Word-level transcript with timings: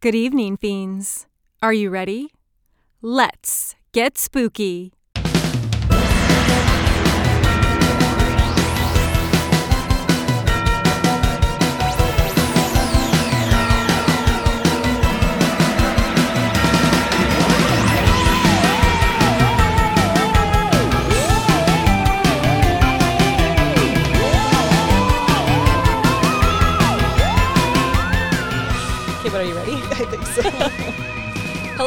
Good 0.00 0.14
evening, 0.14 0.58
fiends. 0.58 1.26
Are 1.62 1.72
you 1.72 1.88
ready? 1.88 2.28
Let's 3.00 3.74
get 3.92 4.18
spooky. 4.18 4.92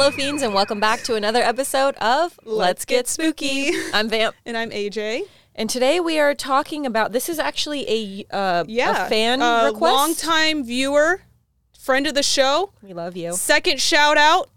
Hello, 0.00 0.10
fiends, 0.10 0.40
and 0.40 0.54
welcome 0.54 0.80
back 0.80 1.02
to 1.02 1.14
another 1.14 1.42
episode 1.42 1.94
of 1.96 2.40
Let's 2.42 2.86
Get 2.86 3.06
Spooky. 3.06 3.70
I'm 3.92 4.08
Vamp, 4.08 4.34
and 4.46 4.56
I'm 4.56 4.70
AJ. 4.70 5.24
and 5.54 5.68
today 5.68 6.00
we 6.00 6.18
are 6.18 6.34
talking 6.34 6.86
about. 6.86 7.12
This 7.12 7.28
is 7.28 7.38
actually 7.38 7.84
a 7.86 8.34
uh, 8.34 8.64
Yeah, 8.66 9.04
a 9.04 9.08
fan 9.10 9.42
uh, 9.42 9.66
request. 9.66 9.82
long 9.82 10.14
time 10.14 10.64
viewer, 10.64 11.20
friend 11.78 12.06
of 12.06 12.14
the 12.14 12.22
show. 12.22 12.72
We 12.82 12.94
love 12.94 13.14
you. 13.14 13.34
Second 13.34 13.78
shout 13.78 14.16
out 14.16 14.48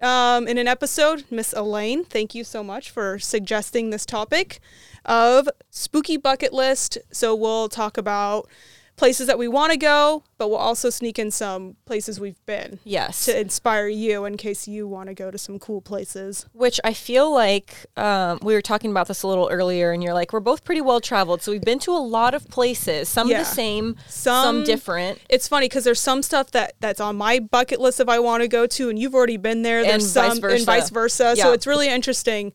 um, 0.00 0.46
in 0.46 0.58
an 0.58 0.68
episode, 0.68 1.24
Miss 1.28 1.52
Elaine. 1.52 2.04
Thank 2.04 2.36
you 2.36 2.44
so 2.44 2.62
much 2.62 2.88
for 2.88 3.18
suggesting 3.18 3.90
this 3.90 4.06
topic 4.06 4.60
of 5.04 5.48
spooky 5.70 6.16
bucket 6.16 6.52
list. 6.52 6.98
So 7.10 7.34
we'll 7.34 7.68
talk 7.68 7.98
about 7.98 8.48
places 8.96 9.26
that 9.26 9.36
we 9.36 9.48
want 9.48 9.72
to 9.72 9.76
go, 9.76 10.22
but 10.38 10.48
we'll 10.48 10.56
also 10.58 10.88
sneak 10.88 11.18
in 11.18 11.28
some 11.30 11.74
places 11.84 12.20
we've 12.20 12.38
been 12.46 12.78
Yes, 12.84 13.24
to 13.24 13.36
inspire 13.40 13.88
you 13.88 14.24
in 14.24 14.36
case 14.36 14.68
you 14.68 14.86
want 14.86 15.08
to 15.08 15.14
go 15.14 15.32
to 15.32 15.36
some 15.38 15.58
cool 15.58 15.80
places. 15.80 16.46
which 16.52 16.78
I 16.84 16.92
feel 16.92 17.32
like 17.34 17.74
um, 17.96 18.38
we 18.42 18.54
were 18.54 18.62
talking 18.62 18.92
about 18.92 19.08
this 19.08 19.24
a 19.24 19.26
little 19.26 19.48
earlier, 19.50 19.90
and 19.90 20.00
you're 20.00 20.14
like, 20.14 20.32
we're 20.32 20.38
both 20.38 20.62
pretty 20.62 20.80
well 20.80 21.00
traveled, 21.00 21.42
so 21.42 21.50
we've 21.50 21.60
been 21.64 21.80
to 21.80 21.90
a 21.90 21.98
lot 21.98 22.34
of 22.34 22.46
places. 22.48 23.08
Some 23.08 23.28
Yeah. 23.28 23.40
the 23.40 23.44
same, 23.44 23.96
Some- 24.06 24.44
some 24.58 24.64
different. 24.64 25.18
It's 25.28 25.48
funny 25.48 25.66
because 25.66 25.82
there's 25.82 26.00
some 26.00 26.22
stuff 26.22 26.52
that 26.52 26.74
that's 26.78 27.00
on 27.00 27.16
my 27.16 27.40
bucket 27.40 27.80
list 27.80 27.98
if 27.98 28.08
I 28.08 28.20
want 28.20 28.42
to 28.42 28.48
go 28.48 28.64
to, 28.66 28.88
and 28.90 28.96
you've 28.98 29.14
already 29.14 29.38
been 29.38 29.62
there. 29.62 29.82
There's 29.82 29.92
And 29.94 30.02
some 30.04 30.28
vice 30.30 30.38
versa. 30.38 30.56
and 30.56 30.66
vice 30.66 30.90
versa. 30.90 31.36
So 31.36 31.52
it's 31.52 31.66
really 31.66 31.88
interesting. 31.88 32.52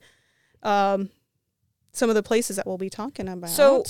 Um, 0.63 1.09
some 1.91 2.07
of 2.07 2.15
the 2.15 2.23
places 2.23 2.55
that 2.55 2.65
we'll 2.67 2.77
be 2.77 2.89
talking 2.89 3.27
about. 3.27 3.49
So, 3.49 3.83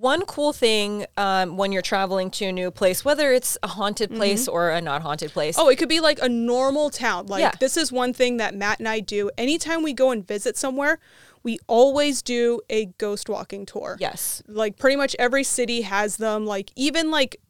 one 0.00 0.24
cool 0.26 0.52
thing 0.52 1.06
um, 1.16 1.56
when 1.56 1.72
you're 1.72 1.82
traveling 1.82 2.30
to 2.30 2.46
a 2.46 2.52
new 2.52 2.70
place, 2.70 3.04
whether 3.04 3.32
it's 3.32 3.58
a 3.62 3.68
haunted 3.68 4.10
place 4.14 4.46
or 4.46 4.70
a 4.70 4.80
not 4.80 5.02
haunted 5.02 5.32
place, 5.32 5.56
Mm-hmm. 5.56 5.66
oh, 5.66 5.70
it 5.70 5.76
could 5.76 5.88
be 5.88 6.00
like 6.00 6.20
a 6.22 6.28
normal 6.28 6.90
town. 6.90 7.26
Like 7.26 7.40
Yeah. 7.40 7.52
this 7.58 7.76
is 7.76 7.90
one 7.90 8.12
thing 8.12 8.36
that 8.36 8.54
Matt 8.54 8.78
and 8.78 8.88
I 8.88 9.00
do. 9.00 9.30
Anytime 9.36 9.82
we 9.82 9.92
go 9.92 10.10
and 10.10 10.26
visit 10.26 10.56
somewhere, 10.56 10.98
we 11.42 11.58
always 11.66 12.22
do 12.22 12.60
a 12.70 12.86
ghost 12.98 13.28
walking 13.28 13.66
tour. 13.66 13.96
yes, 13.98 14.42
Like 14.46 14.76
pretty 14.78 14.96
much 14.96 15.16
every 15.18 15.42
city 15.44 15.82
has 15.82 16.16
them. 16.18 16.46
Like 16.46 16.70
even 16.76 17.10
like 17.10 17.40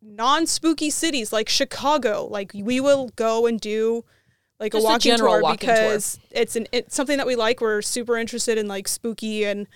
non 0.00 0.46
spooky 0.46 0.90
cities 0.90 1.32
like 1.32 1.48
Chicago. 1.48 2.26
Like 2.30 2.52
we 2.54 2.78
will 2.80 3.10
go 3.16 3.46
and 3.46 3.60
do 3.60 4.04
like 4.60 4.72
Just 4.72 4.84
a 4.84 4.88
a 4.88 4.90
walking 4.92 5.10
general 5.12 5.32
tour 5.34 5.42
walking 5.42 5.66
tour. 5.68 5.74
because 5.76 6.18
it's 6.30 6.54
an 6.56 6.66
it's 6.72 6.94
something 6.94 7.16
that 7.16 7.26
we 7.26 7.34
like. 7.36 7.60
We're 7.60 7.82
super 7.82 8.16
interested 8.16 8.58
in 8.58 8.68
like 8.68 8.86
spooky 8.88 9.44
and 9.44 9.66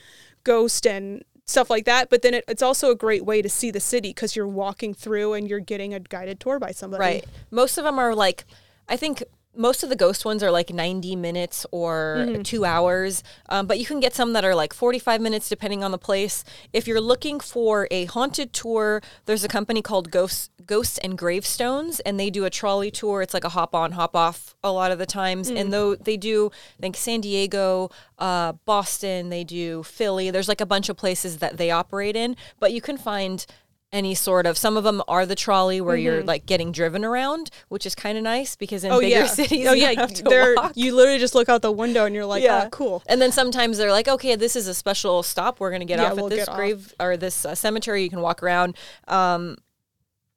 ghost 0.45 0.87
and 0.87 1.25
stuff 1.53 1.71
like 1.71 1.85
that. 1.85 2.11
But 2.11 2.23
then 2.23 2.35
it, 2.35 2.45
it's 2.49 2.63
also 2.63 2.91
a 2.91 2.97
great 2.97 3.25
way 3.25 3.43
to 3.43 3.49
see 3.49 3.71
the 3.71 3.81
city 3.81 4.11
because 4.11 4.35
you're 4.35 4.49
walking 4.49 4.95
through 4.95 5.35
and 5.35 5.49
you're 5.49 5.61
getting 5.61 5.95
a 5.95 6.01
guided 6.01 6.41
tour 6.41 6.59
by 6.59 6.73
somebody. 6.73 7.01
Right. 7.01 7.25
Most 7.51 7.79
of 7.79 7.85
them 7.85 7.99
are 7.99 8.15
like, 8.15 8.45
I 8.89 8.97
think 8.97 9.23
most 9.55 9.83
of 9.83 9.89
the 9.91 9.97
ghost 9.97 10.25
ones 10.25 10.43
are 10.43 10.51
like 10.51 10.71
90 10.73 11.15
minutes 11.17 11.67
or 11.71 11.93
Mm-hmm. 12.23 12.43
two 12.43 12.65
hours, 12.65 13.23
um, 13.49 13.67
but 13.67 13.79
you 13.79 13.85
can 13.87 14.01
get 14.01 14.15
some 14.15 14.33
that 14.33 14.45
are 14.45 14.55
like 14.55 14.73
45 14.73 15.21
minutes 15.21 15.49
depending 15.49 15.83
on 15.85 15.91
the 15.91 15.99
place. 15.99 16.45
If 16.73 16.87
you're 16.87 17.01
looking 17.01 17.41
for 17.41 17.89
a 17.91 18.05
haunted 18.07 18.53
tour, 18.53 19.03
there's 19.27 19.45
a 19.45 19.49
company 19.49 19.83
called 19.83 20.11
Ghosts, 20.11 20.51
Ghosts 20.65 20.99
and 20.99 21.19
Gravestones, 21.19 22.01
and 22.01 22.19
they 22.19 22.31
do 22.31 22.45
a 22.45 22.51
trolley 22.51 22.91
tour. 22.91 23.23
It's 23.23 23.35
like 23.35 23.45
a 23.45 23.49
hop 23.51 23.75
on, 23.75 23.93
hop 23.93 24.15
off 24.17 24.55
a 24.63 24.71
lot 24.73 24.91
of 24.93 24.99
the 24.99 25.07
times. 25.07 25.51
Mm. 25.51 25.61
And 25.61 25.73
though 25.73 25.95
they 25.97 26.17
do, 26.17 26.51
I 26.79 26.81
think 26.81 26.97
San 26.97 27.21
Diego, 27.21 27.91
uh, 28.19 28.53
Boston, 28.65 29.29
they 29.31 29.45
do 29.45 29.83
Philly. 29.83 30.31
There's 30.31 30.49
like 30.49 30.61
a 30.61 30.67
bunch 30.67 30.89
of 30.89 30.97
places 30.97 31.39
that 31.39 31.57
they 31.57 31.71
operate 31.71 32.17
in, 32.17 32.37
but 32.61 32.73
you 32.73 32.81
can 32.81 32.97
find 32.97 33.45
any 33.93 34.15
sort 34.15 34.47
of 34.47 34.57
some 34.57 34.77
of 34.77 34.85
them 34.85 35.03
are 35.07 35.27
the 35.27 35.35
trolley 35.35 35.81
where 35.81 35.97
you're 35.97 36.23
like 36.23 36.47
getting 36.47 36.73
driven 36.73 37.05
around 37.05 37.51
which 37.69 37.85
is 37.85 37.95
kind 37.95 38.17
of 38.17 38.25
nice 38.25 38.57
because 38.57 38.85
in 38.85 38.91
Mm-hmm. 38.91 38.97
Oh 38.97 39.01
bigger 39.01 39.17
yeah. 39.21 39.27
cities 39.41 39.67
oh 39.69 39.73
you 39.75 39.83
yeah. 39.83 39.93
have 40.01 40.15
to 40.15 40.23
They're 40.23 40.55
walk. 40.55 40.73
you 40.75 40.95
literally 40.95 41.19
just 41.19 41.35
look 41.35 41.49
out 41.49 41.61
the 41.63 41.71
window 41.73 42.07
and 42.07 42.15
you're 42.15 42.25
like, 42.25 42.43
yeah 42.43 42.65
oh, 42.67 42.71
cool. 42.71 43.03
and 43.07 43.21
then 43.21 43.33
sometimes 43.33 43.77
they're 43.79 43.91
like 43.93 44.09
okay 44.09 44.35
this 44.35 44.57
is 44.57 44.67
a 44.67 44.75
special 44.75 45.23
stop 45.23 45.61
we're 45.61 45.71
going 45.71 45.81
to 45.81 45.87
get 45.87 45.99
Yeah, 45.99 46.11
off 46.11 46.17
we'll 46.17 46.27
at 46.27 46.31
this 46.31 46.39
get 46.41 46.49
off. 46.49 46.57
grave 46.57 46.95
or 46.99 47.17
this 47.19 47.45
uh, 47.45 47.55
cemetery 47.55 48.03
you 48.03 48.09
can 48.11 48.21
walk 48.23 48.43
around 48.43 48.77
um 49.09 49.57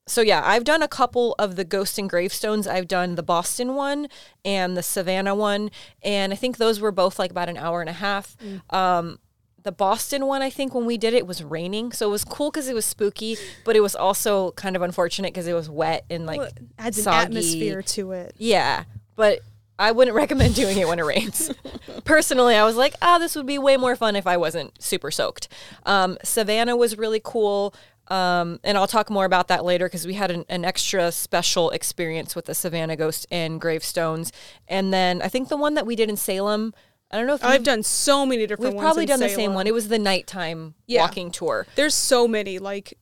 so 0.08 0.22
yeah, 0.22 0.44
I've 0.46 0.64
done 0.66 0.84
a 0.84 0.88
couple 0.88 1.34
of 1.40 1.56
the 1.56 1.64
ghost 1.66 1.98
and 1.98 2.08
gravestones. 2.08 2.68
I've 2.68 2.88
done 2.88 3.16
the 3.16 3.24
Boston 3.24 3.74
one 3.74 4.08
and 4.46 4.78
the 4.78 4.84
Savannah 4.84 5.34
one, 5.34 5.72
and 6.04 6.32
I 6.32 6.36
think 6.36 6.58
those 6.58 6.80
were 6.80 6.92
both 6.92 7.18
like 7.18 7.32
about 7.32 7.50
an 7.50 7.58
hour 7.58 7.82
and 7.82 7.90
a 7.90 7.94
half. 7.94 8.38
Mm. 8.38 8.72
Um, 8.72 9.18
the 9.66 9.72
Boston 9.72 10.28
one, 10.28 10.44
I 10.44 10.52
think 10.52 10.76
when 10.76 10.86
we 10.86 10.96
did 10.96 11.16
it, 11.16 11.18
it 11.18 11.28
was 11.28 11.44
raining, 11.44 11.92
so 11.92 12.08
it 12.08 12.12
was 12.12 12.24
cool 12.24 12.52
because 12.52 12.70
it 12.70 12.76
was 12.76 12.86
spooky, 12.86 13.36
but 13.66 13.76
it 13.76 13.82
was 13.82 13.96
also 13.96 14.52
kind 14.52 14.76
of 14.76 14.84
unfortunate 14.84 15.34
because 15.34 15.48
it 15.48 15.54
was 15.54 15.70
wet 15.70 16.06
and 16.10 16.28
like 16.28 16.38
Well, 16.38 16.50
adds 16.78 17.00
an 17.00 17.12
atmosphere 17.12 17.82
to 17.82 18.12
it. 18.12 18.36
Yeah, 18.38 18.84
but 19.16 19.40
I 19.80 19.92
wouldn't 19.92 20.16
recommend 20.24 20.54
doing 20.54 20.78
it 20.78 20.88
when 20.88 21.00
it 21.00 21.04
rains. 21.04 21.52
Personally, 22.06 22.56
I 22.56 22.64
was 22.64 22.76
like, 22.76 22.94
ah, 23.02 23.18
this 23.18 23.36
would 23.36 23.48
be 23.48 23.58
way 23.58 23.76
more 23.76 23.96
fun 23.96 24.16
if 24.16 24.28
I 24.28 24.38
wasn't 24.38 24.80
super 24.82 25.10
soaked. 25.10 25.48
Um, 25.84 26.20
Savannah 26.24 26.76
was 26.76 26.98
really 26.98 27.22
cool. 27.22 27.74
Um, 28.08 28.60
and 28.64 28.78
I'll 28.78 28.86
talk 28.86 29.10
more 29.10 29.26
about 29.26 29.48
that 29.48 29.66
later 29.66 29.88
because 29.88 30.06
we 30.06 30.14
had 30.14 30.30
an, 30.30 30.46
an 30.48 30.64
extra 30.64 31.12
special 31.12 31.72
experience 31.72 32.36
with 32.36 32.46
the 32.46 32.54
Savannah 32.54 32.96
Ghost 32.96 33.26
and 33.32 33.60
gravestones. 33.60 34.32
And 34.68 34.94
then 34.94 35.24
I 35.24 35.28
think 35.28 35.50
the 35.50 35.58
one 35.58 35.74
that 35.74 35.88
we 35.88 35.96
did 35.96 36.08
in 36.08 36.16
Salem, 36.16 36.76
I 37.12 37.18
don't 37.18 37.28
know 37.28 37.36
if 37.36 37.44
I've 37.44 37.64
done 37.64 37.84
so 37.84 38.26
many 38.26 38.48
different 38.48 38.74
we've 38.74 38.82
probably 38.82 39.06
done 39.06 39.20
the 39.20 39.30
same 39.30 39.54
one. 39.54 39.68
It 39.68 39.74
was 39.74 39.88
the 39.90 40.00
nighttime 40.00 40.74
Yeah. 40.88 41.02
walking 41.02 41.32
tour. 41.32 41.68
There's 41.76 41.94
so 41.96 42.28
many 42.28 42.60
like 42.60 42.98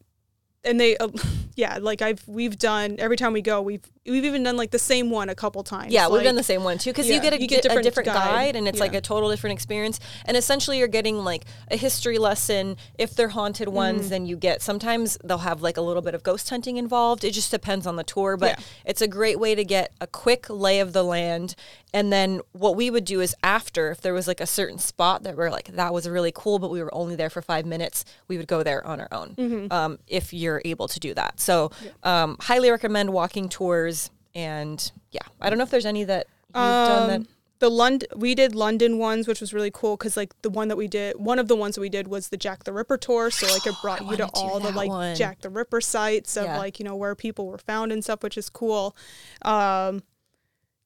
and 0.63 0.79
they 0.79 0.97
uh, 0.97 1.09
yeah, 1.55 1.77
like 1.81 2.01
I've 2.01 2.27
we've 2.27 2.57
done 2.57 2.95
every 2.99 3.17
time 3.17 3.33
we 3.33 3.41
go, 3.41 3.61
we've 3.61 3.83
we've 4.05 4.25
even 4.25 4.43
done 4.43 4.57
like 4.57 4.71
the 4.71 4.79
same 4.79 5.09
one 5.09 5.29
a 5.29 5.35
couple 5.35 5.63
times. 5.63 5.91
Yeah, 5.93 6.07
we've 6.07 6.17
like, 6.17 6.25
done 6.25 6.35
the 6.35 6.43
same 6.43 6.63
one 6.63 6.77
too 6.77 6.91
because 6.91 7.07
you 7.09 7.21
get 7.21 7.33
a, 7.33 7.41
you 7.41 7.47
get 7.47 7.63
get 7.63 7.65
a 7.65 7.67
different 7.69 7.83
different 7.85 8.07
guide, 8.07 8.15
guide. 8.15 8.55
and 8.55 8.67
it's 8.67 8.79
like 8.79 8.93
a 8.93 9.01
total 9.01 9.29
different 9.29 9.53
experience. 9.53 9.99
And 10.25 10.35
essentially, 10.37 10.77
you're 10.79 10.87
getting 10.87 11.17
like 11.23 11.45
a 11.71 11.75
history 11.77 12.17
lesson. 12.17 12.77
If 12.97 13.15
they're 13.15 13.29
haunted 13.29 13.63
Mm-hmm. 13.67 13.75
ones, 13.75 14.09
then 14.09 14.25
you 14.25 14.35
get 14.35 14.61
sometimes 14.61 15.17
they'll 15.23 15.37
have 15.37 15.61
like 15.61 15.77
a 15.77 15.81
little 15.81 16.01
bit 16.01 16.13
of 16.15 16.23
ghost 16.23 16.49
hunting 16.49 16.77
involved. 16.77 17.23
It 17.23 17.31
just 17.31 17.49
depends 17.51 17.87
on 17.87 17.95
the 17.95 18.03
tour, 18.03 18.35
but 18.35 18.57
Yeah. 18.59 18.65
it's 18.85 19.01
a 19.01 19.07
great 19.07 19.39
way 19.39 19.55
to 19.55 19.63
get 19.63 19.93
a 20.01 20.07
quick 20.07 20.49
lay 20.49 20.79
of 20.79 20.91
the 20.91 21.03
land. 21.03 21.55
And 21.93 22.11
then 22.11 22.41
what 22.53 22.75
we 22.75 22.89
would 22.89 23.05
do 23.05 23.21
is 23.21 23.35
after, 23.43 23.91
if 23.91 24.01
there 24.01 24.13
was 24.13 24.27
like 24.27 24.41
a 24.41 24.47
certain 24.47 24.79
spot 24.79 25.23
that 25.23 25.37
we're 25.37 25.51
like 25.51 25.67
that 25.75 25.93
was 25.93 26.09
really 26.09 26.31
cool, 26.33 26.57
but 26.59 26.71
we 26.71 26.81
were 26.83 26.93
only 26.93 27.15
there 27.15 27.29
for 27.29 27.41
five 27.41 27.65
minutes, 27.65 28.03
we 28.27 28.37
would 28.37 28.47
go 28.47 28.63
there 28.63 28.85
on 28.85 28.99
our 28.99 29.07
own. 29.11 29.35
Mm-hmm. 29.35 29.71
Um, 29.71 29.99
if 30.07 30.33
you're 30.33 30.52
able 30.65 30.87
to 30.87 30.99
do 30.99 31.13
that, 31.13 31.39
so 31.39 31.71
um, 32.03 32.37
highly 32.39 32.69
recommend 32.69 33.11
walking 33.11 33.49
tours. 33.49 34.09
And 34.35 34.91
yeah, 35.11 35.21
I 35.39 35.49
don't 35.49 35.57
know 35.57 35.63
if 35.63 35.69
there's 35.69 35.85
any 35.85 36.03
that 36.05 36.27
you've 36.47 36.53
done 36.53 37.07
that. 37.09 37.19
Um, 37.19 37.27
the 37.59 37.69
London 37.69 38.09
we 38.17 38.35
did 38.35 38.55
London 38.55 38.97
ones, 38.97 39.25
which 39.27 39.39
was 39.39 39.53
really 39.53 39.71
cool 39.71 39.95
because 39.95 40.17
like 40.17 40.33
the 40.41 40.49
one 40.49 40.67
that 40.67 40.75
we 40.75 40.87
did, 40.87 41.17
one 41.17 41.39
of 41.39 41.47
the 41.47 41.55
ones 41.55 41.75
that 41.75 41.81
we 41.81 41.87
did 41.87 42.07
was 42.09 42.27
the 42.27 42.35
Jack 42.35 42.65
the 42.65 42.73
Ripper 42.73 42.97
tour. 42.97 43.31
So 43.31 43.47
like 43.53 43.65
it 43.65 43.75
brought 43.81 44.05
you 44.05 44.17
to 44.17 44.27
all 44.33 44.59
the 44.59 44.71
like 44.71 44.89
one. 44.89 45.15
Jack 45.15 45.39
the 45.41 45.49
Ripper 45.49 45.79
sites 45.79 46.35
of 46.35 46.45
Yeah. 46.45 46.57
like 46.57 46.79
you 46.79 46.83
know 46.83 46.95
where 46.95 47.15
people 47.15 47.47
were 47.47 47.57
found 47.59 47.91
and 47.93 48.03
stuff, 48.03 48.21
which 48.21 48.37
is 48.37 48.49
cool. 48.49 48.97
Um, 49.43 50.03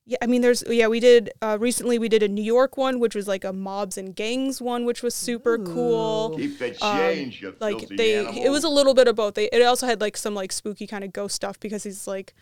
yeah, 0.09 0.18
I 0.21 0.25
mean, 0.25 0.42
there's 0.42 0.63
yeah, 0.69 0.88
we 0.88 1.01
did 1.01 1.31
uh, 1.42 1.57
recently. 1.59 2.00
We 2.00 2.07
did 2.07 2.24
a 2.24 2.30
New 2.30 2.42
York 2.44 2.77
one, 2.77 3.00
which 3.01 3.13
was 3.13 3.27
like 3.27 3.44
a 3.44 3.51
mobs 3.51 3.98
and 3.98 4.15
gangs 4.15 4.62
one, 4.62 4.86
which 4.86 5.04
was 5.04 5.13
super 5.13 5.57
cool. 5.57 6.38
Keep 6.38 6.59
the 6.59 6.86
Um, 6.86 6.98
change, 6.98 7.42
you 7.42 7.54
like 7.59 7.88
they 7.89 8.15
animal. 8.19 8.42
it 8.45 8.50
was 8.50 8.63
a 8.63 8.69
little 8.69 8.94
bit 8.94 9.09
of 9.09 9.18
both 9.18 9.33
they 9.33 9.50
it 9.51 9.62
also 9.63 9.86
had 9.86 10.00
like 10.00 10.15
some 10.15 10.33
like 10.33 10.54
spooky 10.54 10.88
kind 10.88 11.04
of 11.04 11.12
ghost 11.12 11.36
stuff 11.36 11.59
because 11.59 11.83
he's 11.83 12.07
like 12.07 12.33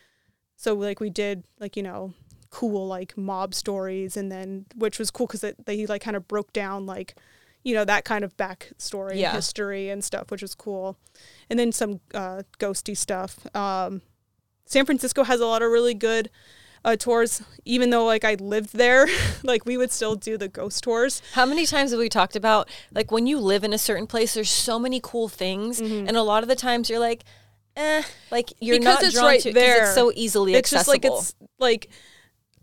so 0.56 0.75
like 0.75 1.00
we 1.00 1.09
did 1.09 1.44
like 1.59 1.75
you 1.75 1.81
know 1.83 2.13
cool 2.51 2.85
like 2.88 3.17
mob 3.17 3.53
stories 3.56 4.15
and 4.15 4.31
then 4.31 4.65
which 4.75 5.00
was 5.00 5.09
cool 5.11 5.25
because 5.27 5.41
they 5.65 5.85
like 5.88 6.01
kind 6.03 6.15
of 6.15 6.27
broke 6.27 6.53
down 6.53 6.85
like 6.85 7.15
you 7.63 7.73
know 7.73 7.83
that 7.83 8.06
kind 8.06 8.23
of 8.23 8.38
backstory 8.38 9.15
Yeah. 9.18 9.29
and 9.29 9.35
history 9.38 9.89
and 9.89 10.03
stuff 10.03 10.29
which 10.31 10.41
was 10.44 10.53
cool 10.56 10.97
and 11.50 11.57
then 11.59 11.71
some 11.71 12.00
uh 12.13 12.44
ghosty 12.59 12.95
stuff 12.95 13.45
um 13.56 14.01
san 14.65 14.85
francisco 14.85 15.23
has 15.23 15.41
a 15.41 15.45
lot 15.47 15.61
of 15.63 15.69
really 15.71 15.95
good 15.95 16.29
uh, 16.85 16.95
tours 16.95 17.41
even 17.65 17.89
though 17.89 18.05
like 18.05 18.23
i 18.23 18.35
lived 18.35 18.71
there 18.77 19.07
like 19.43 19.65
we 19.65 19.75
would 19.75 19.91
still 19.91 20.15
do 20.15 20.37
the 20.37 20.47
ghost 20.47 20.83
tours 20.83 21.21
How 21.33 21.45
many 21.45 21.65
times 21.65 21.91
have 21.91 21.99
we 21.99 22.09
talked 22.09 22.35
about 22.35 22.69
like 22.93 23.11
when 23.11 23.25
you 23.27 23.39
live 23.39 23.63
in 23.63 23.73
a 23.73 23.77
certain 23.77 24.07
place, 24.07 24.33
there's 24.35 24.49
so 24.51 24.77
many 24.79 24.99
cool 25.03 25.27
things, 25.27 25.81
Mm-hmm. 25.81 26.07
and 26.07 26.15
a 26.15 26.21
lot 26.23 26.43
of 26.43 26.49
the 26.49 26.55
times 26.55 26.89
you're 26.89 26.99
like, 26.99 27.23
eh, 27.75 28.03
like 28.31 28.53
you're 28.61 28.77
because 28.77 28.95
not 29.01 29.03
it's 29.03 29.13
drawn 29.15 29.25
right 29.25 29.41
to 29.41 29.51
there. 29.51 29.83
It's 29.85 29.95
so 29.95 30.11
easily 30.15 30.53
it's 30.53 30.71
accessible. 30.73 30.93
just 30.93 31.03
like 31.03 31.05
it's 31.05 31.35
like 31.59 31.89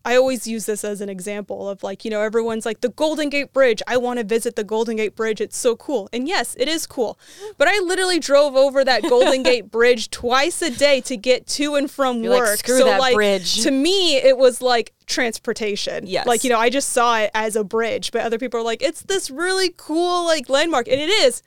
I 0.05 0.17
always 0.17 0.47
use 0.47 0.67
this 0.67 0.85
as 0.85 1.01
an 1.01 1.09
example 1.09 1.69
of 1.69 1.83
like, 1.83 2.05
you 2.05 2.11
know, 2.11 2.21
everyone's 2.21 2.67
like 2.67 2.81
the 2.81 2.89
Golden 2.89 3.29
Gate 3.29 3.53
Bridge. 3.53 3.83
I 3.87 3.97
want 3.97 4.19
to 4.19 4.25
visit 4.25 4.57
the 4.57 4.65
Golden 4.65 4.97
Gate 4.97 5.15
Bridge. 5.15 5.41
It's 5.41 5.57
so 5.57 5.77
cool. 5.77 6.09
And 6.13 6.27
yes, 6.27 6.57
it 6.59 6.69
is 6.69 6.87
cool. 6.87 7.19
But 7.59 7.69
I 7.69 7.79
literally 7.81 8.19
drove 8.19 8.57
over 8.57 8.85
that 8.85 9.03
Golden 9.03 9.43
Gate 9.45 9.71
Bridge 9.71 10.11
twice 10.11 10.61
a 10.63 10.71
day 10.71 11.01
to 11.03 11.17
get 11.17 11.47
to 11.49 11.75
and 11.77 11.91
from 11.91 12.23
You're 12.23 12.33
like, 12.33 12.43
work. 12.43 12.59
"Screw 12.59 12.79
so 12.79 12.85
that 12.87 13.01
like 13.01 13.15
bridge." 13.15 13.63
to 13.63 13.71
me 13.71 14.17
it 14.17 14.37
was 14.37 14.61
like 14.61 14.93
transportation. 15.07 16.07
Yes. 16.07 16.27
Like, 16.27 16.45
you 16.45 16.51
know, 16.51 16.59
I 16.59 16.71
just 16.71 16.91
saw 16.91 17.19
it 17.19 17.31
as 17.35 17.57
a 17.57 17.65
bridge, 17.65 18.13
but 18.13 18.23
other 18.23 18.39
people 18.39 18.61
are 18.61 18.65
like, 18.65 18.83
it's 18.83 19.03
this 19.03 19.31
really 19.31 19.73
cool 19.77 20.25
like 20.25 20.49
landmark. 20.49 20.89
And 20.89 21.01
it 21.01 21.09
is. 21.09 21.43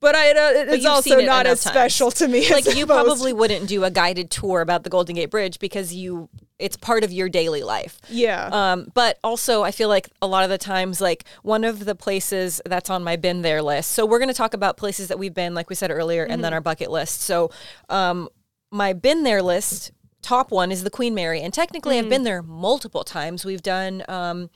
But 0.00 0.14
I 0.14 0.30
uh, 0.32 0.74
it's 0.74 0.84
also 0.84 1.18
it 1.18 1.24
not 1.26 1.46
as 1.46 1.62
times. 1.64 1.72
special 1.74 2.10
to 2.12 2.28
me. 2.28 2.50
like 2.50 2.66
as 2.66 2.76
you 2.76 2.86
probably 2.86 3.32
wouldn't 3.32 3.66
do 3.68 3.82
a 3.84 3.90
guided 3.90 4.30
tour 4.30 4.60
about 4.60 4.84
the 4.84 4.90
Golden 4.90 5.14
Gate 5.16 5.30
Bridge 5.30 5.58
because 5.58 5.94
you 5.94 6.28
it's 6.58 6.76
part 6.76 7.02
of 7.04 7.12
your 7.12 7.28
daily 7.28 7.62
life. 7.62 7.98
Yeah. 8.08 8.48
Um, 8.52 8.88
but 8.94 9.18
also, 9.24 9.62
I 9.62 9.70
feel 9.70 9.88
like 9.88 10.08
a 10.22 10.26
lot 10.26 10.44
of 10.44 10.50
the 10.50 10.58
times, 10.58 11.00
like 11.00 11.24
one 11.42 11.64
of 11.64 11.84
the 11.84 11.94
places 11.94 12.60
that's 12.66 12.88
on 12.90 13.02
my 13.04 13.16
been 13.16 13.42
there 13.42 13.62
list. 13.62 13.92
So 13.92 14.04
we're 14.06 14.18
going 14.18 14.28
to 14.30 14.34
talk 14.34 14.54
about 14.54 14.76
places 14.76 15.08
that 15.08 15.18
we've 15.18 15.34
been, 15.34 15.54
like 15.54 15.68
we 15.70 15.76
said 15.76 15.90
earlier, 15.90 16.22
and 16.24 16.32
Mm-hmm. 16.34 16.42
then 16.42 16.54
our 16.54 16.60
bucket 16.62 16.90
list. 16.90 17.20
So 17.22 17.50
um, 17.90 18.28
my 18.70 18.92
been 18.94 19.22
there 19.22 19.42
list, 19.42 19.92
top 20.22 20.50
one 20.50 20.72
is 20.72 20.82
the 20.82 20.90
Queen 20.90 21.14
Mary, 21.14 21.40
and 21.42 21.52
technically 21.52 21.96
Mm. 21.96 22.04
I've 22.04 22.08
been 22.10 22.22
there 22.24 22.42
multiple 22.42 23.04
times. 23.04 23.44
We've 23.44 23.62
done 23.62 24.02
um, 24.08 24.48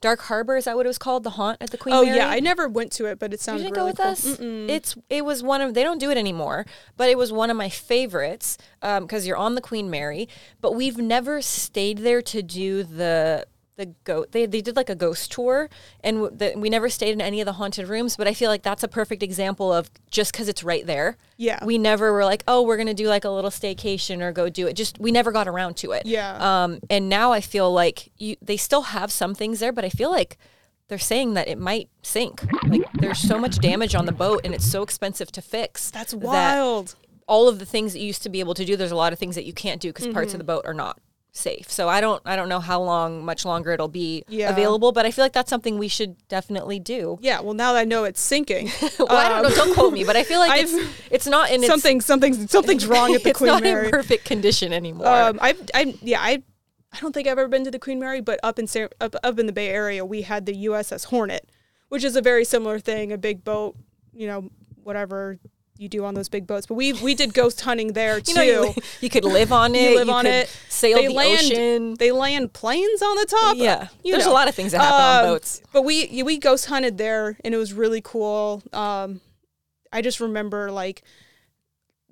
Dark 0.00 0.20
Harbor. 0.22 0.56
Is 0.56 0.64
that 0.64 0.76
what 0.76 0.86
it 0.86 0.88
was 0.88 0.98
called? 0.98 1.24
The 1.24 1.30
haunt 1.30 1.58
at 1.60 1.70
the 1.70 1.78
Queen 1.78 1.94
Mary? 1.94 2.02
oh 2.02 2.06
Mary. 2.06 2.18
yeah, 2.18 2.28
I 2.28 2.40
never 2.40 2.68
went 2.68 2.92
to 2.92 3.06
it, 3.06 3.18
but 3.18 3.32
it 3.32 3.40
sounds. 3.40 3.62
You 3.62 3.68
didn't 3.68 3.76
really 3.76 3.92
go 3.94 4.08
with 4.08 4.38
cool. 4.38 4.46
us. 4.46 4.70
It's 4.70 4.96
it 5.08 5.24
was 5.24 5.42
one 5.42 5.60
of 5.60 5.74
they 5.74 5.82
don't 5.82 5.98
do 5.98 6.10
it 6.10 6.16
anymore, 6.16 6.66
but 6.96 7.08
it 7.08 7.18
was 7.18 7.32
one 7.32 7.50
of 7.50 7.56
my 7.56 7.68
favorites 7.68 8.58
um, 8.82 9.04
because 9.04 9.26
you're 9.26 9.36
on 9.36 9.54
the 9.54 9.60
Queen 9.60 9.90
Mary. 9.90 10.28
But 10.60 10.74
we've 10.74 10.98
never 10.98 11.42
stayed 11.42 11.98
there 11.98 12.22
to 12.22 12.42
do 12.42 12.82
the 12.82 13.46
the 13.78 13.86
goat. 14.04 14.32
They 14.32 14.44
they 14.44 14.60
did 14.60 14.76
like 14.76 14.90
a 14.90 14.94
ghost 14.94 15.32
tour, 15.32 15.70
and 16.04 16.18
w- 16.18 16.36
the, 16.36 16.52
we 16.58 16.68
never 16.68 16.90
stayed 16.90 17.12
in 17.12 17.22
any 17.22 17.40
of 17.40 17.46
the 17.46 17.54
haunted 17.54 17.88
rooms. 17.88 18.16
But 18.16 18.26
I 18.28 18.34
feel 18.34 18.50
like 18.50 18.62
that's 18.62 18.82
a 18.82 18.88
perfect 18.88 19.22
example 19.22 19.72
of 19.72 19.90
just 20.10 20.32
because 20.32 20.48
it's 20.48 20.62
right 20.62 20.84
there. 20.84 21.16
Yeah. 21.38 21.64
we 21.64 21.78
never 21.78 22.12
were 22.12 22.24
like, 22.24 22.42
oh, 22.46 22.62
we're 22.62 22.76
gonna 22.76 22.92
do 22.92 23.06
like 23.08 23.24
a 23.24 23.30
little 23.30 23.50
staycation 23.50 24.20
or 24.20 24.32
go 24.32 24.50
do 24.50 24.66
it. 24.66 24.74
Just 24.74 24.98
we 24.98 25.10
never 25.10 25.32
got 25.32 25.48
around 25.48 25.76
to 25.78 25.92
it. 25.92 26.04
Yeah. 26.04 26.36
Um, 26.64 26.80
and 26.90 27.08
now 27.08 27.32
I 27.32 27.40
feel 27.40 27.72
like 27.72 28.10
you 28.18 28.36
they 28.42 28.56
still 28.58 28.82
have 28.82 29.10
some 29.10 29.34
things 29.34 29.60
there, 29.60 29.72
but 29.72 29.84
I 29.84 29.88
feel 29.88 30.10
like 30.10 30.36
they're 30.88 30.98
saying 30.98 31.34
that 31.34 31.48
it 31.48 31.58
might 31.58 31.88
sink. 32.02 32.42
Like 32.66 32.82
there's 32.94 33.18
so 33.20 33.38
much 33.38 33.58
damage 33.58 33.94
on 33.94 34.06
the 34.06 34.12
boat 34.12 34.40
and 34.44 34.54
it's 34.54 34.64
so 34.64 34.82
expensive 34.82 35.30
to 35.32 35.42
fix. 35.42 35.90
That's 35.90 36.12
that 36.12 36.20
wild. 36.20 36.94
all 37.28 37.46
of 37.46 37.58
the 37.58 37.66
things 37.66 37.92
that 37.92 38.00
you 38.00 38.06
used 38.06 38.22
to 38.24 38.28
be 38.30 38.40
able 38.40 38.54
to 38.54 38.64
do, 38.64 38.74
there's 38.74 38.90
a 38.90 38.96
lot 38.96 39.12
of 39.12 39.18
things 39.18 39.34
that 39.34 39.44
you 39.44 39.52
can't 39.52 39.80
do 39.80 39.90
because 39.90 40.06
parts 40.08 40.28
Mm-hmm. 40.32 40.34
of 40.36 40.38
the 40.38 40.44
boat 40.52 40.62
are 40.66 40.74
not 40.74 40.98
safe. 41.38 41.70
So 41.70 41.88
I 41.88 42.00
don't 42.00 42.20
I 42.26 42.36
don't 42.36 42.48
know 42.48 42.60
how 42.60 42.80
long 42.82 43.24
much 43.24 43.44
longer 43.44 43.72
it'll 43.72 43.88
be 43.88 44.24
Yeah. 44.28 44.50
available, 44.50 44.92
but 44.92 45.06
I 45.06 45.10
feel 45.10 45.24
like 45.24 45.32
that's 45.32 45.48
something 45.50 45.78
we 45.78 45.88
should 45.88 46.16
definitely 46.28 46.78
do. 46.80 47.18
Yeah, 47.20 47.40
well 47.40 47.54
now 47.54 47.72
that 47.72 47.80
I 47.80 47.84
know 47.84 48.04
it's 48.04 48.20
sinking. 48.20 48.70
Well, 48.98 49.08
I 49.12 49.28
don't 49.28 49.42
know, 49.44 49.50
don't 49.54 49.74
quote 49.74 49.92
me, 49.92 50.04
but 50.04 50.16
I 50.16 50.24
feel 50.24 50.38
like 50.40 50.50
I've- 50.50 50.70
it's 50.72 50.90
it's 51.10 51.26
not 51.26 51.50
in 51.50 51.60
its 51.62 51.66
something 51.68 52.00
something's 52.00 52.50
something's 52.50 52.86
wrong 52.86 53.14
at 53.14 53.22
the 53.22 53.32
Queen 53.32 53.48
Mary. 53.60 53.60
it's 53.60 53.62
Queen 53.62 53.62
not 53.62 53.62
Mary. 53.62 53.84
in 53.86 53.90
perfect 53.90 54.24
condition 54.24 54.72
anymore. 54.72 55.06
Um, 55.06 55.38
I, 55.40 55.56
I, 55.74 55.94
yeah, 56.02 56.20
I, 56.20 56.42
I 56.92 56.98
don't 57.00 57.12
think 57.12 57.26
I've 57.28 57.32
ever 57.38 57.48
been 57.48 57.64
to 57.64 57.70
the 57.70 57.78
Queen 57.78 57.98
Mary, 58.00 58.20
but 58.20 58.40
up 58.42 58.58
in 58.58 58.66
up 59.00 59.14
up 59.22 59.38
in 59.38 59.46
the 59.46 59.52
Bay 59.52 59.68
Area, 59.68 60.04
we 60.04 60.22
had 60.22 60.46
the 60.46 60.66
USS 60.66 61.06
Hornet, 61.06 61.48
which 61.88 62.02
is 62.04 62.16
a 62.16 62.22
very 62.22 62.44
similar 62.44 62.78
thing, 62.78 63.12
a 63.12 63.18
big 63.18 63.44
boat, 63.44 63.76
you 64.12 64.26
know, 64.26 64.50
whatever 64.82 65.38
you 65.78 65.88
do 65.88 66.04
on 66.04 66.14
those 66.14 66.28
big 66.28 66.46
boats. 66.46 66.66
But 66.66 66.74
we 66.74 66.92
we 66.92 67.14
did 67.14 67.32
ghost 67.32 67.60
hunting 67.62 67.92
there 67.94 68.16
you 68.18 68.22
too. 68.24 68.34
know, 68.34 68.64
you, 68.76 68.82
you 69.02 69.08
could 69.08 69.24
live 69.24 69.52
on 69.52 69.74
it. 69.74 69.90
You 69.92 69.96
live 69.96 70.08
on 70.10 70.24
could 70.24 70.34
it. 70.34 70.48
Sail 70.68 70.98
they 70.98 71.06
the 71.06 71.14
land, 71.14 71.40
ocean. 71.52 71.94
They 71.94 72.10
land 72.12 72.52
planes 72.52 73.00
on 73.00 73.16
the 73.16 73.24
top. 73.26 73.56
Yeah, 73.56 73.88
you 74.04 74.12
there's 74.12 74.26
know. 74.26 74.32
a 74.32 74.34
lot 74.34 74.48
of 74.48 74.54
things 74.54 74.72
that 74.72 74.80
happen 74.82 75.00
on 75.00 75.24
Um, 75.24 75.34
boats. 75.34 75.62
But 75.72 75.82
we 75.82 76.22
we 76.22 76.36
ghost 76.38 76.66
hunted 76.66 76.98
there, 76.98 77.38
and 77.44 77.54
it 77.54 77.58
was 77.58 77.72
really 77.72 78.00
cool. 78.02 78.62
Um, 78.72 79.20
I 79.92 80.02
just 80.02 80.20
remember 80.20 80.70
like, 80.70 81.02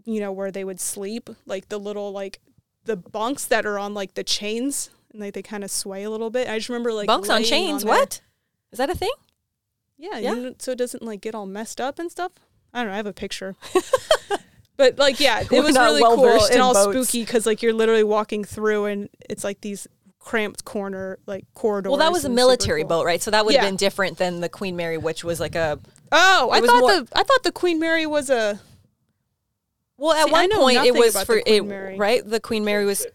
you 0.05 0.21
know, 0.21 0.33
where 0.33 0.51
they 0.51 0.65
would 0.65 0.81
sleep, 0.81 1.29
like 1.45 1.69
the 1.69 1.79
little 1.79 2.13
like 2.13 2.41
the 2.85 2.97
bunks 2.97 3.45
that 3.47 3.67
are 3.67 3.79
on 3.79 3.95
like 3.95 4.15
the 4.15 4.23
chains, 4.25 4.91
and 5.13 5.21
like 5.21 5.35
they 5.35 5.43
kind 5.43 5.65
of 5.65 5.71
sway 5.71 6.05
a 6.05 6.11
little 6.11 6.31
bit. 6.31 6.49
I 6.49 6.57
just 6.59 6.69
remember 6.69 6.93
like 6.93 7.09
Bunks 7.09 7.29
on 7.29 7.43
chains. 7.43 7.83
there. 7.83 7.93
what? 7.93 8.21
Is 8.73 8.79
that 8.79 8.91
a 8.91 8.95
thing? 8.95 9.11
Yeah, 9.99 10.19
Yeah. 10.19 10.33
you 10.35 10.41
know, 10.43 10.55
so 10.59 10.73
it 10.73 10.79
doesn't 10.79 11.03
like 11.03 11.21
get 11.21 11.35
all 11.35 11.47
messed 11.47 11.81
up 11.81 11.99
and 11.99 12.11
stuff. 12.11 12.33
I 12.77 12.81
don't 12.83 12.89
know. 12.89 12.93
I 12.95 12.97
have 12.97 13.07
a 13.07 13.13
picture. 13.13 13.57
But 14.79 14.99
like, 14.99 15.21
yeah, 15.21 15.41
it 15.41 15.51
We're 15.51 15.63
was 15.63 15.75
really 15.75 16.03
cool 16.03 16.45
and 16.53 16.61
all 16.61 16.75
boats. 16.75 17.09
spooky 17.09 17.25
because 17.25 17.47
like 17.47 17.63
you're 17.63 17.73
literally 17.73 18.05
walking 18.05 18.45
through 18.45 18.85
and 18.85 19.09
it's 19.31 19.43
like 19.43 19.63
these 19.63 19.87
cramped 20.19 20.67
corner 20.67 21.19
like 21.25 21.47
corridors. 21.55 21.89
Well, 21.89 21.99
that 22.01 22.13
was 22.13 22.27
a 22.27 22.29
military 22.29 22.83
cool. 22.83 22.89
boat, 22.91 23.07
right? 23.07 23.23
So 23.23 23.31
that 23.31 23.47
would 23.47 23.55
have 23.55 23.65
Yeah. 23.65 23.71
been 23.71 23.77
different 23.77 24.19
than 24.19 24.41
the 24.43 24.51
Queen 24.51 24.77
Mary, 24.77 24.99
which 24.99 25.25
was 25.25 25.41
like 25.41 25.55
a. 25.55 25.79
Oh, 26.13 26.51
I 26.53 26.61
thought 26.61 26.81
more- 26.81 26.91
the 27.01 27.09
I 27.15 27.23
thought 27.23 27.43
the 27.43 27.53
Queen 27.53 27.81
Mary 27.81 28.05
was 28.05 28.29
a 28.29 28.61
Well, 29.97 30.13
at 30.13 30.27
See, 30.27 30.33
one 30.33 30.51
point 30.55 30.77
it 30.85 30.95
was 30.95 31.23
for 31.25 31.41
it, 31.47 31.99
right? 31.99 32.23
The 32.29 32.39
Queen 32.41 32.63
Mary 32.63 32.85
was. 32.85 33.07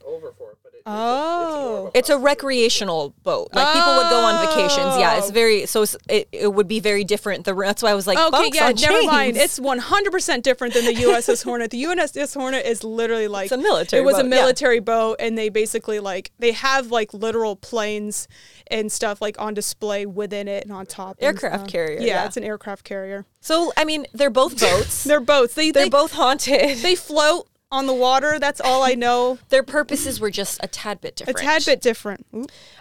Over 0.86 0.96
for 0.96 1.00
it, 1.00 1.54
but 1.54 1.82
it, 1.82 1.82
Oh. 1.86 1.92
It's 1.94 2.10
a 2.10 2.18
recreational 2.18 3.14
boat. 3.24 3.50
Like 3.54 3.74
people 3.74 3.96
would 3.98 4.10
go 4.10 4.20
on 4.22 4.46
vacations. 4.48 4.98
Yeah, 4.98 5.18
it's 5.18 5.28
Oh. 5.28 5.30
oh. 5.30 5.34
very 5.34 5.66
so. 5.66 5.82
It's, 5.84 5.96
it, 6.10 6.28
it 6.32 6.54
would 6.54 6.68
be 6.68 6.80
very 6.80 7.04
different. 7.04 7.46
The 7.46 7.54
that's 7.56 7.84
why 7.84 7.92
I 7.92 7.94
was 7.94 8.08
like, 8.08 8.18
Okay, 8.18 8.50
yeah, 8.54 8.72
never 8.72 9.04
mind. 9.04 9.38
It's 9.38 9.60
100% 9.60 10.42
different 10.44 10.74
than 10.74 10.86
the 10.86 10.94
USS 10.94 11.44
Hornet. 11.44 11.72
The 11.72 11.84
USS 11.84 12.34
Hornet 12.36 12.66
is 12.66 12.84
literally 12.84 13.28
like 13.28 13.46
It's 13.46 13.52
a 13.54 13.58
military 13.58 14.02
It 14.02 14.06
was 14.06 14.16
a 14.16 14.24
boat, 14.24 14.30
yeah. 14.30 14.30
military 14.30 14.80
boat 14.80 15.16
and 15.20 15.38
they 15.38 15.50
basically 15.50 16.00
like 16.00 16.32
they 16.40 16.52
have 16.54 16.92
like 16.92 17.14
literal 17.14 17.56
planes 17.56 18.28
and 18.68 18.92
stuff 18.92 19.22
like 19.22 19.40
on 19.40 19.54
display 19.54 20.06
within 20.06 20.48
it 20.48 20.64
and 20.64 20.72
on 20.74 20.86
top. 20.86 21.18
Aircraft 21.20 21.68
carrier, 21.70 22.00
Yeah, 22.00 22.06
yeah. 22.08 22.26
it's 22.26 22.38
an 22.38 22.44
aircraft 22.44 22.84
carrier. 22.84 23.26
so. 23.40 23.72
I 23.78 23.86
mean, 23.86 24.06
they're 24.14 24.30
both 24.30 24.60
boats. 24.60 25.04
They're 25.12 25.20
boats. 25.20 25.54
They 25.54 25.72
they're 25.72 25.86
they, 25.86 25.90
both 25.90 26.12
haunted. 26.12 26.78
they 26.80 26.96
float 26.96 27.48
on 27.72 27.88
the 27.88 27.94
water. 27.94 28.38
That's 28.40 28.60
all 28.62 28.84
I 28.84 28.96
know. 28.96 29.40
Their 29.50 29.64
purposes 29.64 30.20
were 30.20 30.32
just 30.32 30.60
a 30.64 30.68
tad 30.68 31.02
bit 31.02 31.16
different. 31.16 31.40
A 31.40 31.42
tad 31.42 31.66
bit 31.66 31.82
different. 31.82 32.26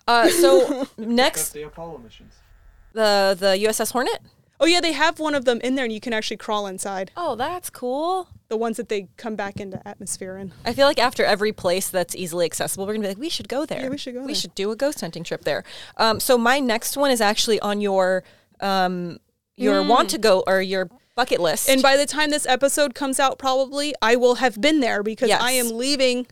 Uh, 0.07 0.29
so 0.29 0.89
next, 0.99 1.51
the 1.53 1.63
Apollo 1.63 1.99
missions. 1.99 2.35
the 2.93 3.37
the 3.39 3.57
USS 3.69 3.93
Hornet. 3.93 4.21
Oh 4.63 4.67
yeah, 4.67 4.81
they 4.83 4.93
have 4.93 5.19
one 5.19 5.35
of 5.35 5.47
them 5.47 5.59
in 5.63 5.75
there 5.75 5.85
and 5.87 5.93
you 5.95 6.01
can 6.01 6.13
actually 6.13 6.37
crawl 6.37 6.67
inside. 6.67 7.11
Oh, 7.17 7.35
that's 7.35 7.71
cool. 7.71 8.29
The 8.49 8.59
ones 8.59 8.77
that 8.77 8.91
they 8.91 9.09
come 9.17 9.35
back 9.35 9.59
into 9.59 9.81
atmosphere 9.89 10.37
in. 10.37 10.53
I 10.67 10.75
feel 10.75 10.87
like 10.87 10.99
after 10.99 11.25
every 11.25 11.53
place 11.53 11.89
that's 11.89 12.15
easily 12.15 12.45
accessible, 12.45 12.85
we're 12.87 12.93
gonna 12.93 13.05
be 13.05 13.09
like, 13.09 13.17
we 13.17 13.31
should 13.31 13.49
go 13.49 13.65
there. 13.65 13.85
Yeah, 13.85 13.89
we 13.89 13.97
should 13.97 14.13
go 14.13 14.21
We 14.21 14.27
there. 14.27 14.35
should 14.35 14.55
do 14.55 14.71
a 14.71 14.77
ghost 14.77 15.01
hunting 15.01 15.25
trip 15.25 15.45
there. 15.45 15.65
Um, 15.97 16.21
so 16.21 16.37
my 16.37 16.61
next 16.61 16.95
one 16.99 17.11
is 17.11 17.23
actually 17.23 17.59
on 17.61 17.81
your 17.81 18.23
um, 18.61 19.19
your 19.57 19.83
want 19.83 20.11
to 20.11 20.19
go 20.19 20.45
or 20.47 20.61
your 20.61 20.91
bucket 21.21 21.41
list. 21.41 21.69
And 21.69 21.83
by 21.83 21.97
the 21.97 22.07
time 22.07 22.31
this 22.31 22.47
episode 22.47 22.95
comes 22.95 23.21
out, 23.21 23.39
probably 23.39 23.95
I 24.01 24.17
will 24.17 24.37
have 24.37 24.61
been 24.61 24.81
there 24.81 25.03
because 25.03 25.31
I 25.31 25.53
am 25.53 25.69
leaving 25.77 26.27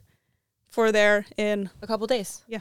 for 0.70 0.92
there 0.92 1.26
in 1.36 1.70
a 1.82 1.86
couple 1.86 2.06
days. 2.06 2.42
yeah. 2.46 2.60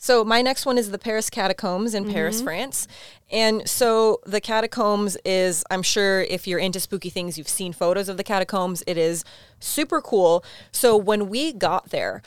So 0.00 0.24
my 0.24 0.42
next 0.42 0.64
one 0.64 0.78
is 0.78 0.92
the 0.92 0.98
Paris 0.98 1.28
Catacombs 1.28 1.92
in 1.92 2.04
Mm-hmm. 2.04 2.12
Paris, 2.12 2.40
France. 2.40 2.86
And 3.32 3.68
so 3.68 4.20
the 4.24 4.40
catacombs 4.40 5.16
is 5.24 5.64
I'm 5.72 5.82
sure 5.82 6.20
if 6.22 6.46
you're 6.46 6.60
into 6.60 6.78
spooky 6.78 7.10
things, 7.10 7.36
you've 7.36 7.48
seen 7.48 7.72
photos 7.72 8.08
of 8.08 8.16
the 8.16 8.22
catacombs. 8.22 8.84
It 8.86 8.96
is 8.96 9.24
super 9.58 10.00
cool. 10.00 10.44
So 10.70 10.96
when 10.96 11.28
we 11.28 11.52
got 11.52 11.90
there, 11.90 12.22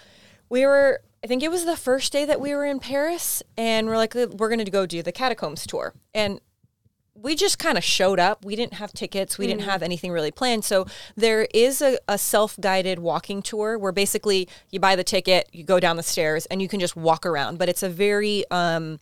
we 0.49 0.65
were 0.65 0.99
I 1.23 1.27
think 1.27 1.43
it 1.43 1.49
was 1.51 1.63
the 1.65 1.77
first 1.77 2.11
day 2.11 2.25
that 2.25 2.41
we 2.41 2.53
were 2.53 2.65
in 2.65 2.79
Paris 2.79 3.41
and 3.55 3.87
we're 3.87 3.95
like 3.95 4.15
we're 4.15 4.49
going 4.49 4.65
to 4.65 4.71
go 4.71 4.85
do 4.85 5.01
the 5.01 5.13
catacombs 5.13 5.65
tour. 5.65 5.93
And 6.13 6.41
we 7.13 7.35
just 7.35 7.59
kind 7.59 7.77
of 7.77 7.83
showed 7.83 8.19
up. 8.19 8.45
We 8.45 8.55
didn't 8.55 8.75
have 8.75 8.93
tickets. 8.93 9.37
We 9.37 9.45
didn't 9.47 9.63
have 9.63 9.83
anything 9.83 10.11
really 10.11 10.31
planned. 10.31 10.63
So 10.63 10.85
there 11.15 11.47
is 11.53 11.81
a, 11.81 11.97
a 12.07 12.17
self 12.17 12.59
guided 12.59 12.99
walking 12.99 13.41
tour 13.41 13.77
where 13.77 13.91
basically 13.91 14.47
you 14.69 14.79
buy 14.79 14.95
the 14.95 15.03
ticket, 15.03 15.49
you 15.51 15.63
go 15.63 15.79
down 15.79 15.97
the 15.97 16.03
stairs, 16.03 16.45
and 16.47 16.61
you 16.61 16.67
can 16.67 16.79
just 16.79 16.95
walk 16.95 17.25
around. 17.25 17.57
But 17.59 17.69
it's 17.69 17.83
a 17.83 17.89
very 17.89 18.45
um, 18.49 18.99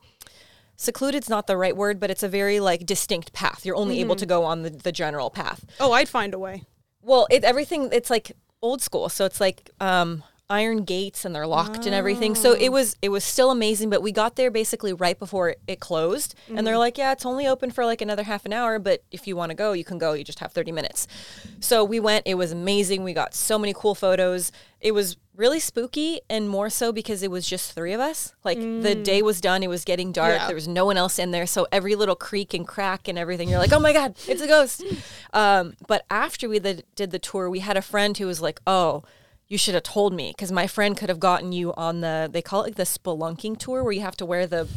secluded's 0.76 1.30
not 1.30 1.48
the 1.48 1.58
right 1.58 1.76
word, 1.76 2.00
but 2.00 2.10
it's 2.10 2.24
a 2.24 2.30
very 2.30 2.60
like 2.60 2.86
distinct 2.86 3.32
path. 3.34 3.66
You're 3.66 3.76
only 3.76 4.00
able 4.00 4.16
to 4.16 4.26
go 4.26 4.44
on 4.44 4.64
the, 4.64 4.70
the 4.72 4.92
general 4.92 5.30
path. 5.30 5.66
Oh, 5.80 5.92
I'd 5.92 6.10
find 6.10 6.34
a 6.34 6.40
way. 6.40 6.64
Well, 7.02 7.28
it 7.30 7.44
everything 7.44 7.90
it's 7.92 8.10
like 8.10 8.32
old 8.62 8.82
school. 8.82 9.10
So 9.10 9.26
it's 9.26 9.40
like 9.40 9.70
um, 9.80 10.24
iron 10.50 10.84
gates 10.84 11.26
and 11.26 11.36
they're 11.36 11.46
locked 11.48 11.86
and 11.86 11.94
everything. 11.94 12.34
So 12.36 12.52
Oh. 12.52 12.58
it 12.60 12.72
was 12.72 12.96
it 13.02 13.10
was 13.10 13.24
still 13.24 13.52
amazing, 13.52 13.90
but 13.90 14.02
we 14.02 14.12
got 14.12 14.36
there 14.36 14.50
basically 14.50 14.94
right 14.94 15.18
before 15.18 15.56
it, 15.68 15.80
closed. 15.80 16.34
And 16.48 16.58
Mm-hmm. 16.58 16.66
they're 16.66 16.78
like, 16.78 16.98
"Yeah, 16.98 17.12
it's 17.12 17.26
only 17.26 17.48
open 17.48 17.70
for 17.72 17.86
like 17.86 18.02
another 18.02 18.24
half 18.24 18.46
an 18.46 18.54
hour, 18.54 18.80
but 18.80 19.04
if 19.12 19.28
you 19.28 19.36
want 19.36 19.52
to 19.52 19.56
go, 19.56 19.74
you 19.74 19.84
can 19.86 19.98
go. 19.98 20.14
You 20.14 20.24
just 20.24 20.40
have 20.40 20.52
30 20.52 20.72
minutes." 20.72 21.08
So 21.60 21.84
we 21.84 22.00
went. 22.00 22.24
It 22.26 22.36
was 22.36 22.52
amazing. 22.52 23.04
We 23.04 23.14
got 23.14 23.34
so 23.36 23.60
many 23.60 23.74
cool 23.76 23.94
photos. 23.96 24.52
It 24.82 24.94
was 24.94 25.18
really 25.36 25.60
spooky 25.60 26.20
and 26.30 26.50
more 26.50 26.70
so 26.70 26.92
because 26.92 27.24
it 27.24 27.32
was 27.32 27.48
just 27.48 27.72
three 27.74 27.94
of 27.94 28.02
us. 28.02 28.34
Like 28.44 28.60
the 28.60 28.94
day 28.96 29.22
was 29.22 29.40
done, 29.40 29.64
it 29.64 29.70
was 29.70 29.86
getting 29.86 30.12
dark. 30.12 30.36
Yeah. 30.36 30.48
There 30.48 30.56
was 30.56 30.68
no 30.68 30.86
one 30.86 30.98
else 30.98 31.18
in 31.20 31.32
there. 31.32 31.46
So 31.48 31.66
every 31.72 31.96
little 31.96 32.16
creak 32.16 32.54
and 32.54 32.68
crack 32.68 33.08
and 33.08 33.18
everything, 33.18 33.50
you're 33.50 33.60
like, 33.60 33.72
"Oh 33.74 33.80
my 33.80 33.94
god, 33.94 34.16
it's 34.28 34.42
a 34.42 34.48
ghost." 34.48 34.84
um, 35.34 35.76
but 35.88 36.06
after 36.10 36.50
we 36.50 36.60
did, 36.60 36.84
did 36.96 37.12
the 37.12 37.20
tour, 37.20 37.50
we 37.50 37.60
had 37.60 37.78
a 37.78 37.82
friend 37.82 38.18
who 38.18 38.26
was 38.26 38.42
like, 38.42 38.60
"Oh, 38.66 39.04
you 39.50 39.58
should 39.58 39.74
have 39.74 39.84
told 39.84 40.14
me 40.14 40.32
because 40.32 40.52
my 40.52 40.68
friend 40.68 40.96
could 40.96 41.10
have 41.10 41.20
gotten 41.20 41.52
you 41.52 41.74
on 41.74 42.02
the 42.02 42.30
they 42.32 42.42
call 42.42 42.62
it 42.62 42.66
like 42.68 42.76
the 42.76 42.84
spelunking 42.84 43.58
tour 43.58 43.84
where 43.84 43.92
you 43.92 44.02
have 44.02 44.16
to 44.18 44.26
wear 44.26 44.46
the 44.48 44.68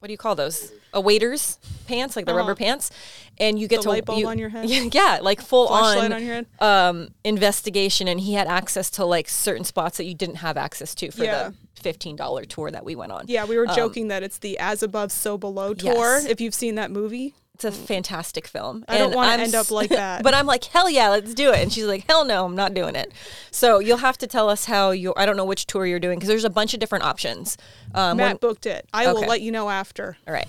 what 0.00 0.08
do 0.08 0.12
you 0.12 0.18
call 0.18 0.34
those 0.34 0.72
a 0.92 1.00
waiter's 1.00 1.58
pants 1.86 2.16
like 2.16 2.26
the 2.26 2.34
rubber 2.34 2.56
pants 2.56 2.90
and 3.38 3.58
you 3.58 3.68
get 3.68 3.78
Uh-huh. 3.78 3.82
The 3.82 3.84
to 3.84 3.88
light 3.90 4.04
bulb 4.04 4.18
you- 4.18 4.26
on 4.28 4.38
your 4.38 4.48
head? 4.48 4.68
yeah 4.94 5.20
like 5.22 5.40
full 5.40 5.68
Flashlight 5.68 6.04
on, 6.06 6.12
on 6.14 6.24
your 6.24 6.34
head? 6.34 6.46
um 6.58 7.08
investigation 7.24 8.08
and 8.08 8.18
he 8.20 8.34
had 8.34 8.48
access 8.48 8.90
to 8.90 9.04
like 9.04 9.28
certain 9.28 9.64
spots 9.64 9.96
that 9.98 10.04
you 10.04 10.14
didn't 10.14 10.36
have 10.36 10.56
access 10.56 10.94
to 10.96 11.10
for 11.12 11.22
Yeah. 11.24 11.50
the 11.80 11.82
$15 11.92 12.48
tour 12.48 12.70
that 12.70 12.84
we 12.84 12.94
went 12.96 13.10
on 13.12 13.24
Yeah, 13.28 13.44
we 13.44 13.56
were 13.56 13.66
joking 13.66 14.08
that 14.08 14.22
it's 14.22 14.38
the 14.38 14.58
as 14.58 14.82
above, 14.84 15.10
so 15.12 15.36
below 15.38 15.74
tour. 15.74 15.90
Um, 15.92 15.96
Yes. 15.96 16.24
If 16.26 16.40
you've 16.40 16.54
seen 16.54 16.74
that 16.76 16.90
movie, 16.92 17.34
it's 17.64 17.78
a 17.78 17.86
fantastic 17.86 18.46
film. 18.46 18.84
I 18.88 18.98
don't 18.98 19.14
wanna 19.14 19.42
end 19.42 19.54
up 19.54 19.70
like 19.70 19.90
that. 20.02 20.22
but 20.22 20.34
I'm 20.34 20.46
like, 20.46 20.64
hell 20.64 20.88
yeah, 20.90 21.08
let's 21.10 21.34
do 21.34 21.50
it. 21.50 21.58
And 21.60 21.72
she's 21.72 21.84
like, 21.86 22.04
hell 22.06 22.24
no, 22.24 22.44
I'm 22.44 22.56
not 22.56 22.74
doing 22.74 22.94
it. 22.94 23.12
So 23.50 23.78
you'll 23.78 23.98
have 23.98 24.18
to 24.18 24.26
tell 24.26 24.48
us 24.48 24.64
how 24.64 24.90
you. 24.90 25.12
I 25.16 25.26
don't 25.26 25.36
know 25.36 25.44
which 25.44 25.66
tour 25.66 25.86
you're 25.86 26.00
doing 26.00 26.18
because 26.18 26.28
there's 26.28 26.44
a 26.44 26.50
bunch 26.50 26.74
of 26.74 26.80
different 26.80 27.04
options. 27.04 27.56
Um, 27.94 28.16
Matt 28.16 28.26
one- 28.26 28.36
booked 28.40 28.66
it. 28.66 28.88
I 28.92 29.12
will 29.12 29.20
let 29.20 29.40
you 29.40 29.52
know 29.52 29.68
after. 29.70 30.16
all 30.26 30.34
right. 30.34 30.48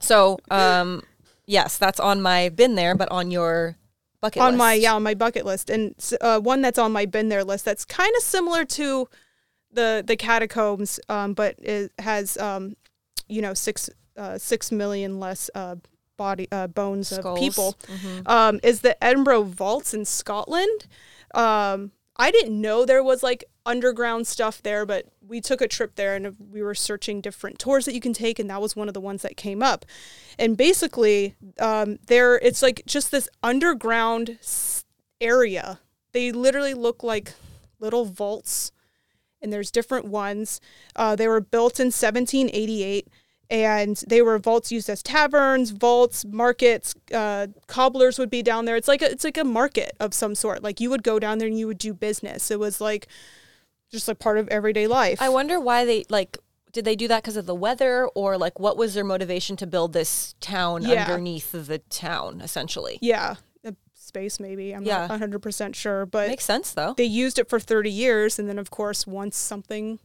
So 0.00 0.38
um, 0.50 1.02
yes, 1.46 1.78
that's 1.78 2.00
on 2.00 2.20
my 2.20 2.48
been 2.48 2.74
there, 2.74 2.94
but 2.94 3.10
on 3.10 3.30
your 3.30 3.76
bucket 4.20 4.42
on 4.42 4.52
list. 4.52 4.58
my 4.58 4.72
yeah 4.74 4.94
on 4.94 5.02
my 5.02 5.12
bucket 5.14 5.44
list 5.44 5.68
and 5.68 5.94
uh, 6.22 6.40
one 6.40 6.62
that's 6.62 6.78
on 6.78 6.90
my 6.92 7.04
been 7.04 7.28
there 7.28 7.44
list 7.44 7.62
that's 7.62 7.84
kind 7.84 8.10
of 8.16 8.22
similar 8.22 8.64
to 8.64 9.06
the 9.70 10.02
the 10.06 10.16
catacombs 10.16 10.98
um, 11.10 11.34
but 11.34 11.54
it 11.58 11.92
has 11.98 12.38
um, 12.38 12.74
you 13.28 13.42
know 13.42 13.52
six 13.52 13.90
uh, 14.16 14.38
six 14.38 14.72
million 14.72 15.20
less 15.20 15.50
uh, 15.54 15.76
body 16.16 16.48
uh, 16.52 16.66
bones 16.66 17.08
Skulls. 17.08 17.38
of 17.38 17.42
people 17.42 17.76
Mhm. 17.86 18.28
um, 18.28 18.60
is 18.62 18.80
the 18.80 19.02
Edinburgh 19.02 19.42
Vaults 19.44 19.94
in 19.94 20.04
Scotland. 20.04 20.86
Um, 21.34 21.92
I 22.16 22.30
didn't 22.30 22.60
know 22.60 22.84
there 22.84 23.02
was 23.02 23.22
like 23.22 23.44
underground 23.66 24.26
stuff 24.26 24.62
there, 24.62 24.86
but 24.86 25.06
we 25.26 25.40
took 25.40 25.60
a 25.60 25.66
trip 25.66 25.96
there 25.96 26.14
and 26.14 26.36
we 26.38 26.62
were 26.62 26.74
searching 26.74 27.20
different 27.20 27.58
tours 27.58 27.86
that 27.86 27.94
you 27.94 28.00
can 28.00 28.12
take, 28.12 28.38
and 28.38 28.48
that 28.50 28.60
was 28.60 28.76
one 28.76 28.86
of 28.88 28.94
the 28.94 29.00
ones 29.00 29.22
that 29.22 29.36
came 29.36 29.62
up. 29.62 29.84
And 30.38 30.56
basically, 30.56 31.34
um, 31.58 31.98
there 32.06 32.36
it's 32.36 32.62
like 32.62 32.82
just 32.86 33.10
this 33.10 33.28
underground 33.42 34.38
area. 35.20 35.80
They 36.12 36.30
literally 36.30 36.74
look 36.74 37.02
like 37.02 37.32
little 37.80 38.04
vaults, 38.04 38.70
and 39.42 39.52
there's 39.52 39.72
different 39.72 40.04
ones. 40.06 40.60
Uh, 40.94 41.16
they 41.16 41.26
were 41.26 41.40
built 41.40 41.80
in 41.80 41.86
1788 41.90 43.08
and 43.50 44.02
they 44.08 44.22
were 44.22 44.38
vaults 44.38 44.72
used 44.72 44.88
as 44.88 45.02
taverns, 45.02 45.70
vaults, 45.70 46.24
markets. 46.24 46.94
Uh, 47.12 47.48
cobblers 47.66 48.18
would 48.18 48.30
be 48.30 48.42
down 48.42 48.64
there. 48.64 48.76
It's 48.76 48.88
like 48.88 49.02
a, 49.02 49.10
it's 49.10 49.24
like 49.24 49.36
a 49.38 49.44
market 49.44 49.92
of 50.00 50.14
some 50.14 50.34
sort. 50.34 50.62
Like 50.62 50.80
you 50.80 50.90
would 50.90 51.02
go 51.02 51.18
down 51.18 51.38
there 51.38 51.48
and 51.48 51.58
you 51.58 51.66
would 51.66 51.78
do 51.78 51.92
business. 51.94 52.50
It 52.50 52.58
was 52.58 52.80
like 52.80 53.06
just 53.92 54.08
like 54.08 54.18
part 54.18 54.38
of 54.38 54.48
everyday 54.48 54.86
life. 54.86 55.20
I 55.22 55.28
wonder 55.28 55.60
why 55.60 55.84
they 55.84 56.04
like. 56.08 56.38
Did 56.72 56.84
they 56.84 56.96
do 56.96 57.06
that 57.06 57.22
because 57.22 57.36
of 57.36 57.46
the 57.46 57.54
weather, 57.54 58.06
or 58.16 58.36
like 58.36 58.58
what 58.58 58.76
was 58.76 58.94
their 58.94 59.04
motivation 59.04 59.56
to 59.58 59.66
build 59.66 59.92
this 59.92 60.34
town 60.40 60.82
Yeah. 60.82 61.02
underneath 61.04 61.52
the 61.52 61.78
town, 61.88 62.40
essentially? 62.40 62.98
yeah, 63.00 63.36
a 63.62 63.76
space 63.94 64.40
maybe. 64.40 64.74
I'm 64.74 64.82
Yeah. 64.82 65.06
not 65.06 65.20
100% 65.20 65.76
sure, 65.76 66.04
but 66.04 66.26
Makes 66.28 66.44
sense 66.44 66.72
though. 66.72 66.94
they 66.96 67.04
used 67.04 67.38
it 67.38 67.48
for 67.48 67.60
30 67.60 67.90
years 67.92 68.40
and 68.40 68.48
then 68.48 68.58
of 68.58 68.72
course 68.72 69.06
once 69.06 69.36
something 69.36 70.00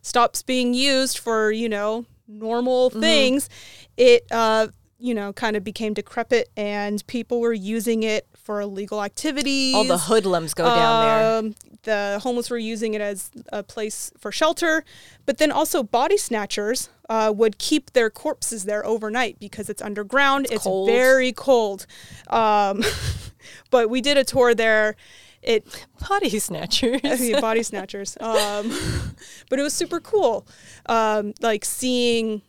stops 0.00 0.42
being 0.42 0.72
used 0.74 1.18
for 1.18 1.52
you 1.52 1.68
know 1.68 2.06
normal 2.28 2.90
Mm-hmm. 2.90 3.00
things 3.00 3.48
it 3.96 4.24
uh 4.30 4.68
you 4.98 5.14
know 5.14 5.32
kind 5.32 5.56
of 5.56 5.64
became 5.64 5.92
decrepit 5.94 6.48
and 6.56 7.04
people 7.06 7.40
were 7.40 7.52
using 7.52 8.02
it 8.04 8.26
for 8.34 8.60
illegal 8.60 9.02
activities 9.02 9.74
All 9.74 9.84
the 9.84 9.98
hoodlums 9.98 10.54
go 10.54 10.64
down 10.64 11.04
there. 11.06 11.38
um, 11.38 11.54
the 11.84 12.20
homeless 12.22 12.50
were 12.50 12.58
using 12.58 12.94
it 12.94 13.00
as 13.00 13.30
a 13.52 13.62
place 13.64 14.12
for 14.18 14.30
shelter, 14.32 14.84
but 15.26 15.38
then 15.38 15.50
also 15.52 15.82
body 15.82 16.16
snatchers 16.16 16.88
uh, 17.08 17.32
would 17.34 17.58
keep 17.58 17.92
their 17.92 18.08
corpses 18.10 18.64
there 18.64 18.84
overnight 18.86 19.38
because 19.40 19.68
it's 19.68 19.82
underground. 19.82 20.46
It's, 20.50 20.62
cold. 20.64 20.88
very 20.88 21.32
cold. 21.32 21.86
Um, 22.28 22.82
but 23.70 23.90
we 23.90 24.00
did 24.00 24.16
a 24.16 24.24
tour 24.24 24.54
there. 24.54 24.94
It 25.42 25.86
Body 26.08 26.38
snatchers. 26.38 27.00
body 27.40 27.62
snatchers. 27.62 28.16
Um, 28.20 28.70
but 29.50 29.58
it 29.58 29.62
was 29.62 29.74
super 29.74 30.00
cool. 30.00 30.46
Um, 30.86 31.34
like 31.40 31.64
seeing 31.64 32.42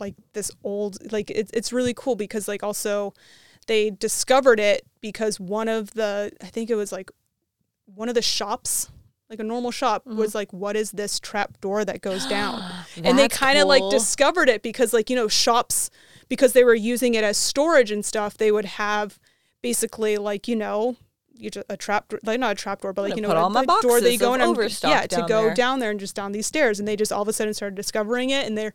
like 0.00 0.14
this 0.32 0.50
old 0.62 1.12
like 1.12 1.30
it, 1.30 1.50
it's 1.52 1.72
really 1.72 1.94
cool 1.94 2.16
because 2.16 2.48
like 2.48 2.62
also 2.62 3.14
they 3.66 3.90
discovered 3.90 4.60
it 4.60 4.86
because 5.00 5.38
one 5.40 5.68
of 5.68 5.92
the 5.94 6.32
I 6.42 6.46
think 6.46 6.70
it 6.70 6.74
was 6.74 6.92
like 6.92 7.10
one 7.86 8.08
of 8.08 8.14
the 8.14 8.22
shops 8.22 8.90
like 9.30 9.40
a 9.40 9.44
normal 9.44 9.70
shop 9.70 10.06
was 10.06 10.34
like 10.34 10.52
what 10.52 10.74
is 10.76 10.92
this 10.92 11.20
trap 11.20 11.60
door 11.60 11.84
that 11.84 12.00
goes 12.00 12.26
down 12.28 12.62
and 13.02 13.18
they 13.18 13.28
kind 13.28 13.58
of 13.58 13.68
like 13.68 13.82
discovered 13.90 14.48
it 14.48 14.62
because 14.62 14.92
like 14.92 15.10
you 15.10 15.16
know 15.16 15.28
shops 15.28 15.90
because 16.28 16.52
they 16.52 16.64
were 16.64 16.74
using 16.74 17.14
it 17.14 17.24
as 17.24 17.36
storage 17.36 17.90
and 17.90 18.04
stuff 18.04 18.36
they 18.36 18.50
would 18.50 18.64
have 18.64 19.18
basically 19.62 20.16
like 20.16 20.48
you 20.48 20.56
know 20.56 20.96
you 21.38 21.50
just, 21.50 21.66
a 21.68 21.76
trap 21.76 22.08
door 22.08 22.18
like 22.24 22.40
not 22.40 22.52
a 22.52 22.54
trap 22.54 22.80
door 22.82 22.92
but 22.92 23.02
like 23.02 23.16
you 23.16 23.22
know 23.22 23.30
a, 23.30 23.34
all 23.34 23.50
my 23.50 23.62
a 23.62 23.82
door 23.82 24.00
that 24.00 24.12
you 24.12 24.18
go 24.18 24.34
in 24.34 24.40
and 24.40 24.82
yeah 24.82 25.02
to 25.02 25.24
go 25.28 25.44
there. 25.44 25.54
down 25.54 25.78
there 25.78 25.90
and 25.90 26.00
just 26.00 26.14
down 26.14 26.32
these 26.32 26.46
stairs 26.46 26.78
and 26.78 26.86
they 26.88 26.96
just 26.96 27.12
all 27.12 27.22
of 27.22 27.28
a 27.28 27.32
sudden 27.32 27.54
started 27.54 27.74
discovering 27.74 28.30
it 28.30 28.46
and 28.46 28.56
they're 28.56 28.72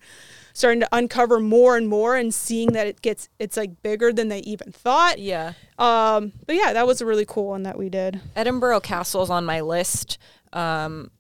starting 0.54 0.80
to 0.80 0.88
uncover 0.92 1.40
more 1.40 1.78
and 1.78 1.88
more 1.88 2.16
and 2.16 2.34
seeing 2.34 2.74
that 2.74 2.88
it 2.88 3.02
gets 3.02 3.30
it's 3.40 3.58
like 3.58 3.82
bigger 3.82 4.14
than 4.14 4.30
they 4.30 4.40
even 4.40 4.72
thought 4.72 5.20
yeah. 5.20 5.54
um 5.78 6.32
but 6.46 6.56
yeah 6.56 6.74
that 6.74 6.88
was 6.88 7.02
a 7.02 7.06
really 7.06 7.26
cool 7.26 7.48
one 7.48 7.64
that 7.64 7.78
we 7.78 7.90
did 7.90 8.22
Edinburgh 8.36 8.82
Castle's 8.82 9.30
on 9.30 9.46
my 9.46 9.62
list, 9.62 10.18
um, 10.52 11.12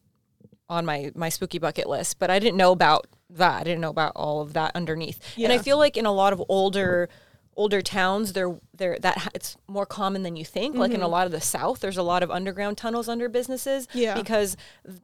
on 0.70 0.86
my 0.86 1.12
my 1.16 1.30
spooky 1.30 1.60
bucket 1.60 1.88
list, 1.88 2.20
but 2.20 2.30
I 2.30 2.40
didn't 2.40 2.58
know 2.58 2.72
about 2.72 3.08
that. 3.32 3.62
I 3.62 3.64
didn't 3.64 3.82
know 3.82 3.90
about 3.90 4.14
all 4.16 4.42
of 4.42 4.54
that 4.54 4.72
underneath. 4.76 5.20
And 5.38 5.52
I 5.52 5.58
feel 5.58 5.78
like 5.78 5.98
in 5.98 6.06
a 6.06 6.12
lot 6.12 6.34
of 6.34 6.44
older 6.50 7.10
older 7.56 7.82
towns, 7.82 8.34
they're, 8.34 8.56
they're 8.76 8.98
that 9.00 9.30
it's 9.34 9.58
more 9.68 9.86
common 9.86 10.24
than 10.24 10.36
you 10.36 10.46
think. 10.46 10.76
Like 10.76 10.92
in 10.92 11.02
a 11.02 11.08
lot 11.08 11.26
of 11.26 11.32
the 11.32 11.42
South, 11.42 11.80
there's 11.80 11.98
a 11.98 12.04
lot 12.04 12.24
of 12.24 12.32
underground 12.32 12.78
tunnels 12.78 13.08
under 13.08 13.30
businesses. 13.30 13.88
Yeah. 13.94 14.16
because 14.16 14.58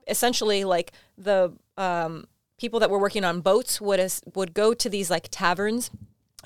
essentially, 0.07 0.63
like 0.63 0.91
the 1.17 1.53
um, 1.77 2.27
people 2.59 2.79
that 2.79 2.89
were 2.89 2.99
working 2.99 3.23
on 3.23 3.41
boats 3.41 3.79
would 3.81 3.99
as, 3.99 4.21
would 4.35 4.53
go 4.53 4.73
to 4.73 4.89
these 4.89 5.09
like 5.09 5.29
taverns 5.31 5.89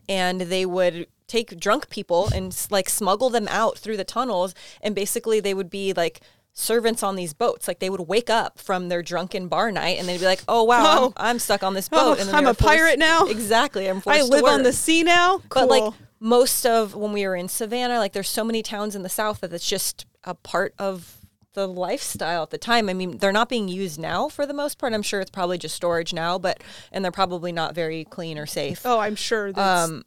and 0.08 0.42
they 0.42 0.66
would 0.66 1.08
take 1.28 1.60
drunk 1.60 1.90
people 1.90 2.30
and 2.34 2.68
like 2.70 2.90
smuggle 2.90 3.30
them 3.30 3.48
out 3.50 3.78
through 3.78 3.98
the 3.98 4.04
tunnels 4.04 4.54
and 4.82 4.94
basically 4.94 5.40
they 5.40 5.54
would 5.54 5.70
be 5.70 5.94
like 5.94 6.22
servants 6.54 7.02
on 7.04 7.16
these 7.16 7.34
boats. 7.34 7.68
Like 7.68 7.80
they 7.80 7.90
would 7.90 8.02
wake 8.02 8.30
up 8.30 8.60
from 8.60 8.88
their 8.90 9.02
drunken 9.02 9.48
bar 9.48 9.72
night 9.72 9.98
and 10.00 10.08
they'd 10.08 10.20
be 10.20 10.26
like 10.26 10.44
oh 10.48 10.64
wow 10.64 10.84
Oh. 10.86 11.14
I'm, 11.18 11.28
I'm 11.32 11.40
stuck 11.40 11.64
on 11.64 11.74
this 11.74 11.90
Oh, 11.92 12.12
boat 12.12 12.20
and 12.20 12.28
then 12.30 12.36
I'm 12.36 12.46
a 12.48 12.54
pirate 12.54 13.00
now? 13.00 13.26
exactly 13.26 13.88
i'm 13.88 14.02
forced 14.02 14.20
i 14.20 14.24
live 14.24 14.46
on 14.46 14.64
the 14.64 14.72
sea 14.74 15.02
now? 15.04 15.40
Cool. 15.50 15.68
but 15.68 15.70
like 15.70 15.94
most 16.20 16.66
of 16.66 16.94
when 16.96 17.12
we 17.12 17.26
were 17.28 17.36
in 17.36 17.48
savannah 17.50 17.98
like 17.98 18.14
there's 18.14 18.30
so 18.30 18.44
many 18.44 18.62
towns 18.62 18.96
in 18.96 19.02
the 19.02 19.10
south 19.10 19.42
that 19.42 19.52
it's 19.52 19.68
just 19.68 20.06
a 20.24 20.34
part 20.36 20.74
of 20.78 21.18
the 21.54 21.68
lifestyle 21.68 22.42
at 22.44 22.50
the 22.50 22.58
time. 22.58 22.90
I 22.90 22.94
mean 22.94 23.18
they're 23.18 23.32
not 23.32 23.48
being 23.50 23.68
used 23.68 24.00
now 24.00 24.28
for 24.28 24.46
the 24.48 24.54
most 24.56 24.80
part. 24.80 24.92
I'm 24.94 25.04
sure 25.04 25.22
it's 25.22 25.30
probably 25.32 25.58
just 25.58 25.76
storage 25.76 26.14
now 26.14 26.38
but 26.40 26.62
and 26.92 27.04
they're 27.04 27.12
probably 27.12 27.52
not 27.52 27.76
very 27.76 28.06
clean 28.06 28.38
or 28.38 28.46
safe. 28.46 28.82
Oh 28.86 29.00
i'm 29.00 29.16
sure 29.16 29.52
um 29.60 30.04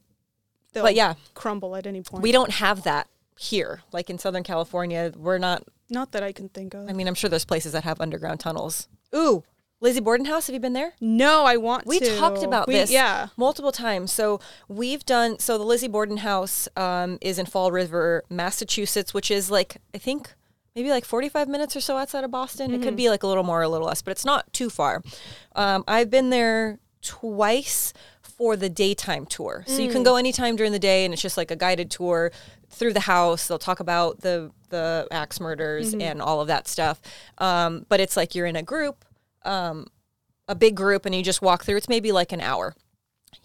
but 0.73 0.95
yeah. 0.95 1.15
crumble 1.35 1.75
at 1.75 1.87
any 1.87 2.03
point. 2.03 2.23
We 2.23 2.33
don't 2.33 2.51
have 2.53 2.83
that 2.85 3.09
here. 3.39 3.83
Like 3.93 4.11
in 4.11 4.19
southern 4.19 4.43
california 4.45 5.13
we're 5.17 5.39
not 5.39 5.65
not 5.91 6.13
that 6.13 6.23
i 6.23 6.33
can 6.33 6.49
think 6.49 6.75
of. 6.75 6.89
I 6.89 6.93
mean 6.93 7.07
i'm 7.09 7.15
sure 7.15 7.31
there's 7.31 7.45
places 7.45 7.73
that 7.73 7.85
have 7.85 8.01
underground 8.01 8.41
tunnels. 8.41 8.89
Ooh. 9.15 9.45
Lizzie 9.81 10.01
borden 10.01 10.25
house 10.27 10.47
have 10.47 10.55
you 10.55 10.61
been 10.61 10.73
there? 10.73 10.95
No 11.01 11.45
i 11.45 11.57
want 11.57 11.83
to. 11.85 11.89
we 11.89 11.99
to. 12.01 12.17
talked 12.19 12.43
about 12.43 12.67
We- 12.69 12.75
this 12.75 12.91
yeah. 12.91 13.29
multiple 13.37 13.73
times. 13.73 14.11
So 14.13 14.41
we've 14.69 15.05
done 15.05 15.39
so 15.39 15.59
the 15.59 15.65
lizzie 15.65 15.89
borden 15.89 16.19
house 16.19 16.67
um, 16.77 17.19
is 17.21 17.39
in 17.39 17.47
fall 17.47 17.71
river 17.71 18.25
massachusetts 18.31 19.13
which 19.13 19.31
is 19.31 19.51
like 19.51 19.77
i 19.95 19.99
think 19.99 20.33
maybe 20.75 20.91
like 20.91 21.05
45 21.05 21.49
minutes 21.49 21.75
or 21.77 21.81
so 21.81 21.97
outside 21.99 22.25
of 22.25 22.31
boston. 22.31 22.71
It 22.71 22.75
Mm-hmm. 22.77 22.85
could 22.85 22.97
be 22.97 23.11
like 23.11 23.23
a 23.23 23.27
little 23.27 23.45
more 23.45 23.61
or 23.61 23.65
a 23.65 23.69
little 23.69 23.87
less 23.87 24.01
but 24.03 24.11
it's 24.13 24.25
not 24.25 24.51
too 24.53 24.71
far. 24.71 25.03
Um, 25.55 25.85
i've 25.87 26.11
been 26.11 26.31
there 26.31 26.79
twice 27.03 27.93
for 28.23 28.57
the 28.57 28.69
daytime 28.69 29.25
tour. 29.25 29.65
So 29.67 29.79
Mm. 29.79 29.85
you 29.85 29.91
can 29.93 30.03
go 30.03 30.17
anytime 30.17 30.57
during 30.57 30.73
the 30.73 30.79
day 30.79 31.05
and 31.07 31.15
it's 31.15 31.23
just 31.23 31.37
like 31.39 31.51
a 31.51 31.57
guided 31.57 31.91
tour 31.91 32.31
through 32.77 32.93
the 32.93 33.01
house. 33.01 33.49
They'll 33.49 33.59
talk 33.59 33.81
about 33.81 34.21
the 34.21 34.51
the 34.69 35.07
axe 35.11 35.41
murders 35.41 35.93
Mm-hmm. 35.93 36.01
and 36.03 36.23
all 36.23 36.41
of 36.41 36.49
that 36.49 36.67
stuff. 36.69 37.01
Um, 37.39 37.87
but 37.89 38.01
it's 38.01 38.17
like 38.17 38.35
you're 38.35 38.47
in 38.47 38.57
a 38.57 38.63
group, 38.63 39.05
um, 39.45 39.87
a 40.49 40.55
big 40.55 40.77
group, 40.77 41.07
and 41.07 41.15
you 41.15 41.23
just 41.23 41.41
walk 41.43 41.65
through. 41.65 41.77
It's 41.77 41.89
maybe 41.89 42.13
like 42.13 42.33
an 42.33 42.41
hour. 42.41 42.75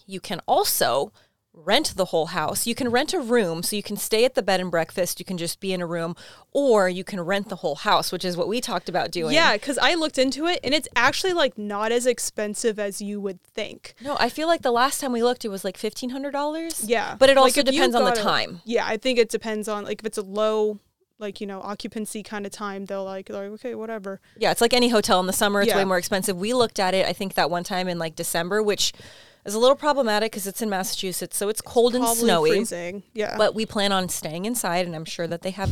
You 0.08 0.20
can 0.20 0.42
also 0.48 1.12
rent 1.54 1.94
the 1.98 2.06
whole 2.06 2.28
house. 2.28 2.66
You 2.66 2.74
can 2.76 2.90
rent 2.90 3.14
a 3.14 3.20
room, 3.20 3.62
so 3.62 3.76
you 3.76 3.84
can 3.84 3.98
stay 3.98 4.24
at 4.24 4.36
the 4.36 4.42
bed 4.42 4.60
and 4.62 4.72
breakfast. 4.72 5.20
You 5.20 5.26
can 5.26 5.38
just 5.38 5.60
be 5.60 5.74
in 5.74 5.82
a 5.82 5.86
room, 5.86 6.16
or 6.54 6.88
you 6.88 7.04
can 7.04 7.20
rent 7.22 7.50
the 7.50 7.58
whole 7.58 7.76
house, 7.76 8.12
which 8.12 8.24
is 8.24 8.38
what 8.38 8.48
we 8.48 8.62
talked 8.62 8.88
about 8.88 9.12
doing. 9.12 9.34
Yeah, 9.34 9.54
because 9.54 9.78
I 9.78 9.96
looked 9.96 10.18
into 10.18 10.46
it 10.46 10.60
and 10.64 10.74
it's 10.74 10.88
actually 10.96 11.34
like 11.34 11.58
not 11.58 11.92
as 11.92 12.06
expensive 12.06 12.80
as 12.80 13.02
you 13.02 13.20
would 13.20 13.42
think. 13.44 13.96
No, 14.02 14.16
I 14.20 14.30
feel 14.30 14.48
like 14.48 14.62
the 14.62 14.72
last 14.72 15.02
time 15.02 15.12
we 15.12 15.22
looked, 15.24 15.44
it 15.44 15.50
was 15.50 15.64
like 15.66 15.78
fifteen 15.78 16.12
hundred 16.12 16.32
dollars. 16.32 16.84
Yeah. 16.86 17.16
but 17.20 17.30
it 17.30 17.36
Like, 17.36 17.44
also 17.44 17.60
you 17.62 17.66
depends 17.66 17.96
on 17.96 18.06
the 18.06 18.12
time. 18.12 18.62
Yeah, 18.64 18.86
I 18.86 18.98
think 18.98 19.20
it 19.20 19.30
depends 19.30 19.68
on 19.68 19.84
like 19.84 20.00
if 20.02 20.06
it's 20.06 20.18
a 20.18 20.24
low 20.24 20.80
like, 21.20 21.40
you 21.40 21.46
know, 21.46 21.62
occupancy 21.62 22.24
kind 22.24 22.48
of 22.48 22.52
time, 22.52 22.86
they'll 22.86 23.04
like 23.04 23.28
they're 23.28 23.44
like, 23.44 23.60
okay, 23.60 23.76
whatever. 23.76 24.20
Yeah, 24.38 24.52
it's 24.52 24.62
like 24.62 24.74
any 24.74 24.90
hotel 24.90 25.20
in 25.20 25.28
the 25.28 25.34
summer. 25.34 25.62
It's 25.62 25.70
Yeah. 25.70 25.78
way 25.78 25.86
more 25.86 25.98
expensive. 26.00 26.36
We 26.36 26.54
looked 26.54 26.80
at 26.80 26.94
it, 26.96 27.06
I 27.06 27.14
think, 27.14 27.36
that 27.36 27.52
one 27.52 27.64
time 27.64 27.88
in 27.88 28.00
like 28.00 28.16
December, 28.16 28.64
which 28.64 28.92
is 29.46 29.54
a 29.54 29.60
little 29.60 29.76
problematic 29.76 30.32
because 30.32 30.48
it's 30.48 30.62
in 30.62 30.70
Massachusetts, 30.70 31.36
so 31.38 31.50
it's 31.50 31.62
cold 31.62 31.96
and 31.96 32.06
snowy. 32.08 32.50
freezing. 32.52 33.04
Yeah. 33.14 33.36
But 33.38 33.56
we 33.56 33.66
plan 33.66 33.92
on 33.92 34.10
staying 34.10 34.46
inside, 34.46 34.86
and 34.86 34.96
I'm 34.96 35.06
sure 35.06 35.28
that 35.28 35.42
they 35.42 35.52
have 35.52 35.72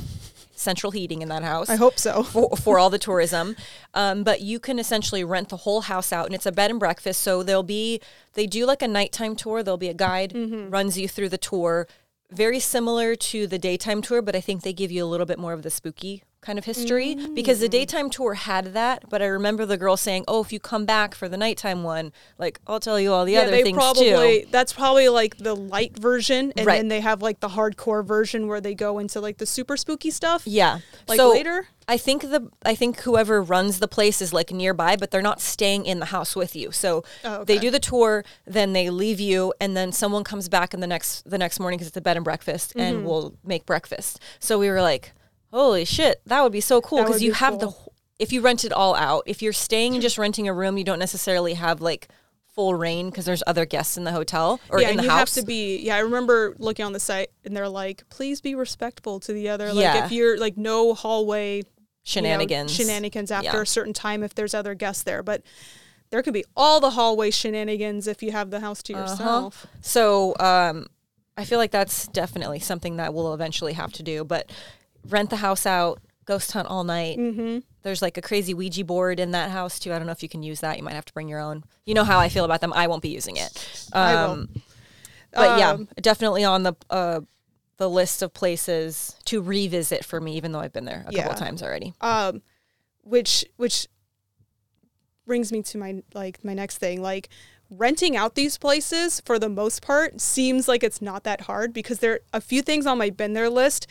central 0.55 0.91
heating 0.91 1.21
in 1.21 1.29
that 1.29 1.43
house. 1.43 1.69
I 1.69 1.75
hope 1.75 1.97
so. 1.97 2.23
for, 2.33 2.49
for 2.57 2.79
all 2.79 2.89
the 2.89 2.97
tourism. 2.99 3.55
Um, 3.93 4.23
but 4.23 4.41
you 4.41 4.59
can 4.59 4.77
essentially 4.79 5.23
rent 5.23 5.49
the 5.49 5.57
whole 5.57 5.81
house 5.81 6.11
out, 6.11 6.25
and 6.25 6.35
it's 6.35 6.45
a 6.45 6.51
bed 6.51 6.71
and 6.71 6.79
breakfast. 6.79 7.21
So 7.21 7.43
there'll 7.43 7.63
be 7.63 8.01
they 8.33 8.45
do 8.47 8.65
like 8.65 8.81
a 8.81 8.87
nighttime 8.87 9.35
tour. 9.35 9.63
There'll 9.63 9.77
be 9.77 9.89
a 9.89 9.93
guide 9.93 10.33
Mm-hmm. 10.33 10.69
runs 10.69 10.97
you 10.97 11.07
through 11.07 11.29
the 11.29 11.37
tour, 11.37 11.87
very 12.31 12.59
similar 12.59 13.15
to 13.15 13.47
the 13.47 13.57
daytime 13.57 14.01
tour, 14.01 14.21
but 14.21 14.35
I 14.35 14.41
think 14.41 14.61
they 14.63 14.73
give 14.73 14.91
you 14.91 15.03
a 15.03 15.07
little 15.07 15.25
bit 15.25 15.39
more 15.39 15.53
of 15.53 15.63
the 15.63 15.69
spooky 15.69 16.23
kind 16.41 16.57
of 16.57 16.65
history 16.65 17.15
because 17.35 17.59
the 17.59 17.67
Mm. 17.67 17.71
daytime 17.71 18.09
tour 18.09 18.33
had 18.33 18.73
that. 18.73 19.09
But 19.09 19.21
I 19.21 19.25
remember 19.25 19.65
the 19.65 19.77
girl 19.77 19.97
saying, 19.97 20.23
"Oh, 20.27 20.41
if 20.41 20.53
you 20.53 20.59
come 20.59 20.85
back 20.85 21.13
for 21.13 21.27
the 21.27 21.35
nighttime 21.37 21.83
one, 21.83 22.13
like 22.37 22.59
I'll 22.65 22.79
tell 22.79 22.99
you 22.99 23.11
all 23.11 23.25
the 23.25 23.33
yeah, 23.33 23.41
other 23.41 23.51
they 23.51 23.63
things 23.63 23.75
probably 23.75 24.41
too." 24.43 24.47
that's 24.51 24.71
probably 24.71 25.09
like 25.09 25.37
the 25.37 25.55
light 25.55 25.97
version 25.99 26.53
and 26.55 26.65
Right. 26.65 26.77
then 26.77 26.87
they 26.87 27.01
have 27.01 27.21
like 27.21 27.41
the 27.41 27.49
hardcore 27.49 28.05
version 28.05 28.47
where 28.47 28.61
they 28.61 28.73
go 28.73 28.99
into 28.99 29.19
like 29.19 29.37
the 29.37 29.45
super 29.45 29.75
spooky 29.75 30.11
stuff. 30.11 30.43
Yeah, 30.45 30.79
Like 31.07 31.17
so 31.17 31.29
later? 31.29 31.67
I 31.89 31.97
think 31.97 32.21
the 32.21 32.49
I 32.63 32.75
think 32.75 33.01
whoever 33.01 33.41
runs 33.41 33.79
the 33.79 33.87
place 33.87 34.21
is 34.21 34.31
like 34.31 34.51
nearby, 34.51 34.95
but 34.95 35.11
they're 35.11 35.21
not 35.21 35.41
staying 35.41 35.85
in 35.85 35.99
the 35.99 36.05
house 36.05 36.35
with 36.35 36.55
you. 36.55 36.71
So 36.71 37.03
Oh, 37.25 37.43
they 37.43 37.57
do 37.59 37.69
the 37.71 37.79
tour, 37.79 38.23
then 38.45 38.73
they 38.73 38.89
leave 38.89 39.19
you, 39.19 39.53
and 39.59 39.75
then 39.75 39.91
someone 39.91 40.23
comes 40.23 40.47
back 40.49 40.73
in 40.73 40.79
the 40.79 40.87
next 40.87 41.29
the 41.29 41.37
next 41.37 41.59
morning 41.59 41.77
because 41.79 41.87
it's 41.89 41.97
a 41.97 42.01
bed 42.01 42.15
and 42.15 42.23
breakfast, 42.23 42.69
Mm-hmm. 42.75 42.79
and 42.79 43.05
will 43.05 43.33
make 43.43 43.65
breakfast. 43.65 44.19
So 44.39 44.57
we 44.59 44.69
were 44.69 44.81
like, 44.81 45.11
"Holy 45.51 45.85
shit, 45.85 46.21
that 46.25 46.41
would 46.43 46.51
be 46.51 46.61
so 46.61 46.81
cool!" 46.81 47.03
Because 47.03 47.21
you 47.21 47.31
be 47.31 47.37
have 47.37 47.59
the 47.59 47.67
cool. 47.67 47.93
wh- 47.95 48.21
if 48.21 48.31
you 48.33 48.41
rent 48.41 48.65
it 48.65 48.73
all 48.73 48.95
out. 48.95 49.23
If 49.25 49.41
you're 49.41 49.53
staying 49.53 49.93
and 49.93 50.01
just 50.01 50.17
renting 50.17 50.47
a 50.47 50.53
room, 50.53 50.77
you 50.77 50.83
don't 50.83 50.99
necessarily 50.99 51.53
have 51.53 51.79
like 51.81 52.07
full 52.55 52.73
reign 52.75 53.09
because 53.09 53.23
there's 53.25 53.43
other 53.47 53.65
guests 53.65 53.95
in 53.95 54.03
the 54.03 54.11
hotel 54.11 54.59
or 54.69 54.81
yeah, 54.81 54.89
in 54.89 54.97
the 54.97 55.03
you 55.03 55.09
house. 55.09 55.33
have 55.35 55.41
to 55.43 55.47
be. 55.47 55.77
Yeah, 55.77 55.95
I 55.95 55.99
remember 55.99 56.55
looking 56.59 56.83
on 56.85 56.93
the 56.93 56.99
site, 56.99 57.29
and 57.45 57.55
they're 57.55 57.69
like, 57.69 58.03
"Please 58.09 58.41
be 58.41 58.55
respectful 58.55 59.19
to 59.21 59.31
the 59.33 59.49
other." 59.49 59.67
Like, 59.73 59.83
Yeah. 59.83 60.05
if 60.05 60.11
you're 60.11 60.37
like 60.37 60.57
no 60.57 60.93
hallway 60.93 61.57
you 61.57 61.63
know, 61.63 61.67
shenanigans. 62.03 62.73
shenanigans 62.75 63.31
after 63.31 63.57
Yeah. 63.57 63.61
a 63.61 63.65
certain 63.65 63.93
time 63.93 64.23
if 64.23 64.33
there's 64.35 64.53
other 64.53 64.73
guests 64.73 65.03
there. 65.03 65.21
But 65.23 65.43
there 66.09 66.23
could 66.23 66.33
be 66.33 66.43
all 66.57 66.79
the 66.79 66.89
hallway 66.91 67.29
shenanigans 67.29 68.07
if 68.07 68.23
you 68.23 68.31
have 68.31 68.49
the 68.49 68.59
house 68.61 68.79
Uh-huh. 68.89 68.93
to 69.05 69.09
yourself. 69.11 69.67
So 69.81 70.35
um, 70.39 70.87
I 71.37 71.45
feel 71.45 71.59
like 71.59 71.69
that's 71.71 72.07
definitely 72.07 72.59
something 72.59 72.97
that 72.97 73.13
we'll 73.13 73.33
eventually 73.33 73.73
have 73.73 73.93
to 73.93 74.03
do. 74.03 74.23
But 74.23 74.49
rent 75.07 75.29
the 75.29 75.37
house 75.37 75.65
out, 75.65 76.01
ghost 76.25 76.51
hunt 76.51 76.67
all 76.67 76.83
night. 76.83 77.17
Mm-hmm. 77.17 77.59
There's 77.81 78.01
like 78.01 78.17
a 78.17 78.21
crazy 78.21 78.53
Ouija 78.53 78.83
board 78.83 79.19
in 79.19 79.31
that 79.31 79.51
house 79.51 79.79
too. 79.79 79.93
I 79.93 79.97
don't 79.97 80.05
know 80.05 80.11
if 80.11 80.21
you 80.23 80.29
can 80.29 80.43
use 80.43 80.59
that. 80.59 80.77
You 80.77 80.83
might 80.83 80.93
have 80.93 81.05
to 81.05 81.13
bring 81.13 81.27
your 81.29 81.39
own. 81.39 81.63
You 81.85 81.93
know 81.93 82.03
how 82.03 82.19
I 82.19 82.29
feel 82.29 82.45
about 82.45 82.61
them. 82.61 82.73
I 82.73 82.87
won't 82.87 83.01
be 83.01 83.09
using 83.09 83.37
it. 83.37 83.89
Um, 83.93 84.01
I 84.03 84.27
will. 84.27 84.47
But 85.31 85.59
yeah, 85.59 85.71
Um, 85.71 85.87
definitely 86.01 86.43
on 86.43 86.63
the 86.63 86.73
uh, 86.89 87.21
the 87.77 87.89
list 87.89 88.21
of 88.21 88.33
places 88.33 89.15
to 89.25 89.41
revisit 89.41 90.03
for 90.03 90.19
me, 90.19 90.35
even 90.35 90.51
though 90.51 90.59
I've 90.59 90.73
been 90.73 90.85
there 90.85 91.01
a 91.01 91.03
couple 91.05 91.17
Yeah. 91.19 91.29
of 91.29 91.37
times 91.37 91.63
already. 91.63 91.93
um 92.01 92.41
which 93.03 93.45
which 93.55 93.87
brings 95.25 95.51
me 95.51 95.61
to 95.61 95.77
my 95.77 96.01
like 96.13 96.43
my 96.43 96.53
next 96.53 96.77
thing 96.79 97.01
like 97.01 97.29
renting 97.69 98.17
out 98.17 98.33
these 98.35 98.57
places 98.57 99.21
for 99.25 99.37
the 99.37 99.49
most 99.49 99.81
part 99.81 100.19
seems 100.19 100.67
like 100.67 100.83
it's 100.83 101.01
not 101.01 101.23
that 101.23 101.41
hard 101.41 101.71
because 101.71 101.99
there 101.99 102.13
are 102.13 102.19
a 102.33 102.41
few 102.41 102.61
things 102.61 102.85
on 102.87 102.97
my 102.97 103.09
been 103.11 103.33
there 103.33 103.49
list 103.49 103.85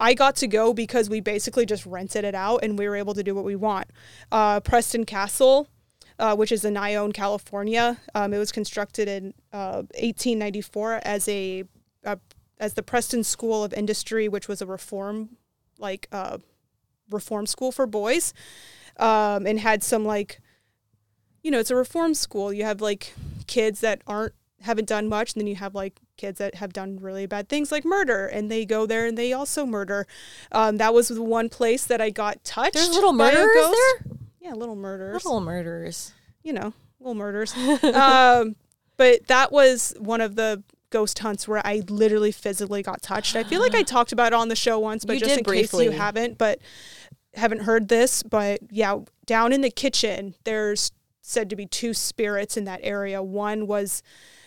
I 0.00 0.14
got 0.14 0.34
to 0.36 0.46
go 0.46 0.72
because 0.72 1.10
we 1.10 1.20
basically 1.20 1.66
just 1.66 1.84
rented 1.84 2.24
it 2.24 2.34
out 2.34 2.64
and 2.64 2.78
we 2.78 2.88
were 2.88 2.96
able 2.96 3.12
to 3.14 3.22
do 3.22 3.34
what 3.34 3.44
we 3.44 3.54
want. 3.54 3.88
Uh, 4.32 4.58
Preston 4.60 5.04
Castle, 5.04 5.68
uh, 6.18 6.34
which 6.34 6.50
is 6.50 6.64
in 6.64 6.76
Ione, 6.76 7.12
California. 7.12 7.98
Um, 8.14 8.32
it 8.32 8.38
was 8.38 8.50
constructed 8.50 9.08
in 9.08 9.34
uh, 9.52 9.84
1894 9.94 11.00
as 11.04 11.28
a 11.28 11.64
uh, 12.04 12.16
as 12.58 12.74
the 12.74 12.82
Preston 12.82 13.24
School 13.24 13.62
of 13.62 13.72
Industry, 13.74 14.28
which 14.28 14.48
was 14.48 14.62
a 14.62 14.66
reform 14.66 15.36
like 15.78 16.08
uh, 16.12 16.38
reform 17.10 17.46
school 17.46 17.72
for 17.72 17.86
boys, 17.86 18.32
um, 18.98 19.46
and 19.46 19.60
had 19.60 19.82
some 19.82 20.04
like, 20.04 20.40
you 21.42 21.50
know, 21.50 21.58
it's 21.58 21.70
a 21.70 21.76
reform 21.76 22.14
school. 22.14 22.52
You 22.52 22.64
have 22.64 22.80
like 22.80 23.14
kids 23.46 23.80
that 23.80 24.02
aren't 24.06 24.34
haven't 24.62 24.88
done 24.88 25.08
much, 25.08 25.32
and 25.32 25.40
then 25.40 25.46
you 25.46 25.56
have 25.56 25.74
like 25.74 26.00
kids 26.16 26.38
that 26.38 26.56
have 26.56 26.72
done 26.72 26.98
really 27.00 27.26
bad 27.26 27.48
things 27.48 27.72
like 27.72 27.84
murder, 27.84 28.26
and 28.26 28.50
they 28.50 28.64
go 28.64 28.86
there 28.86 29.06
and 29.06 29.16
they 29.16 29.32
also 29.32 29.66
murder. 29.66 30.06
Um, 30.52 30.76
that 30.78 30.92
was 30.94 31.08
the 31.08 31.22
one 31.22 31.48
place 31.48 31.84
that 31.86 32.00
I 32.00 32.10
got 32.10 32.42
touched. 32.44 32.74
There's 32.74 32.90
little 32.90 33.12
murderers 33.12 33.54
there. 33.54 34.16
Yeah, 34.40 34.54
little 34.54 34.76
murders. 34.76 35.24
Little 35.24 35.40
murderers. 35.40 36.12
You 36.42 36.52
know, 36.52 36.72
little 36.98 37.14
murders. 37.14 37.54
um, 37.84 38.56
but 38.96 39.26
that 39.28 39.52
was 39.52 39.94
one 39.98 40.20
of 40.20 40.36
the 40.36 40.62
ghost 40.90 41.18
hunts 41.20 41.46
where 41.46 41.64
I 41.64 41.82
literally 41.88 42.32
physically 42.32 42.82
got 42.82 43.00
touched. 43.00 43.36
I 43.36 43.44
feel 43.44 43.60
like 43.60 43.74
I 43.74 43.82
talked 43.84 44.12
about 44.12 44.32
it 44.32 44.36
on 44.36 44.48
the 44.48 44.56
show 44.56 44.78
once, 44.78 45.04
but 45.04 45.14
You 45.14 45.20
just 45.20 45.38
in 45.38 45.44
case 45.44 45.72
you 45.72 45.90
haven't, 45.90 46.36
but 46.36 46.58
haven't 47.34 47.60
heard 47.60 47.88
this, 47.88 48.22
but 48.22 48.60
yeah, 48.70 48.98
down 49.24 49.52
in 49.52 49.60
the 49.60 49.70
kitchen, 49.70 50.34
there's 50.44 50.92
said 51.22 51.48
to 51.50 51.56
be 51.56 51.66
two 51.66 51.94
spirits 51.94 52.56
in 52.56 52.64
that 52.64 52.80
area. 52.82 53.22
One 53.22 53.66
was 53.66 54.02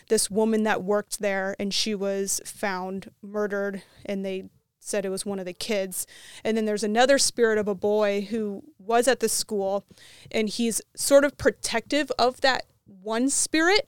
this 0.10 0.30
woman 0.30 0.64
that 0.64 0.84
worked 0.84 1.20
there 1.20 1.56
and 1.60 1.74
she 1.74 1.96
was 1.96 2.42
found 2.46 3.12
murdered 3.22 3.84
and 4.06 4.26
they 4.26 4.46
said 4.80 5.06
it 5.06 5.10
was 5.10 5.26
one 5.26 5.40
of 5.40 5.46
the 5.46 5.54
kids. 5.54 6.06
And 6.44 6.58
then 6.58 6.66
there's 6.66 6.84
another 6.84 7.18
spirit 7.18 7.58
of 7.58 7.68
a 7.68 7.76
boy 7.76 8.28
who 8.30 8.64
was 8.78 9.08
at 9.08 9.20
the 9.20 9.30
school 9.30 9.86
and 10.32 10.50
he's 10.50 10.82
sort 10.96 11.24
of 11.24 11.38
protective 11.38 12.12
of 12.20 12.42
that 12.42 12.66
one 12.86 13.30
spirit. 13.30 13.88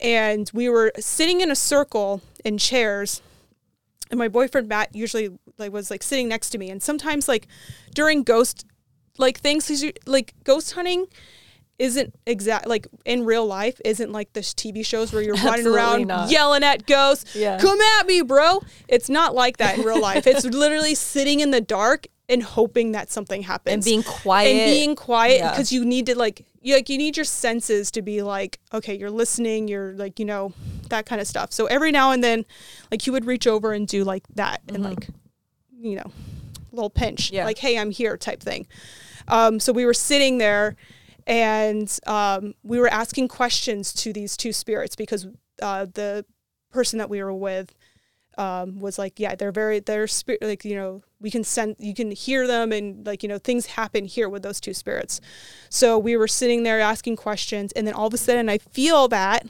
And 0.00 0.50
we 0.52 0.68
were 0.68 0.92
sitting 0.98 1.40
in 1.40 1.50
a 1.50 1.56
circle 1.56 2.20
in 2.44 2.58
chairs 2.58 3.22
and 4.10 4.18
my 4.18 4.28
boyfriend 4.28 4.68
Matt 4.68 4.94
usually 4.94 5.30
like 5.58 5.72
was 5.72 5.90
like 5.90 6.02
sitting 6.02 6.28
next 6.28 6.50
to 6.50 6.58
me 6.58 6.70
and 6.70 6.82
sometimes 6.82 7.26
like 7.26 7.48
during 7.94 8.22
ghost 8.22 8.66
like 9.16 9.38
things, 9.38 9.84
like 10.06 10.34
ghost 10.44 10.72
hunting 10.72 11.06
isn't 11.78 12.14
exact 12.26 12.66
like 12.66 12.86
in 13.04 13.24
real 13.24 13.44
life 13.46 13.80
isn't 13.84 14.12
like 14.12 14.32
the 14.32 14.40
TV 14.40 14.84
shows 14.86 15.12
where 15.12 15.22
you're 15.22 15.34
running 15.34 15.48
Absolutely 15.66 15.76
around 15.78 16.06
not. 16.06 16.30
yelling 16.30 16.62
at 16.62 16.86
ghosts 16.86 17.34
Yeah. 17.34 17.58
come 17.58 17.80
at 17.98 18.06
me 18.06 18.22
bro 18.22 18.62
it's 18.88 19.08
not 19.08 19.34
like 19.34 19.56
that 19.56 19.78
in 19.78 19.84
real 19.84 20.00
life 20.10 20.26
it's 20.26 20.44
literally 20.44 20.94
sitting 20.94 21.40
in 21.40 21.50
the 21.50 21.60
dark 21.60 22.06
and 22.28 22.42
hoping 22.42 22.92
that 22.92 23.10
something 23.10 23.42
happens 23.42 23.74
And 23.74 23.84
being 23.84 24.02
quiet. 24.04 24.48
and 24.48 24.70
being 24.72 24.94
quiet 24.94 25.38
Yeah. 25.38 25.50
because 25.50 25.72
you 25.72 25.84
need 25.84 26.06
to 26.06 26.16
like 26.16 26.46
you 26.62 26.74
like 26.76 26.88
you 26.88 26.96
need 26.96 27.16
your 27.16 27.24
senses 27.24 27.90
to 27.90 28.02
be 28.02 28.22
like 28.22 28.60
okay 28.72 28.96
you're 28.96 29.10
listening 29.10 29.66
you're 29.68 29.94
like 29.94 30.18
you 30.20 30.24
know 30.24 30.52
that 30.90 31.06
kind 31.06 31.20
of 31.20 31.26
stuff 31.26 31.52
so 31.52 31.66
every 31.66 31.90
now 31.90 32.12
and 32.12 32.22
then 32.22 32.44
like 32.92 33.02
he 33.02 33.10
would 33.10 33.24
reach 33.26 33.46
over 33.48 33.72
and 33.72 33.88
do 33.88 34.04
like 34.04 34.22
that 34.36 34.62
and 34.68 34.82
like 34.84 35.08
you 35.80 35.96
know 35.96 36.10
a 36.72 36.74
little 36.74 36.88
pinch 36.88 37.26
Mm-hmm. 37.26 37.34
Yeah. 37.34 37.44
like 37.44 37.58
hey 37.58 37.76
i'm 37.78 37.90
here 37.90 38.16
type 38.16 38.40
thing 38.40 38.66
um, 39.26 39.58
so 39.58 39.72
we 39.72 39.86
were 39.86 39.94
sitting 39.94 40.38
there 40.38 40.76
and 41.26 41.98
um, 42.06 42.54
we 42.62 42.78
were 42.78 42.88
asking 42.88 43.28
questions 43.28 43.92
to 43.94 44.12
these 44.12 44.36
two 44.36 44.52
spirits 44.52 44.96
because 44.96 45.26
uh, 45.62 45.86
the 45.92 46.24
person 46.70 46.98
that 46.98 47.08
we 47.08 47.22
were 47.22 47.32
with 47.32 47.74
um, 48.36 48.80
was 48.80 48.98
like, 48.98 49.18
yeah, 49.18 49.34
they're 49.34 49.52
very, 49.52 49.80
they're 49.80 50.06
spirit, 50.06 50.42
like, 50.42 50.64
you 50.64 50.74
know, 50.74 51.02
we 51.20 51.30
can 51.30 51.44
send, 51.44 51.76
you 51.78 51.94
can 51.94 52.10
hear 52.10 52.46
them 52.46 52.72
and 52.72 53.06
like, 53.06 53.22
you 53.22 53.28
know, 53.28 53.38
things 53.38 53.66
happen 53.66 54.04
here 54.04 54.28
with 54.28 54.42
those 54.42 54.60
two 54.60 54.74
spirits. 54.74 55.20
So 55.70 55.98
we 55.98 56.16
were 56.16 56.28
sitting 56.28 56.62
there 56.62 56.80
asking 56.80 57.16
questions 57.16 57.72
and 57.72 57.86
then 57.86 57.94
all 57.94 58.08
of 58.08 58.14
a 58.14 58.18
sudden 58.18 58.48
I 58.48 58.58
feel 58.58 59.08
that 59.08 59.46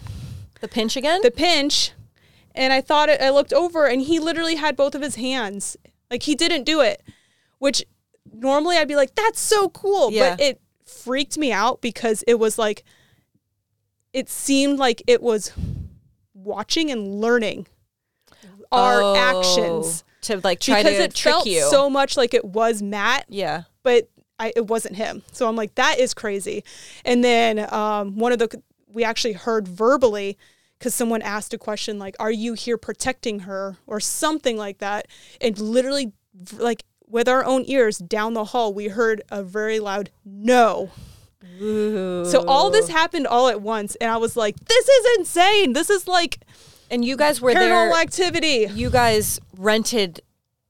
the 0.60 0.68
pinch 0.68 0.96
again. 0.96 1.20
the 1.22 1.30
pinch 1.30 1.92
and 2.54 2.72
I 2.72 2.80
thought 2.80 3.08
it, 3.08 3.20
I 3.20 3.30
looked 3.30 3.52
over 3.52 3.86
and 3.86 4.02
he 4.02 4.20
literally 4.20 4.56
had 4.56 4.76
both 4.76 4.94
of 4.94 5.02
his 5.02 5.16
hands. 5.16 5.76
Like 6.10 6.22
he 6.22 6.34
didn't 6.34 6.64
do 6.64 6.80
it, 6.80 7.02
which 7.58 7.84
normally 8.32 8.76
I'd 8.76 8.86
be 8.86 8.96
like, 8.96 9.14
that's 9.14 9.40
so 9.40 9.70
cool. 9.70 10.12
Yeah. 10.12 10.30
But 10.30 10.40
it 10.40 10.60
freaked 10.84 11.36
me 11.38 11.52
out 11.52 11.80
because 11.80 12.22
it 12.26 12.34
was 12.38 12.58
like, 12.58 12.84
it 14.12 14.28
seemed 14.28 14.78
like 14.78 15.02
it 15.06 15.22
was 15.22 15.52
watching 16.34 16.90
and 16.90 17.20
learning 17.20 17.66
our 18.70 19.00
Oh, 19.02 19.16
actions. 19.16 20.04
to 20.22 20.40
like 20.44 20.60
try 20.60 20.82
because 20.82 20.98
to 20.98 21.04
it 21.04 21.14
trick 21.14 21.32
felt 21.34 21.46
you. 21.46 21.62
so 21.70 21.88
much 21.90 22.16
like 22.16 22.34
it 22.34 22.44
was 22.44 22.82
Matt, 22.82 23.26
yeah. 23.28 23.62
but 23.82 24.08
I, 24.38 24.52
it 24.56 24.66
wasn't 24.66 24.96
him. 24.96 25.22
So 25.32 25.48
I'm 25.48 25.56
like, 25.56 25.74
that 25.76 25.98
is 25.98 26.12
crazy. 26.14 26.64
And 27.04 27.22
then 27.22 27.72
um, 27.72 28.16
one 28.16 28.32
of 28.32 28.38
the 28.38 28.60
we 28.92 29.04
actually 29.04 29.32
heard 29.34 29.66
verbally 29.66 30.36
because 30.78 30.94
someone 30.94 31.22
asked 31.22 31.54
a 31.54 31.58
question 31.58 31.98
like, 31.98 32.14
"Are 32.20 32.30
you 32.30 32.54
here 32.54 32.76
protecting 32.76 33.40
her?" 33.40 33.76
or 33.86 34.00
something 34.00 34.56
like 34.56 34.78
that, 34.78 35.06
and 35.40 35.58
literally, 35.58 36.12
like 36.58 36.84
with 37.14 37.28
our 37.28 37.44
own 37.44 37.62
ears 37.68 37.98
down 37.98 38.34
the 38.34 38.46
hall, 38.46 38.74
we 38.74 38.88
heard 38.88 39.22
a 39.30 39.40
very 39.44 39.78
loud 39.78 40.10
no. 40.24 40.90
So 41.60 42.44
all 42.48 42.70
this 42.70 42.88
happened 42.88 43.28
all 43.28 43.46
at 43.48 43.62
once, 43.62 43.94
and 44.00 44.10
I 44.10 44.16
was 44.16 44.36
like, 44.36 44.56
"This 44.66 44.88
is 44.88 45.18
insane! 45.18 45.72
This 45.72 45.88
is 45.88 46.08
like 46.08 46.40
And 46.90 47.04
you 47.04 47.16
guys 47.16 47.40
were 47.40 47.54
there. 47.54 47.70
paranormal 47.70 48.00
activity." 48.02 48.66
You 48.74 48.90
guys 48.90 49.40
rented 49.56 50.20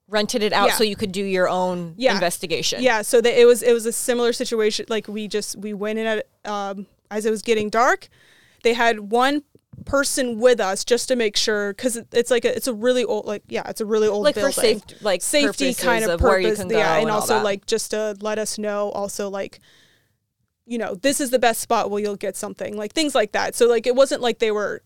rented 0.07 0.43
it 0.43 0.53
out 0.53 0.69
Yeah. 0.69 0.75
so 0.75 0.85
you 0.85 0.97
could 0.97 1.13
do 1.13 1.25
your 1.25 1.49
own 1.49 1.95
Yeah. 1.97 2.13
investigation. 2.13 2.83
Yeah, 2.83 3.01
so 3.01 3.23
that 3.23 3.41
it 3.41 3.47
was 3.47 3.63
it 3.63 3.73
was 3.73 3.87
a 3.87 3.93
similar 3.93 4.35
situation. 4.35 4.85
Like 4.91 5.09
we 5.09 5.27
just 5.29 5.57
we 5.57 5.73
went 5.73 5.99
in 5.99 6.07
at 6.07 6.27
um, 6.45 6.87
as 7.11 7.25
it 7.25 7.31
was 7.31 7.41
getting 7.41 7.71
dark. 7.71 8.09
They 8.63 8.75
had 8.75 9.11
one 9.11 9.43
person 9.85 10.39
with 10.39 10.61
us 10.61 10.85
just 10.85 11.09
to 11.09 11.17
make 11.17 11.37
sure 11.37 11.73
because 11.75 11.97
it, 11.97 12.09
it's 12.13 12.31
like 12.31 12.45
a, 12.45 12.57
it's 12.57 12.67
a 12.67 12.73
really 12.75 13.05
old 13.05 13.27
like 13.27 13.43
yeah 13.49 13.63
it's 13.69 13.81
a 13.81 13.87
really 13.87 14.09
old 14.09 14.23
Like 14.25 14.35
for 14.35 14.41
building. 14.51 14.81
safe, 14.81 15.03
like 15.03 15.23
safety 15.23 15.75
kind 15.75 16.05
of, 16.05 16.11
of 16.13 16.21
purpose 16.21 16.31
where 16.33 16.41
you 16.51 16.55
can 16.57 16.69
go 16.69 16.79
yeah 16.79 16.95
and, 16.95 17.03
and 17.03 17.11
also 17.11 17.43
like 17.43 17.67
just 17.67 17.91
to 17.91 18.17
let 18.21 18.39
us 18.39 18.59
know 18.59 18.91
also 18.91 19.29
like 19.29 19.61
you 20.67 20.79
know 20.79 20.95
this 20.95 21.21
is 21.21 21.31
the 21.31 21.39
best 21.39 21.61
spot 21.61 21.91
where 21.91 22.01
you'll 22.03 22.17
get 22.17 22.37
something 22.37 22.77
like 22.77 22.93
things 22.93 23.15
like 23.15 23.33
that 23.33 23.55
so 23.55 23.67
like 23.69 23.87
it 23.87 23.95
wasn't 23.95 24.21
like 24.23 24.39
they 24.39 24.51
were 24.51 24.83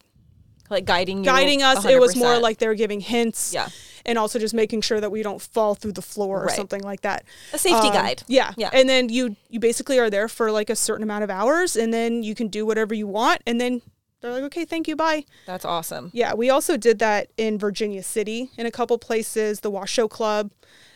like 0.70 0.84
guiding 0.84 1.18
you 1.18 1.24
guiding 1.24 1.62
us 1.62 1.84
it 1.84 1.98
was 2.00 2.14
more 2.16 2.38
like 2.38 2.58
they 2.58 2.66
were 2.66 2.74
giving 2.74 3.00
hints 3.00 3.54
Yeah. 3.54 3.68
and 4.04 4.18
also 4.18 4.38
just 4.38 4.52
making 4.52 4.82
sure 4.82 5.00
that 5.00 5.11
we 5.11 5.22
don't 5.22 5.40
fall 5.40 5.74
through 5.74 5.92
the 5.92 6.02
floor 6.02 6.42
or 6.42 6.46
Right. 6.46 6.56
something 6.56 6.82
like 6.82 7.02
that 7.02 7.24
a 7.54 7.58
safety 7.58 7.87
Um, 7.88 7.92
guide. 7.94 8.22
yeah 8.26 8.52
Yeah. 8.56 8.70
and 8.72 8.88
then 8.88 9.08
you 9.08 9.37
you 9.48 9.61
basically 9.61 9.98
are 9.98 10.11
there 10.11 10.28
for 10.28 10.50
like 10.52 10.68
a 10.68 10.76
certain 10.76 11.02
amount 11.04 11.24
of 11.24 11.30
hours 11.30 11.74
and 11.76 11.94
then 11.94 12.22
you 12.22 12.34
can 12.34 12.48
do 12.48 12.66
whatever 12.66 12.92
you 12.94 13.06
want 13.06 13.40
and 13.46 13.58
then 13.61 13.80
they're 14.20 14.33
like 14.33 14.44
okay 14.44 14.64
thank 14.64 14.88
you 14.88 14.96
bye. 14.96 15.24
That's 15.46 15.64
awesome. 15.64 16.11
yeah 16.12 16.35
we 16.35 16.50
also 16.50 16.76
did 16.76 16.98
that 16.98 17.28
in 17.37 17.59
virginia 17.59 18.02
city 18.02 18.50
in 18.57 18.66
a 18.66 18.70
couple 18.70 18.98
places. 18.98 19.61
The 19.61 19.70
washoe 19.70 20.09
club 20.09 20.52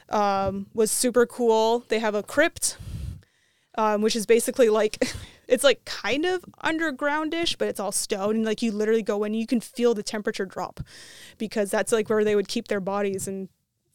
um, 0.09 0.67
was 0.75 0.91
super 0.91 1.27
cool. 1.27 1.85
They 1.89 1.99
have 1.99 2.15
a 2.15 2.23
crypt 2.23 2.77
um, 3.77 4.03
which 4.03 4.17
is 4.17 4.27
basically 4.27 4.69
like 4.69 5.03
it's 5.49 5.65
like 5.65 5.85
kind 5.85 6.25
of 6.25 6.45
undergroundish 6.65 7.59
but 7.59 7.69
it's 7.69 7.81
all 7.81 7.93
stone. 7.93 8.37
And 8.37 8.45
like 8.45 8.63
you 8.63 8.73
literally 8.73 9.03
go 9.03 9.25
in 9.25 9.33
and 9.33 9.41
you 9.41 9.47
can 9.47 9.61
feel 9.61 9.95
the 9.95 10.03
temperature 10.03 10.47
drop 10.47 10.81
because 11.39 11.71
that's 11.71 11.93
like 11.93 12.09
where 12.09 12.25
they 12.25 12.37
would 12.37 12.49
keep 12.49 12.69
their 12.69 12.81
bodies 12.81 13.27
and 13.27 13.49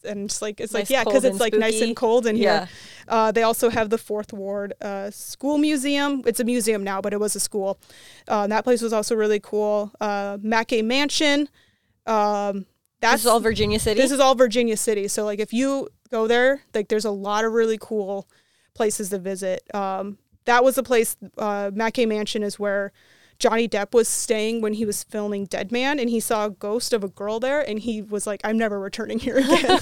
and 0.08 0.26
it's 0.26 0.42
like 0.42 0.60
it's 0.60 0.74
like 0.74 0.90
yeah 0.90 1.04
because 1.04 1.24
it's 1.24 1.40
like 1.40 1.54
nice 1.54 1.82
and 1.82 1.96
cold 1.96 2.26
in 2.26 2.36
Yeah. 2.38 2.60
here 2.66 2.70
uh, 3.10 3.32
they 3.32 3.44
also 3.44 3.70
have 3.70 3.90
the 3.90 3.98
Fourth 3.98 4.34
Ward 4.34 4.74
uh, 4.82 5.10
School 5.12 5.58
Museum. 5.58 6.24
It's 6.26 6.40
a 6.40 6.44
museum 6.44 6.84
now, 6.84 7.00
but 7.02 7.14
it 7.14 7.20
was 7.20 7.36
a 7.36 7.40
school. 7.40 7.80
Uh, 8.28 8.48
that 8.48 8.64
place 8.66 8.82
was 8.82 8.92
also 8.92 9.16
really 9.16 9.40
cool. 9.40 9.92
Uh, 10.02 10.38
Mackay 10.42 10.82
Mansion. 10.82 11.48
Um, 12.06 12.66
that's 13.00 13.14
This 13.14 13.22
is 13.22 13.28
all 13.28 13.40
Virginia 13.40 13.80
City. 13.80 14.02
this 14.02 14.12
is 14.12 14.20
all 14.20 14.36
Virginia 14.36 14.76
City. 14.76 15.08
So 15.08 15.24
like 15.24 15.40
if 15.40 15.54
you 15.54 15.88
go 16.12 16.28
there, 16.28 16.62
like 16.74 16.88
there's 16.90 17.06
a 17.06 17.12
lot 17.12 17.46
of 17.46 17.54
really 17.54 17.78
cool 17.80 18.28
places 18.74 19.10
to 19.12 19.20
visit. 19.20 19.64
Um, 19.74 20.18
that 20.46 20.64
was 20.64 20.76
the 20.76 20.84
place. 20.84 21.16
Uh, 21.38 21.72
Mackay 21.74 22.06
Mansion 22.06 22.44
is 22.44 22.58
where 22.60 22.92
Johnny 23.40 23.68
Depp 23.68 23.94
was 23.94 24.08
staying 24.08 24.62
when 24.62 24.74
he 24.74 24.86
was 24.86 25.04
filming 25.04 25.46
Dead 25.46 25.72
Man, 25.72 26.00
and 26.00 26.10
he 26.10 26.20
saw 26.20 26.46
a 26.46 26.50
ghost 26.50 26.92
of 26.94 27.04
a 27.04 27.08
girl 27.08 27.40
there, 27.40 27.62
and 27.62 27.78
he 27.80 28.02
was 28.02 28.26
like, 28.26 28.42
"I'm 28.44 28.58
never 28.58 28.80
returning 28.80 29.20
here 29.20 29.38
again." 29.40 29.80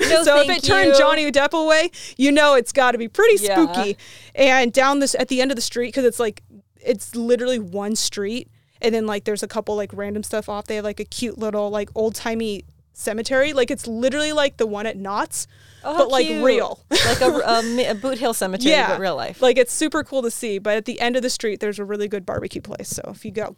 No, 0.00 0.22
so 0.24 0.40
if 0.40 0.48
it 0.50 0.62
turned. 0.62 0.94
Johnny 0.96 1.30
Depp 1.30 1.52
away, 1.52 1.90
you 2.16 2.30
know 2.30 2.54
it's 2.54 2.72
got 2.72 2.92
to 2.92 2.98
be 2.98 3.08
pretty 3.08 3.42
Yeah. 3.42 3.54
spooky. 3.66 3.96
And 4.34 4.72
down 4.72 4.98
this 4.98 5.14
at 5.18 5.28
the 5.28 5.40
end 5.40 5.50
of 5.50 5.56
the 5.56 5.62
street, 5.62 5.88
because 5.88 6.04
it's 6.04 6.20
like 6.20 6.42
it's 6.80 7.14
literally 7.16 7.58
one 7.58 7.96
street, 7.96 8.48
and 8.82 8.94
then 8.94 9.06
like 9.06 9.24
there's 9.24 9.42
a 9.42 9.48
couple 9.48 9.74
like 9.76 9.90
random 9.94 10.22
stuff 10.22 10.48
off. 10.48 10.66
They 10.66 10.76
have 10.76 10.84
like 10.84 11.00
a 11.00 11.04
cute 11.04 11.38
little 11.38 11.70
like 11.70 11.88
old 11.94 12.14
timey 12.14 12.64
cemetery. 12.92 13.52
Like 13.54 13.70
it's 13.70 13.86
literally 13.86 14.32
like 14.32 14.58
the 14.58 14.66
one 14.66 14.84
at 14.86 14.96
Knott's, 14.98 15.46
Oh, 15.84 15.98
but 15.98 16.08
like 16.10 16.26
cute. 16.26 16.44
real. 16.44 16.80
like 16.90 17.20
a, 17.20 17.26
a, 17.26 17.86
a 17.90 17.94
Boot 17.94 18.18
Hill 18.18 18.34
Cemetery, 18.34 18.72
yeah, 18.72 18.88
but 18.88 19.00
real 19.00 19.16
life. 19.16 19.42
Like 19.42 19.58
it's 19.58 19.72
super 19.72 20.02
cool 20.04 20.22
to 20.22 20.30
see. 20.30 20.58
But 20.58 20.76
at 20.76 20.84
the 20.84 21.00
end 21.00 21.16
of 21.16 21.22
the 21.22 21.30
street, 21.30 21.60
there's 21.60 21.78
a 21.78 21.84
really 21.84 22.08
good 22.08 22.24
barbecue 22.26 22.60
place. 22.60 22.88
So 22.88 23.02
if 23.08 23.24
you 23.24 23.30
go, 23.30 23.56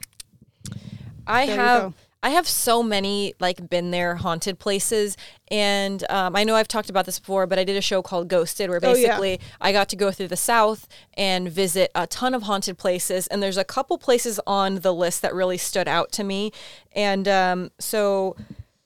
I 1.27 1.47
There 1.47 1.57
have 1.57 1.83
go. 1.83 1.95
I 2.23 2.31
have 2.31 2.49
so 2.49 2.83
many 2.83 3.35
like 3.39 3.69
been 3.69 3.91
there 3.91 4.17
haunted 4.17 4.59
places, 4.59 5.15
and 5.49 6.03
um, 6.11 6.35
I 6.35 6.43
know 6.45 6.55
I've 6.55 6.69
talked 6.69 6.89
about 6.89 7.05
this 7.05 7.19
before, 7.19 7.47
but 7.47 7.59
I 7.59 7.65
did 7.65 7.77
a 7.77 7.83
show 7.83 8.01
called 8.01 8.29
Ghosted 8.29 8.71
where 8.71 8.81
Oh, 8.83 8.95
yeah. 8.95 9.09
basically 9.09 9.41
I 9.61 9.73
got 9.73 9.91
to 9.91 9.97
go 9.97 10.11
through 10.11 10.29
the 10.29 10.37
South 10.37 10.89
and 11.19 11.51
visit 11.51 11.91
a 11.95 12.07
ton 12.07 12.33
of 12.33 12.45
haunted 12.45 12.79
places, 12.79 13.27
and 13.27 13.43
there's 13.43 13.59
a 13.59 13.65
couple 13.65 13.99
places 13.99 14.41
on 14.47 14.77
the 14.77 14.95
list 14.95 15.21
that 15.21 15.35
really 15.35 15.59
stood 15.59 15.87
out 15.87 16.13
to 16.13 16.25
me, 16.25 16.51
and 16.93 17.29
um, 17.29 17.71
so. 17.79 18.37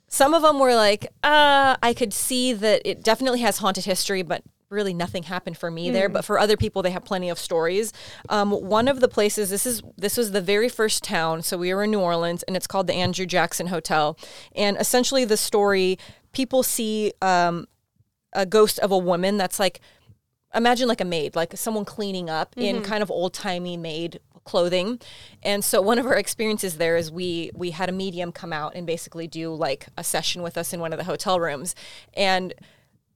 Some 0.08 0.34
of 0.34 0.42
them 0.42 0.58
were 0.58 0.74
like, 0.74 1.04
uh, 1.22 1.76
I 1.82 1.94
could 1.94 2.12
see 2.12 2.52
that 2.52 2.82
it 2.84 3.02
definitely 3.02 3.40
has 3.40 3.58
haunted 3.58 3.84
history, 3.84 4.22
but 4.22 4.42
really 4.70 4.92
nothing 4.92 5.22
happened 5.24 5.56
for 5.56 5.70
me 5.70 5.90
there. 5.90 6.08
But 6.08 6.24
for 6.24 6.38
other 6.38 6.56
people, 6.56 6.82
they 6.82 6.90
have 6.90 7.04
plenty 7.04 7.28
of 7.28 7.38
stories. 7.38 7.92
Um, 8.28 8.50
one 8.50 8.88
of 8.88 9.00
the 9.00 9.08
places, 9.08 9.50
this 9.50 9.66
is 9.66 9.82
this 9.96 10.16
was 10.16 10.32
the 10.32 10.40
very 10.40 10.68
first 10.68 11.04
town, 11.04 11.42
so 11.42 11.56
we 11.56 11.72
were 11.72 11.84
in 11.84 11.90
New 11.90 12.00
Orleans, 12.00 12.42
and 12.44 12.56
it's 12.56 12.66
called 12.66 12.86
the 12.86 12.94
Andrew 12.94 13.26
Jackson 13.26 13.68
Hotel. 13.68 14.18
And 14.54 14.76
essentially, 14.78 15.24
the 15.24 15.36
story 15.36 15.98
people 16.32 16.62
see 16.62 17.12
um, 17.22 17.66
a 18.32 18.46
ghost 18.46 18.78
of 18.80 18.90
a 18.90 18.98
woman 18.98 19.36
that's 19.36 19.58
like 19.58 19.80
imagine 20.54 20.88
like 20.88 21.00
a 21.00 21.04
maid, 21.04 21.36
like 21.36 21.56
someone 21.56 21.84
cleaning 21.84 22.30
up 22.30 22.54
in 22.56 22.82
kind 22.82 23.02
of 23.02 23.10
old 23.10 23.34
timey 23.34 23.76
maid 23.76 24.20
clothing. 24.48 24.98
And 25.42 25.62
so 25.62 25.82
one 25.82 25.98
of 25.98 26.06
our 26.06 26.16
experiences 26.16 26.78
there 26.78 26.96
is 26.96 27.12
we 27.12 27.50
we 27.54 27.70
had 27.72 27.88
a 27.90 27.92
medium 27.92 28.32
come 28.32 28.52
out 28.52 28.74
and 28.74 28.86
basically 28.86 29.28
do 29.28 29.54
like 29.54 29.86
a 29.96 30.02
session 30.02 30.42
with 30.42 30.56
us 30.56 30.72
in 30.72 30.80
one 30.80 30.92
of 30.92 30.98
the 30.98 31.04
hotel 31.04 31.38
rooms. 31.38 31.74
And 32.14 32.54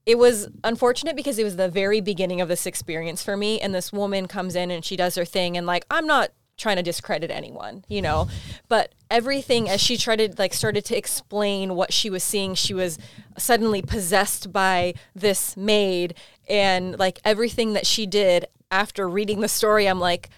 it 0.05 0.17
was 0.17 0.49
unfortunate 0.63 1.15
because 1.15 1.39
it 1.39 1.43
was 1.43 1.55
the 1.55 1.69
very 1.69 2.01
beginning 2.01 2.39
of 2.39 2.49
this 2.49 2.65
experience 2.65 3.23
for 3.23 3.35
me. 3.35 3.59
And 3.59 3.73
this 3.73 3.91
woman 3.91 4.27
comes 4.27 4.55
in 4.55 4.69
and 4.69 4.85
she 4.85 4.95
does 4.95 5.15
her 5.15 5.25
thing 5.25 5.57
and 5.57 5.65
like 5.65 5.85
I'm 5.89 6.05
not 6.05 6.29
trying 6.55 6.75
to 6.75 6.83
discredit 6.83 7.31
anyone, 7.31 7.83
you 7.87 8.01
know. 8.01 8.27
But 8.67 8.93
everything 9.09 9.67
as 9.67 9.81
she 9.81 9.97
tried 9.97 10.17
to 10.17 10.33
like 10.37 10.53
started 10.53 10.85
to 10.85 10.97
explain 10.97 11.73
what 11.73 11.91
she 11.91 12.11
was 12.11 12.23
seeing, 12.23 12.53
she 12.53 12.75
was 12.75 12.99
suddenly 13.37 13.81
possessed 13.81 14.53
by 14.53 14.93
this 15.15 15.57
maid 15.57 16.13
and 16.47 16.99
like 16.99 17.19
everything 17.25 17.73
that 17.73 17.87
she 17.87 18.05
did 18.05 18.45
after 18.73 19.07
reading 19.07 19.39
the 19.41 19.47
story, 19.47 19.87
I'm 19.87 19.99
like, 19.99 20.29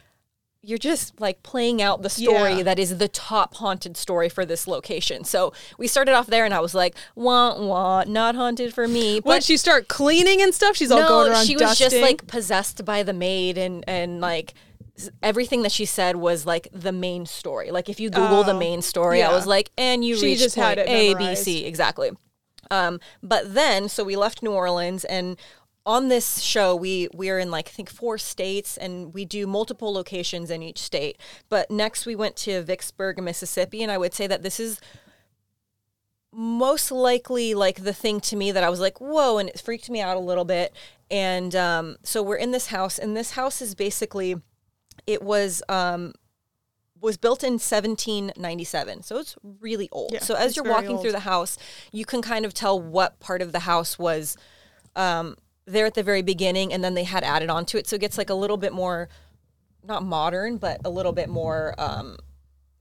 you're 0.68 0.78
just 0.80 1.20
like 1.22 1.44
playing 1.44 1.82
out 1.82 2.02
the 2.02 2.10
story 2.10 2.56
Yeah. 2.56 2.64
that 2.64 2.80
is 2.80 2.98
the 2.98 3.08
top 3.08 3.54
haunted 3.56 3.96
story 3.98 4.30
for 4.30 4.46
this 4.46 4.68
location. 4.68 5.24
So 5.24 5.54
we 5.78 5.88
started 5.88 6.14
off 6.14 6.28
there 6.28 6.44
and 6.44 6.54
I 6.54 6.60
was 6.60 6.74
like, 6.74 6.96
wah 7.16 7.60
wah, 7.62 8.04
not 8.08 8.36
haunted 8.36 8.74
for 8.74 8.88
me. 8.88 9.20
But 9.20 9.30
When 9.30 9.42
she 9.42 9.58
start 9.58 9.88
cleaning 9.88 10.42
and 10.42 10.54
stuff, 10.56 10.76
she's 10.76 10.92
all 10.92 11.02
no, 11.02 11.08
going 11.08 11.32
around 11.32 11.46
she 11.46 11.56
was 11.56 11.62
dusting. 11.62 11.90
just 11.92 12.02
like 12.02 12.26
possessed 12.28 12.84
by 12.84 13.04
the 13.04 13.14
maid 13.14 13.58
and 13.58 13.84
and 13.88 14.22
like 14.22 14.54
everything 15.22 15.62
that 15.64 15.72
she 15.72 15.86
said 15.86 16.16
was 16.16 16.46
like 16.46 16.68
the 16.72 16.92
main 16.92 17.26
story. 17.26 17.70
Like 17.72 17.90
if 17.90 18.00
you 18.00 18.10
Google 18.10 18.44
the 18.44 18.54
Oh, 18.54 18.60
main 18.60 18.82
story, 18.82 19.22
I 19.22 19.32
was 19.34 19.46
like, 19.46 19.70
and 19.78 20.04
you 20.06 20.16
She 20.18 20.26
reached 20.28 20.42
just 20.44 20.56
had 20.56 20.78
point 20.78 20.90
A, 20.90 21.14
B, 21.16 21.66
exactly. 21.66 22.12
Um, 22.72 23.00
but 23.22 23.54
then, 23.54 23.90
so 23.90 24.04
we 24.04 24.16
left 24.16 24.42
New 24.42 24.52
Orleans 24.52 25.04
and 25.06 25.38
on 25.86 26.08
this 26.08 26.42
show 26.42 26.76
we 26.76 27.08
we're 27.14 27.38
in 27.38 27.52
like 27.52 27.68
I 27.68 27.72
think 27.72 27.90
four 27.90 28.18
states 28.18 28.76
and 28.76 29.14
we 29.14 29.24
do 29.24 29.46
multiple 29.46 29.94
locations 29.94 30.50
in 30.50 30.64
each 30.64 30.80
state. 30.80 31.20
But 31.50 31.70
next 31.70 32.06
we 32.06 32.16
went 32.16 32.36
to 32.38 32.62
Vicksburg, 32.64 33.22
Mississippi, 33.22 33.84
and 33.84 33.92
I 33.92 33.98
would 33.98 34.14
say 34.14 34.28
that 34.28 34.42
this 34.42 34.60
is 34.60 34.80
most 36.36 36.92
likely 36.92 37.54
like 37.54 37.84
the 37.84 37.94
thing 37.94 38.20
to 38.20 38.36
me 38.36 38.52
that 38.52 38.64
I 38.64 38.70
was 38.70 38.80
like, 38.80 39.00
whoa, 39.00 39.38
and 39.38 39.48
it 39.48 39.60
freaked 39.60 39.90
me 39.90 40.02
out 40.02 40.18
a 40.18 40.20
little 40.20 40.46
bit. 40.46 40.74
And 41.10 41.56
um, 41.56 41.98
so 42.04 42.22
we're 42.22 42.36
in 42.36 42.52
this 42.52 42.68
house, 42.68 43.00
and 43.00 43.16
this 43.16 43.32
house 43.32 43.62
is 43.62 43.76
basically, 43.76 44.36
it 45.08 45.22
was 45.22 45.64
um, 45.70 46.14
was 47.00 47.16
built 47.16 47.44
in 47.44 47.54
1797, 47.54 49.04
so 49.04 49.18
it's 49.18 49.36
really 49.62 49.88
old. 49.92 50.12
Yeah, 50.14 50.20
so 50.20 50.34
as 50.36 50.56
you're 50.56 50.66
walking 50.66 50.92
old. 50.92 51.02
through 51.02 51.12
the 51.12 51.20
house, 51.20 51.58
you 51.92 52.04
can 52.06 52.22
kind 52.22 52.46
of 52.46 52.54
tell 52.54 52.80
what 52.82 53.20
part 53.20 53.42
of 53.42 53.52
the 53.52 53.60
house 53.60 54.00
was 54.00 54.36
um, 54.96 55.36
there 55.66 55.86
at 55.86 55.94
the 55.96 56.04
very 56.04 56.22
beginning, 56.22 56.72
and 56.74 56.84
then 56.84 56.94
they 56.94 57.04
had 57.04 57.24
added 57.24 57.50
onto 57.50 57.78
it, 57.78 57.88
so 57.88 57.96
it 57.96 58.00
gets 58.00 58.18
like 58.18 58.30
a 58.30 58.36
little 58.36 58.58
bit 58.58 58.74
more, 58.74 59.10
not 59.84 60.04
modern, 60.04 60.58
but 60.58 60.82
a 60.86 60.90
little 60.90 61.12
bit 61.12 61.30
more. 61.30 61.74
Um, 61.78 62.18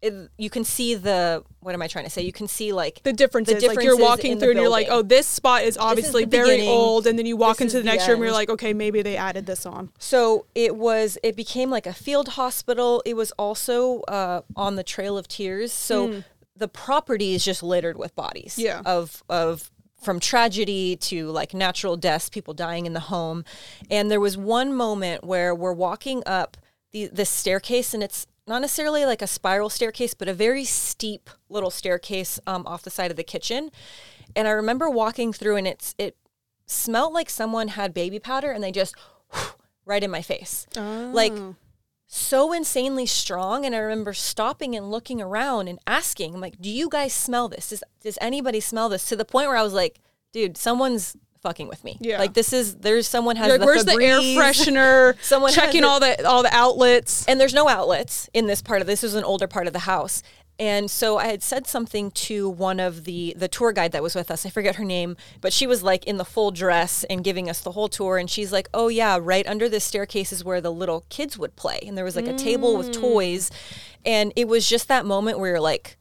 it, 0.02 0.30
you 0.36 0.50
can 0.50 0.64
see 0.64 0.94
the 0.94 1.42
what 1.60 1.74
am 1.74 1.80
I 1.80 1.88
trying 1.88 2.04
to 2.04 2.10
say? 2.10 2.20
You 2.22 2.32
can 2.32 2.46
see 2.46 2.74
like 2.74 3.02
the 3.04 3.12
differences. 3.12 3.64
like 3.64 3.82
you're 3.82 3.96
walking 3.96 4.38
through 4.38 4.50
and 4.50 4.60
you're 4.60 4.68
like, 4.68 4.88
oh, 4.90 5.00
this 5.00 5.26
spot 5.26 5.62
is 5.62 5.78
obviously 5.78 6.24
the 6.26 6.36
very 6.36 6.68
old, 6.68 7.06
and 7.06 7.18
then 7.18 7.24
you 7.24 7.38
walk 7.38 7.56
This 7.56 7.68
into 7.72 7.78
is 7.78 7.84
the 7.84 7.90
the 7.90 7.96
next 7.96 8.08
room, 8.08 8.16
and 8.16 8.24
you're 8.24 8.32
like, 8.32 8.50
okay, 8.50 8.74
maybe 8.74 9.00
they 9.00 9.16
added 9.16 9.46
this 9.46 9.64
on. 9.64 9.90
So 9.98 10.44
it 10.54 10.76
was. 10.76 11.16
It 11.22 11.36
became 11.36 11.70
like 11.70 11.86
a 11.86 11.94
field 11.94 12.28
hospital. 12.28 13.02
It 13.06 13.14
was 13.14 13.32
also 13.32 14.00
uh, 14.02 14.42
on 14.56 14.76
the 14.76 14.84
Trail 14.84 15.16
of 15.16 15.26
Tears. 15.26 15.72
So 15.72 16.22
the 16.56 16.68
property 16.68 17.34
is 17.34 17.44
just 17.44 17.62
littered 17.62 17.96
with 17.96 18.14
bodies. 18.14 18.58
Yeah. 18.58 18.82
Of 18.84 19.22
of 19.30 19.70
from 20.04 20.20
tragedy 20.20 20.96
to 20.96 21.28
like 21.30 21.54
natural 21.54 21.96
deaths, 21.96 22.28
people 22.28 22.54
dying 22.54 22.86
in 22.86 22.92
the 22.92 23.00
home. 23.00 23.44
And 23.90 24.10
there 24.10 24.20
was 24.20 24.36
one 24.36 24.74
moment 24.74 25.24
where 25.24 25.54
we're 25.54 25.72
walking 25.72 26.22
up 26.26 26.56
the 26.92 27.08
this 27.12 27.30
staircase 27.30 27.94
and 27.94 28.02
it's 28.02 28.26
not 28.46 28.60
necessarily 28.60 29.06
like 29.06 29.22
a 29.22 29.26
spiral 29.26 29.70
staircase, 29.70 30.12
but 30.14 30.28
a 30.28 30.34
very 30.34 30.64
steep 30.64 31.30
little 31.48 31.70
staircase 31.70 32.38
um, 32.46 32.66
off 32.66 32.82
the 32.82 32.90
side 32.90 33.10
of 33.10 33.16
the 33.16 33.24
kitchen. 33.24 33.70
And 34.36 34.46
I 34.46 34.50
remember 34.50 34.90
walking 34.90 35.32
through 35.32 35.56
and 35.56 35.66
it's 35.66 35.94
it 35.98 36.16
smelled 36.66 37.12
like 37.12 37.30
someone 37.30 37.68
had 37.68 37.94
baby 37.94 38.18
powder 38.18 38.50
and 38.50 38.62
they 38.62 38.72
just 38.72 38.94
right 39.86 40.02
in 40.02 40.10
my 40.10 40.22
face. 40.22 40.66
Like 41.12 41.32
so 42.14 42.52
insanely 42.52 43.06
strong 43.06 43.64
and 43.66 43.74
I 43.74 43.78
remember 43.78 44.12
stopping 44.12 44.76
and 44.76 44.90
looking 44.90 45.20
around 45.20 45.68
and 45.68 45.78
asking, 45.86 46.34
I'm 46.34 46.40
like, 46.40 46.60
"Do 46.60 46.70
you 46.70 46.88
guys 46.88 47.12
smell 47.12 47.48
this? 47.48 47.70
Does 47.70 47.82
does 48.02 48.18
anybody 48.20 48.60
smell 48.60 48.88
this?" 48.88 49.08
To 49.08 49.16
the 49.16 49.24
point 49.24 49.48
where 49.48 49.56
I 49.56 49.62
was 49.62 49.72
like, 49.72 50.00
"Dude, 50.32 50.56
someone's 50.56 51.16
fucking 51.44 51.68
with 51.68 51.84
me. 51.84 51.98
Yeah. 52.00 52.18
Like 52.18 52.34
this 52.34 52.52
is 52.52 52.76
there's 52.76 53.06
someone 53.06 53.36
has 53.36 53.48
You're 53.48 53.58
like, 53.58 53.60
the 53.60 53.66
where's 53.66 53.84
the 53.84 54.02
air 54.02 54.20
freshener? 54.20 55.14
Someone 55.22 55.52
checking 55.52 55.84
all 55.84 56.00
the 56.00 56.26
all 56.26 56.42
the 56.42 56.54
outlets. 56.54 57.24
and 57.26 57.40
there's 57.40 57.54
no 57.54 57.68
outlets 57.68 58.28
in 58.32 58.46
this 58.46 58.62
part 58.62 58.80
of 58.80 58.86
this 58.86 59.04
is 59.04 59.14
an 59.14 59.24
older 59.24 59.46
part 59.46 59.66
of 59.66 59.72
the 59.72 59.80
house 59.80 60.22
and 60.58 60.90
so 60.90 61.18
i 61.18 61.26
had 61.26 61.42
said 61.42 61.66
something 61.66 62.10
to 62.12 62.48
one 62.48 62.78
of 62.78 63.04
the 63.04 63.34
the 63.36 63.48
tour 63.48 63.72
guide 63.72 63.90
that 63.92 64.02
was 64.02 64.14
with 64.14 64.30
us 64.30 64.46
i 64.46 64.50
forget 64.50 64.76
her 64.76 64.84
name 64.84 65.16
but 65.40 65.52
she 65.52 65.66
was 65.66 65.82
like 65.82 66.04
in 66.04 66.16
the 66.16 66.24
full 66.24 66.50
dress 66.52 67.02
and 67.10 67.24
giving 67.24 67.50
us 67.50 67.60
the 67.60 67.72
whole 67.72 67.88
tour 67.88 68.18
and 68.18 68.30
she's 68.30 68.52
like 68.52 68.68
oh 68.72 68.88
yeah 68.88 69.18
right 69.20 69.46
under 69.48 69.68
the 69.68 69.80
staircase 69.80 70.32
is 70.32 70.44
where 70.44 70.60
the 70.60 70.70
little 70.72 71.04
kids 71.08 71.36
would 71.36 71.56
play 71.56 71.80
and 71.86 71.96
there 71.98 72.04
was 72.04 72.14
like 72.16 72.28
a 72.28 72.34
table 72.34 72.74
Mm. 72.74 72.78
with 72.78 72.92
toys 72.92 73.50
and 74.06 74.32
it 74.36 74.46
was 74.46 74.68
just 74.68 74.86
that 74.88 75.04
moment 75.04 75.38
where 75.38 75.50
you're 75.50 75.60
like 75.60 75.96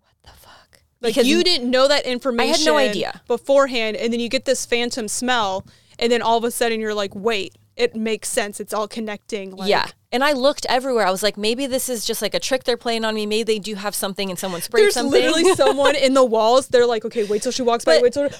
what 0.00 0.14
the 0.32 0.38
fuck 0.38 0.80
Like 1.00 1.16
you 1.16 1.42
didn't 1.42 1.70
know 1.70 1.88
that 1.88 2.04
information. 2.06 2.54
I 2.54 2.56
had 2.58 2.64
no 2.64 2.76
idea. 2.76 3.22
beforehand, 3.26 3.96
and 3.96 4.12
then 4.12 4.20
you 4.20 4.28
get 4.28 4.44
this 4.44 4.64
phantom 4.66 5.08
smell, 5.08 5.66
and 5.98 6.10
then 6.12 6.22
all 6.22 6.38
of 6.38 6.44
a 6.44 6.50
sudden 6.50 6.80
you're 6.80 6.94
like, 6.94 7.14
wait, 7.14 7.54
it 7.76 7.94
makes 7.94 8.28
sense. 8.28 8.60
It's 8.60 8.72
all 8.72 8.88
connecting. 8.88 9.54
Like, 9.54 9.68
yeah 9.68 9.86
and 10.12 10.24
i 10.24 10.32
looked 10.32 10.64
everywhere 10.68 11.06
i 11.06 11.10
was 11.10 11.22
like 11.22 11.36
maybe 11.36 11.66
this 11.66 11.88
is 11.88 12.04
just 12.04 12.22
like 12.22 12.32
a 12.32 12.40
trick 12.40 12.64
they're 12.64 12.76
playing 12.76 13.04
on 13.04 13.14
me 13.14 13.26
maybe 13.26 13.42
they 13.42 13.58
do 13.58 13.74
have 13.74 13.94
something 13.94 14.30
and 14.30 14.38
someone 14.38 14.60
sprayed 14.60 14.84
There's 14.84 14.94
something 14.94 15.12
literally 15.12 15.54
someone 15.54 15.94
in 15.94 16.14
the 16.14 16.24
walls. 16.24 16.68
They're 16.68 16.86
like, 16.86 17.04
okay, 17.04 17.24
wait 17.24 17.42
till 17.42 17.52
she 17.52 17.62
walks 17.62 17.84
by. 17.84 18.00
Wait 18.02 18.12
till. 18.12 18.30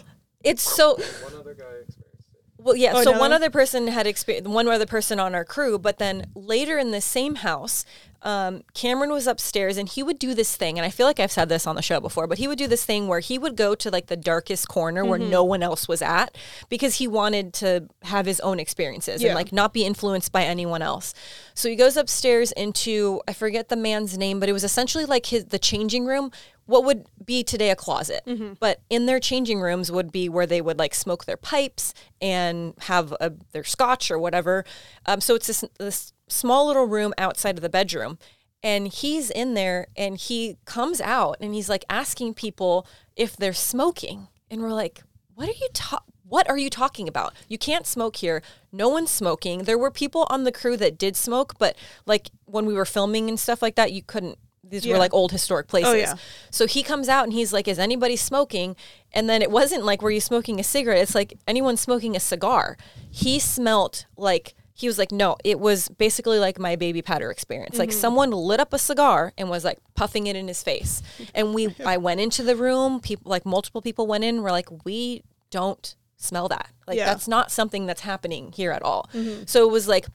it's 0.43 0.63
so 0.63 0.95
One 0.95 1.41
other 1.41 1.55
guy 1.55 1.65
experienced 1.83 1.99
it. 1.99 2.65
Well, 2.65 2.77
yeah. 2.77 2.93
Oh, 2.95 3.03
so 3.03 3.13
no? 3.13 3.21
one 3.21 3.33
other 3.33 3.51
person 3.51 3.89
had 3.89 4.07
experienced 4.07 4.51
one 4.51 4.69
other 4.69 4.87
person 4.87 5.21
on 5.21 5.35
our 5.35 5.45
crew, 5.45 5.79
but 5.79 5.99
then 5.99 6.31
later 6.35 6.79
in 6.79 6.91
the 6.91 7.01
same 7.01 7.37
house, 7.37 7.85
um, 8.23 8.63
Cameron 8.75 9.11
was 9.11 9.27
upstairs 9.27 9.77
and 9.77 9.89
he 9.89 10.03
would 10.03 10.19
do 10.19 10.35
this 10.35 10.57
thing, 10.57 10.79
and 10.79 10.85
I 10.87 10.91
feel 10.91 11.07
like 11.07 11.21
I've 11.21 11.31
said 11.33 11.49
this 11.49 11.67
on 11.67 11.77
the 11.77 11.83
show 11.83 12.01
before, 12.01 12.27
but 12.27 12.39
he 12.39 12.49
would 12.49 12.59
do 12.59 12.67
this 12.67 12.85
thing 12.85 13.07
where 13.09 13.21
he 13.21 13.39
would 13.39 13.57
go 13.57 13.75
to 13.75 13.91
like 13.91 14.07
the 14.07 14.17
darkest 14.17 14.69
corner 14.69 15.05
where 15.05 15.19
Mm-hmm. 15.19 15.31
no 15.31 15.45
one 15.45 15.63
else 15.63 15.87
was 15.89 16.03
at 16.03 16.37
because 16.69 16.97
he 16.97 17.07
wanted 17.09 17.53
to 17.55 17.89
have 18.03 18.27
his 18.27 18.41
own 18.41 18.59
experiences 18.61 19.23
Yeah. 19.23 19.29
and 19.29 19.37
like 19.37 19.53
not 19.53 19.73
be 19.73 19.85
influenced 19.85 20.33
by 20.33 20.45
anyone 20.45 20.83
else. 20.83 21.15
So 21.55 21.69
he 21.69 21.77
goes 21.77 21.97
upstairs 21.97 22.53
into 22.53 23.21
I 23.29 23.33
forget 23.33 23.69
the 23.69 23.77
man's 23.77 24.19
name, 24.19 24.41
but 24.41 24.49
it 24.49 24.53
was 24.53 24.65
essentially 24.65 25.05
like 25.05 25.27
his 25.27 25.47
the 25.47 25.59
changing 25.59 26.05
room. 26.07 26.31
What 26.67 26.85
would 26.85 27.07
be 27.25 27.45
today 27.45 27.71
a 27.71 27.77
closet, 27.77 28.23
Mm-hmm. 28.27 28.55
but 28.59 28.81
in 28.91 29.07
their 29.07 29.21
changing 29.21 29.61
rooms 29.61 29.93
would 29.93 30.11
be 30.11 30.29
where 30.29 30.47
they 30.47 30.61
would 30.61 30.81
like 30.81 30.95
smoke 30.95 31.25
their 31.25 31.37
pipes 31.37 31.95
and 32.21 32.75
have 32.81 33.13
a, 33.21 33.33
their 33.53 33.63
scotch 33.63 34.11
or 34.11 34.19
whatever. 34.19 34.65
Um, 35.07 35.21
so 35.21 35.37
it's 35.37 35.47
this, 35.47 35.65
this 35.79 36.13
small 36.29 36.67
little 36.67 36.87
room 36.87 37.15
outside 37.19 37.57
of 37.57 37.63
the 37.63 37.69
bedroom. 37.69 38.19
And 38.63 38.89
he's 38.89 39.31
in 39.31 39.55
there 39.55 39.87
and 39.97 40.17
he 40.17 40.57
comes 40.65 41.01
out 41.01 41.37
and 41.41 41.55
he's 41.55 41.69
like 41.69 41.85
asking 41.89 42.35
people 42.35 42.87
if 43.15 43.37
they're 43.37 43.53
smoking. 43.53 44.29
And 44.51 44.61
we're 44.61 44.73
like, 44.73 45.03
what 45.35 45.49
are 45.49 45.53
you 45.53 45.69
ta- 45.73 46.03
what 46.29 46.49
are 46.51 46.59
you 46.59 46.71
talking 46.71 47.07
about? 47.07 47.35
You 47.49 47.59
can't 47.59 47.87
smoke 47.87 48.17
here. 48.17 48.43
No 48.73 48.89
one's 48.89 49.11
smoking. 49.11 49.63
There 49.63 49.79
were 49.79 49.93
people 49.93 50.27
on 50.29 50.43
the 50.43 50.51
crew 50.51 50.77
that 50.79 50.99
did 50.99 51.17
smoke, 51.17 51.55
but 51.59 51.77
like 52.05 52.31
when 52.47 52.67
we 52.67 52.75
were 52.75 52.85
filming 52.85 53.29
and 53.29 53.39
stuff 53.39 53.63
like 53.63 53.77
that, 53.77 53.93
you 53.93 54.03
couldn't 54.03 54.39
these 54.69 54.85
Yeah. 54.85 54.95
were 54.95 54.99
like 54.99 55.15
old 55.15 55.31
historic 55.31 55.67
oh, 55.69 55.71
places. 55.71 55.95
yeah. 55.95 56.15
So 56.51 56.67
he 56.67 56.83
comes 56.83 57.09
out 57.09 57.25
and 57.25 57.33
he's 57.33 57.53
like, 57.53 57.69
Is 57.69 57.79
anybody 57.79 58.17
smoking? 58.17 58.75
And 59.13 59.29
then 59.29 59.43
it 59.43 59.51
wasn't 59.51 59.85
like, 59.85 60.03
Were 60.03 60.11
you 60.11 60.21
smoking 60.21 60.59
a 60.59 60.65
cigarette? 60.65 61.03
It's 61.03 61.15
like 61.15 61.39
anyone 61.47 61.77
smoking 61.77 62.17
a 62.17 62.21
cigar. 62.21 62.77
He 63.11 63.39
smelt 63.39 64.07
like, 64.17 64.55
he 64.77 64.87
was 64.87 64.99
like, 64.99 65.11
No, 65.11 65.37
it 65.43 65.59
was 65.59 65.89
basically 65.89 66.39
like 66.39 66.59
my 66.59 66.77
baby 66.77 67.01
powder 67.01 67.31
experience. 67.31 67.79
Like 67.79 67.89
mm-hmm. 67.89 67.99
someone 67.99 68.31
lit 68.31 68.61
up 68.61 68.75
a 68.75 68.79
cigar 68.79 69.33
and 69.39 69.49
was 69.49 69.65
like 69.65 69.79
puffing 69.95 70.27
it 70.27 70.37
in 70.37 70.49
his 70.49 70.63
face. 70.63 71.03
And 71.35 71.55
we, 71.55 71.75
I 71.87 71.97
went 71.97 72.21
into 72.21 72.43
the 72.43 72.55
room, 72.55 73.01
people, 73.01 73.31
like 73.31 73.47
multiple 73.47 73.81
people 73.81 74.07
went 74.07 74.23
in, 74.23 74.43
were 74.43 74.51
like, 74.51 74.69
We 74.85 75.23
don't 75.51 75.97
smell 76.17 76.49
that. 76.49 76.69
Like 76.87 76.99
Yeah. 76.99 77.07
that's 77.07 77.27
not 77.27 77.51
something 77.51 77.87
that's 77.87 78.03
happening 78.03 78.53
here 78.53 78.71
at 78.71 78.83
all. 78.83 79.09
Mm-hmm. 79.15 79.45
So 79.47 79.67
it 79.67 79.73
was 79.73 79.89
like, 79.89 80.07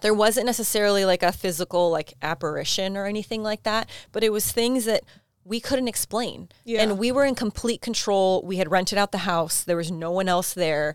there 0.00 0.14
wasn't 0.14 0.46
necessarily 0.46 1.04
like 1.04 1.22
a 1.22 1.30
physical 1.30 1.90
like 1.90 2.14
apparition 2.22 2.96
or 2.96 3.04
anything 3.04 3.42
like 3.42 3.64
that, 3.64 3.90
but 4.12 4.24
it 4.24 4.32
was 4.32 4.50
things 4.50 4.86
that 4.86 5.04
we 5.44 5.60
couldn't 5.60 5.88
explain. 5.88 6.48
Yeah. 6.64 6.80
And 6.80 6.98
we 6.98 7.12
were 7.12 7.26
in 7.26 7.34
complete 7.34 7.82
control. 7.82 8.42
We 8.42 8.56
had 8.56 8.70
rented 8.70 8.96
out 8.96 9.12
the 9.12 9.18
house. 9.18 9.64
There 9.64 9.76
was 9.76 9.90
no 9.90 10.10
one 10.10 10.28
else 10.28 10.54
there. 10.54 10.94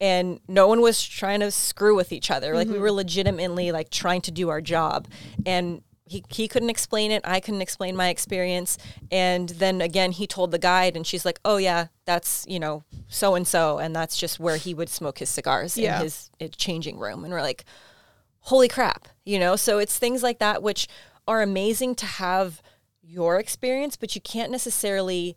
And 0.00 0.40
no 0.46 0.68
one 0.68 0.80
was 0.80 1.02
trying 1.02 1.40
to 1.40 1.50
screw 1.50 1.96
with 1.96 2.12
each 2.12 2.30
other. 2.30 2.54
Like 2.54 2.68
we 2.68 2.74
mm-hmm. 2.74 2.82
were 2.82 2.92
legitimately 2.92 3.72
like 3.72 3.90
trying 3.90 4.20
to 4.22 4.30
do 4.30 4.48
our 4.48 4.60
job. 4.60 5.08
And 5.44 5.82
he, 6.04 6.24
he 6.30 6.48
couldn't 6.48 6.70
explain 6.70 7.10
it. 7.10 7.20
I 7.24 7.40
couldn't 7.40 7.60
explain 7.60 7.96
my 7.96 8.08
experience. 8.08 8.78
And 9.10 9.48
then 9.50 9.80
again, 9.80 10.12
he 10.12 10.26
told 10.26 10.52
the 10.52 10.58
guide, 10.58 10.96
and 10.96 11.06
she's 11.06 11.26
like, 11.26 11.38
"Oh 11.44 11.58
yeah, 11.58 11.88
that's 12.06 12.46
you 12.48 12.58
know 12.58 12.84
so 13.08 13.34
and 13.34 13.46
so, 13.46 13.78
and 13.78 13.94
that's 13.94 14.16
just 14.16 14.40
where 14.40 14.56
he 14.56 14.72
would 14.72 14.88
smoke 14.88 15.18
his 15.18 15.28
cigars 15.28 15.76
Yeah. 15.76 15.96
in 15.96 16.04
his, 16.04 16.30
his 16.38 16.50
changing 16.52 16.98
room." 16.98 17.24
And 17.24 17.32
we're 17.32 17.42
like, 17.42 17.64
holy 18.48 18.68
crap, 18.68 19.08
you 19.24 19.38
know? 19.38 19.56
So 19.56 19.78
it's 19.78 19.98
things 19.98 20.22
like 20.22 20.38
that 20.38 20.62
which 20.62 20.88
are 21.26 21.42
amazing 21.42 21.94
to 21.96 22.06
have 22.06 22.62
your 23.02 23.38
experience, 23.38 23.96
but 23.96 24.14
you 24.14 24.20
can't 24.20 24.50
necessarily 24.50 25.36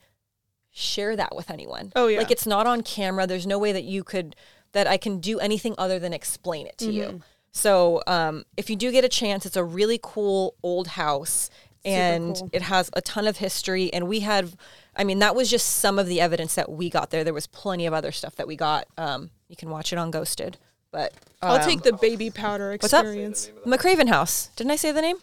share 0.71 1.15
that 1.15 1.35
with 1.35 1.49
anyone. 1.51 1.91
Oh, 1.95 2.07
yeah. 2.07 2.19
Like 2.19 2.31
it's 2.31 2.45
not 2.47 2.65
on 2.67 2.81
camera. 2.81 3.27
There's 3.27 3.47
no 3.47 3.59
way 3.59 3.71
that 3.71 3.83
you 3.83 4.03
could 4.03 4.35
that 4.73 4.87
I 4.87 4.97
can 4.97 5.19
do 5.19 5.37
anything 5.39 5.75
other 5.77 5.99
than 5.99 6.13
explain 6.13 6.65
it 6.67 6.77
to 6.79 6.85
Mm-hmm. 6.85 6.93
you. 6.95 7.21
So 7.51 8.01
um, 8.07 8.45
if 8.55 8.69
you 8.69 8.77
do 8.77 8.89
get 8.91 9.03
a 9.03 9.09
chance, 9.09 9.45
it's 9.45 9.57
a 9.57 9.63
really 9.63 9.99
cool 10.01 10.55
old 10.63 10.87
house 10.87 11.49
and 11.83 12.35
cool. 12.35 12.49
it 12.53 12.61
has 12.61 12.89
a 12.93 13.01
ton 13.01 13.27
of 13.27 13.37
history. 13.37 13.91
And 13.91 14.07
we 14.07 14.21
had, 14.21 14.53
I 14.95 15.03
mean, 15.03 15.19
that 15.19 15.35
was 15.35 15.49
just 15.49 15.67
some 15.67 15.99
of 15.99 16.07
the 16.07 16.21
evidence 16.21 16.55
that 16.55 16.71
we 16.71 16.89
got 16.89 17.09
there. 17.09 17.25
There 17.25 17.33
was 17.33 17.47
plenty 17.47 17.85
of 17.85 17.93
other 17.93 18.13
stuff 18.13 18.35
that 18.37 18.47
we 18.47 18.55
got. 18.55 18.87
Um, 18.97 19.31
you 19.49 19.57
can 19.57 19.69
watch 19.69 19.91
it 19.91 19.97
on 19.99 20.11
Ghosted, 20.11 20.57
but 20.91 21.11
I'll 21.41 21.55
um, 21.57 21.61
take 21.67 21.81
the 21.81 21.91
baby 21.91 22.29
powder 22.29 22.71
What's 22.71 22.93
up? 22.93 23.03
experience. 23.03 23.51
McCraven 23.65 24.07
House. 24.07 24.47
Didn't 24.55 24.71
I 24.71 24.77
say 24.77 24.93
the 24.93 25.01
name? 25.01 25.17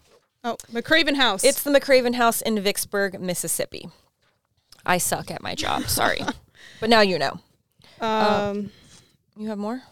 Oh, 0.44 0.56
McCraven 0.70 1.14
House. 1.16 1.42
It's 1.44 1.62
the 1.62 1.70
McCraven 1.70 2.16
House 2.16 2.42
in 2.42 2.60
Vicksburg, 2.60 3.18
Mississippi. 3.18 3.88
I 4.88 4.98
suck 4.98 5.30
at 5.30 5.42
my 5.42 5.54
job. 5.54 5.84
Sorry, 5.84 6.18
but 6.80 6.90
now 6.90 7.02
you 7.02 7.18
know. 7.18 7.38
um. 8.00 8.70
You 9.36 9.46
have 9.48 9.58
more. 9.58 9.82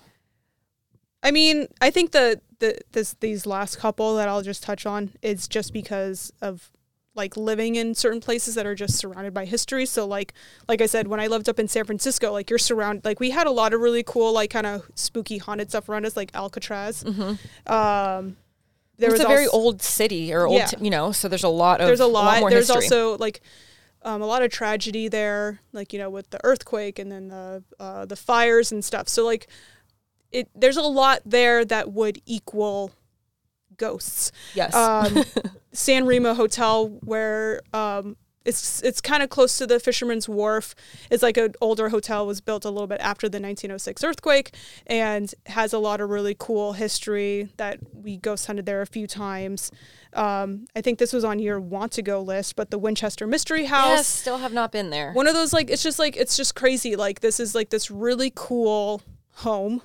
I 1.22 1.30
mean, 1.30 1.68
I 1.80 1.90
think 1.90 2.11
the 2.11 2.40
the 2.59 2.78
this 2.92 3.14
these 3.20 3.46
last 3.46 3.78
couple 3.78 4.16
that 4.16 4.28
I'll 4.28 4.42
just 4.42 4.62
touch 4.64 4.87
on 4.87 5.12
is 5.22 5.46
just 5.46 5.72
because 5.72 6.32
of 6.42 6.70
like 7.14 7.37
living 7.37 7.76
in 7.76 7.94
certain 7.94 8.20
places 8.20 8.56
that 8.56 8.66
are 8.66 8.74
just 8.74 8.96
surrounded 8.96 9.32
by 9.32 9.44
history. 9.44 9.87
So 9.87 10.04
like 10.06 10.35
like 10.68 10.80
I 10.82 10.87
said, 10.87 11.06
when 11.06 11.20
I 11.20 11.28
lived 11.28 11.48
up 11.48 11.59
in 11.61 11.68
San 11.68 11.85
Francisco, 11.85 12.32
like 12.32 12.50
you're 12.50 12.59
surrounded 12.59 13.04
like 13.04 13.20
we 13.20 13.30
had 13.30 13.46
a 13.46 13.50
lot 13.52 13.72
of 13.72 13.80
really 13.80 14.02
cool 14.02 14.32
like 14.32 14.50
kind 14.50 14.66
of 14.66 14.90
spooky 14.96 15.38
haunted 15.38 15.70
stuff 15.70 15.88
around 15.88 16.06
us, 16.06 16.16
like 16.16 16.30
Alcatraz. 16.35 17.04
Um, 17.04 18.37
there 18.98 19.11
it's 19.11 19.12
was 19.12 19.20
a 19.20 19.28
very 19.28 19.46
old 19.46 19.80
city 19.82 20.32
or 20.35 20.46
old, 20.46 20.59
Yeah. 20.59 20.66
t- 20.66 20.76
you 20.85 20.90
know. 20.90 21.12
So 21.12 21.28
there's 21.28 21.44
a 21.44 21.48
lot 21.48 21.80
of 21.80 21.87
there's 21.87 22.00
a 22.00 22.06
lot. 22.06 22.40
more 22.40 22.50
there's 22.50 22.66
history. 22.68 22.85
also 22.85 23.16
like 23.18 23.42
um, 24.07 24.23
a 24.23 24.27
lot 24.27 24.42
of 24.42 24.51
tragedy 24.51 25.09
there, 25.09 25.61
like 25.73 25.92
you 25.92 25.99
know 25.99 26.09
with 26.09 26.31
the 26.31 26.38
earthquake 26.45 26.99
and 26.99 27.11
then 27.11 27.29
the 27.29 27.62
uh, 27.81 28.07
the 28.07 28.16
fires 28.16 28.71
and 28.71 28.85
stuff. 28.85 29.09
So 29.09 29.25
like 29.25 29.49
it 30.31 30.49
there's 30.55 30.77
a 30.77 30.83
lot 30.83 31.23
there 31.27 31.64
that 31.64 31.92
would 31.92 32.23
equal 32.25 32.92
ghosts. 33.77 34.31
yes. 34.55 34.75
Um, 34.75 35.25
San 35.73 36.07
Remo 36.07 36.35
Hotel, 36.35 36.88
where 37.03 37.61
um, 37.75 38.16
it's 38.46 38.82
it's 38.82 39.00
kind 39.00 39.22
of 39.22 39.28
close 39.28 39.59
to 39.59 39.66
the 39.66 39.80
Fisherman's 39.80 40.28
Wharf. 40.28 40.74
It's 41.11 41.22
like 41.22 41.37
an 41.37 41.54
older 41.61 41.88
hotel, 41.88 42.26
was 42.26 42.40
built 42.40 42.64
a 42.64 42.70
little 42.70 42.87
bit 42.87 43.00
after 43.00 43.28
the 43.28 43.38
1906 43.38 44.04
earthquake, 44.04 44.54
and 44.87 45.35
has 45.46 45.72
a 45.72 45.78
lot 45.78 46.00
of 46.00 46.09
really 46.11 46.37
cool 46.38 46.74
history 46.74 47.48
that 47.56 47.78
we 47.92 48.16
ghost 48.16 48.46
hunted 48.46 48.66
there 48.66 48.80
a 48.80 48.87
few 48.87 49.06
times. 49.06 49.70
Um, 50.12 50.66
I 50.74 50.80
think 50.80 50.98
this 50.98 51.12
was 51.12 51.24
on 51.24 51.38
your 51.38 51.61
want 51.61 51.92
to 51.92 52.02
go 52.02 52.22
list, 52.22 52.56
but 52.56 52.70
the 52.70 52.78
Winchester 52.78 53.26
Mystery 53.26 53.66
House 53.66 53.98
yes, 53.98 54.06
still 54.06 54.38
have 54.38 54.52
not 54.52 54.72
been 54.72 54.90
there. 54.90 55.12
one 55.12 55.26
of 55.26 55.35
those 55.35 55.52
like 55.52 55.70
it's 55.70 55.82
just 55.82 55.98
like 55.98 56.16
it's 56.16 56.37
just 56.37 56.54
crazy 56.54 56.96
like 56.96 57.20
this 57.20 57.38
is 57.38 57.54
like 57.54 57.70
this 57.70 57.90
really 57.90 58.32
cool 58.35 59.02
home 59.32 59.82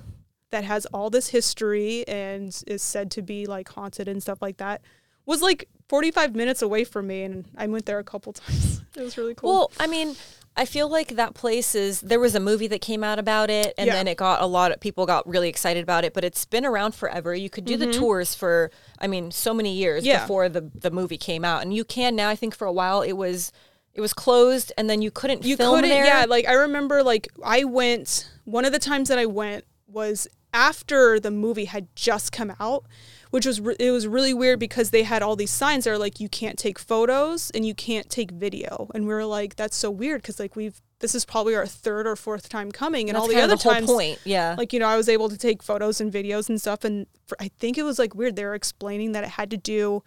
that 0.51 0.63
has 0.63 0.85
all 0.87 1.09
this 1.09 1.29
history 1.29 2.07
and 2.07 2.63
is 2.67 2.81
said 2.81 3.09
to 3.11 3.21
be 3.21 3.45
like 3.45 3.69
haunted 3.69 4.07
and 4.07 4.21
stuff 4.21 4.41
like 4.41 4.57
that 4.57 4.81
was 5.25 5.41
like 5.41 5.67
45 5.89 6.35
minutes 6.35 6.61
away 6.61 6.83
from 6.83 7.07
me 7.07 7.23
and 7.23 7.45
i 7.57 7.67
went 7.67 7.85
there 7.85 7.99
a 7.99 8.03
couple 8.03 8.33
times 8.43 8.81
it 8.95 9.01
was 9.01 9.17
really 9.17 9.35
cool 9.35 9.49
Well, 9.51 9.71
I 9.79 9.87
mean, 9.87 10.15
I 10.57 10.65
feel 10.65 10.89
like 10.89 11.15
that 11.15 11.33
place 11.33 11.75
is 11.75 12.01
there 12.01 12.19
was 12.19 12.35
a 12.35 12.39
movie 12.41 12.67
that 12.67 12.81
came 12.81 13.05
out 13.05 13.19
about 13.19 13.49
it 13.49 13.73
and 13.77 13.87
Yeah. 13.87 13.93
then 13.93 14.07
it 14.09 14.17
got 14.17 14.41
a 14.41 14.45
lot 14.45 14.73
of 14.73 14.81
people 14.81 15.05
got 15.05 15.25
really 15.25 15.47
excited 15.47 15.81
about 15.81 16.03
it, 16.03 16.13
but 16.13 16.25
it's 16.25 16.43
been 16.43 16.65
around 16.65 16.93
forever. 16.93 17.33
You 17.33 17.49
could 17.49 17.63
do 17.63 17.77
the 17.77 17.91
tours 17.93 18.35
for 18.35 18.69
I 18.99 19.07
mean, 19.07 19.31
so 19.31 19.53
many 19.53 19.73
years 19.73 20.03
Mm-hmm. 20.03 20.07
Yeah. 20.09 20.21
before 20.23 20.49
the 20.49 20.69
the 20.75 20.91
movie 20.91 21.17
came 21.17 21.45
out. 21.45 21.61
And 21.61 21.73
you 21.73 21.85
can 21.85 22.17
now 22.17 22.27
I 22.27 22.35
think 22.35 22.53
for 22.53 22.67
a 22.67 22.73
while 22.73 23.01
it 23.01 23.13
was 23.13 23.53
it 23.93 24.01
was 24.01 24.13
closed 24.13 24.73
and 24.77 24.89
then 24.89 25.01
you 25.01 25.09
couldn't 25.09 25.45
you 25.45 25.55
film 25.55 25.75
couldn't 25.75 25.89
there. 25.89 26.05
yeah 26.05 26.25
like 26.27 26.45
i 26.47 26.53
remember 26.53 27.01
like 27.03 27.27
i 27.45 27.63
went 27.63 28.29
one 28.45 28.65
of 28.65 28.71
the 28.73 28.79
times 28.79 29.07
that 29.09 29.19
i 29.19 29.25
went 29.25 29.63
was 29.87 30.27
after 30.53 31.19
the 31.19 31.31
movie 31.31 31.65
had 31.65 31.87
just 31.95 32.31
come 32.31 32.53
out 32.59 32.85
which 33.31 33.45
was 33.45 33.59
re- 33.61 33.75
it 33.79 33.91
was 33.91 34.07
really 34.07 34.33
weird 34.33 34.59
because 34.59 34.91
they 34.91 35.03
had 35.03 35.23
all 35.23 35.35
these 35.35 35.49
signs 35.51 35.85
that 35.85 35.91
are 35.91 35.97
like 35.97 36.19
you 36.19 36.29
can't 36.29 36.59
take 36.59 36.77
photos 36.77 37.49
and 37.51 37.65
you 37.65 37.73
can't 37.73 38.09
take 38.09 38.31
video 38.31 38.89
and 38.93 39.07
we 39.07 39.13
were 39.13 39.25
like 39.25 39.55
that's 39.55 39.75
so 39.75 39.89
weird 39.89 40.21
because 40.21 40.39
like 40.39 40.55
we've 40.55 40.81
this 40.99 41.15
is 41.15 41.25
probably 41.25 41.55
our 41.55 41.65
third 41.65 42.05
or 42.05 42.15
fourth 42.15 42.47
time 42.47 42.71
coming 42.71 43.09
and 43.09 43.15
That's 43.15 43.23
all 43.23 43.27
the 43.29 43.41
other 43.41 43.55
the 43.55 43.63
times 43.63 43.87
point. 43.87 44.19
Yeah. 44.23 44.55
like 44.57 44.71
you 44.73 44.79
know 44.79 44.87
i 44.87 44.97
was 44.97 45.09
able 45.09 45.29
to 45.29 45.37
take 45.37 45.63
photos 45.63 45.99
and 45.99 46.11
videos 46.11 46.47
and 46.49 46.59
stuff 46.61 46.83
and 46.83 47.07
for, 47.25 47.37
i 47.41 47.49
think 47.59 47.77
it 47.77 47.83
was 47.83 47.97
like 47.97 48.13
weird 48.13 48.35
they 48.35 48.45
were 48.45 48.53
explaining 48.53 49.13
that 49.13 49.23
it 49.23 49.31
had 49.31 49.49
to 49.51 49.57
do 49.57 50.03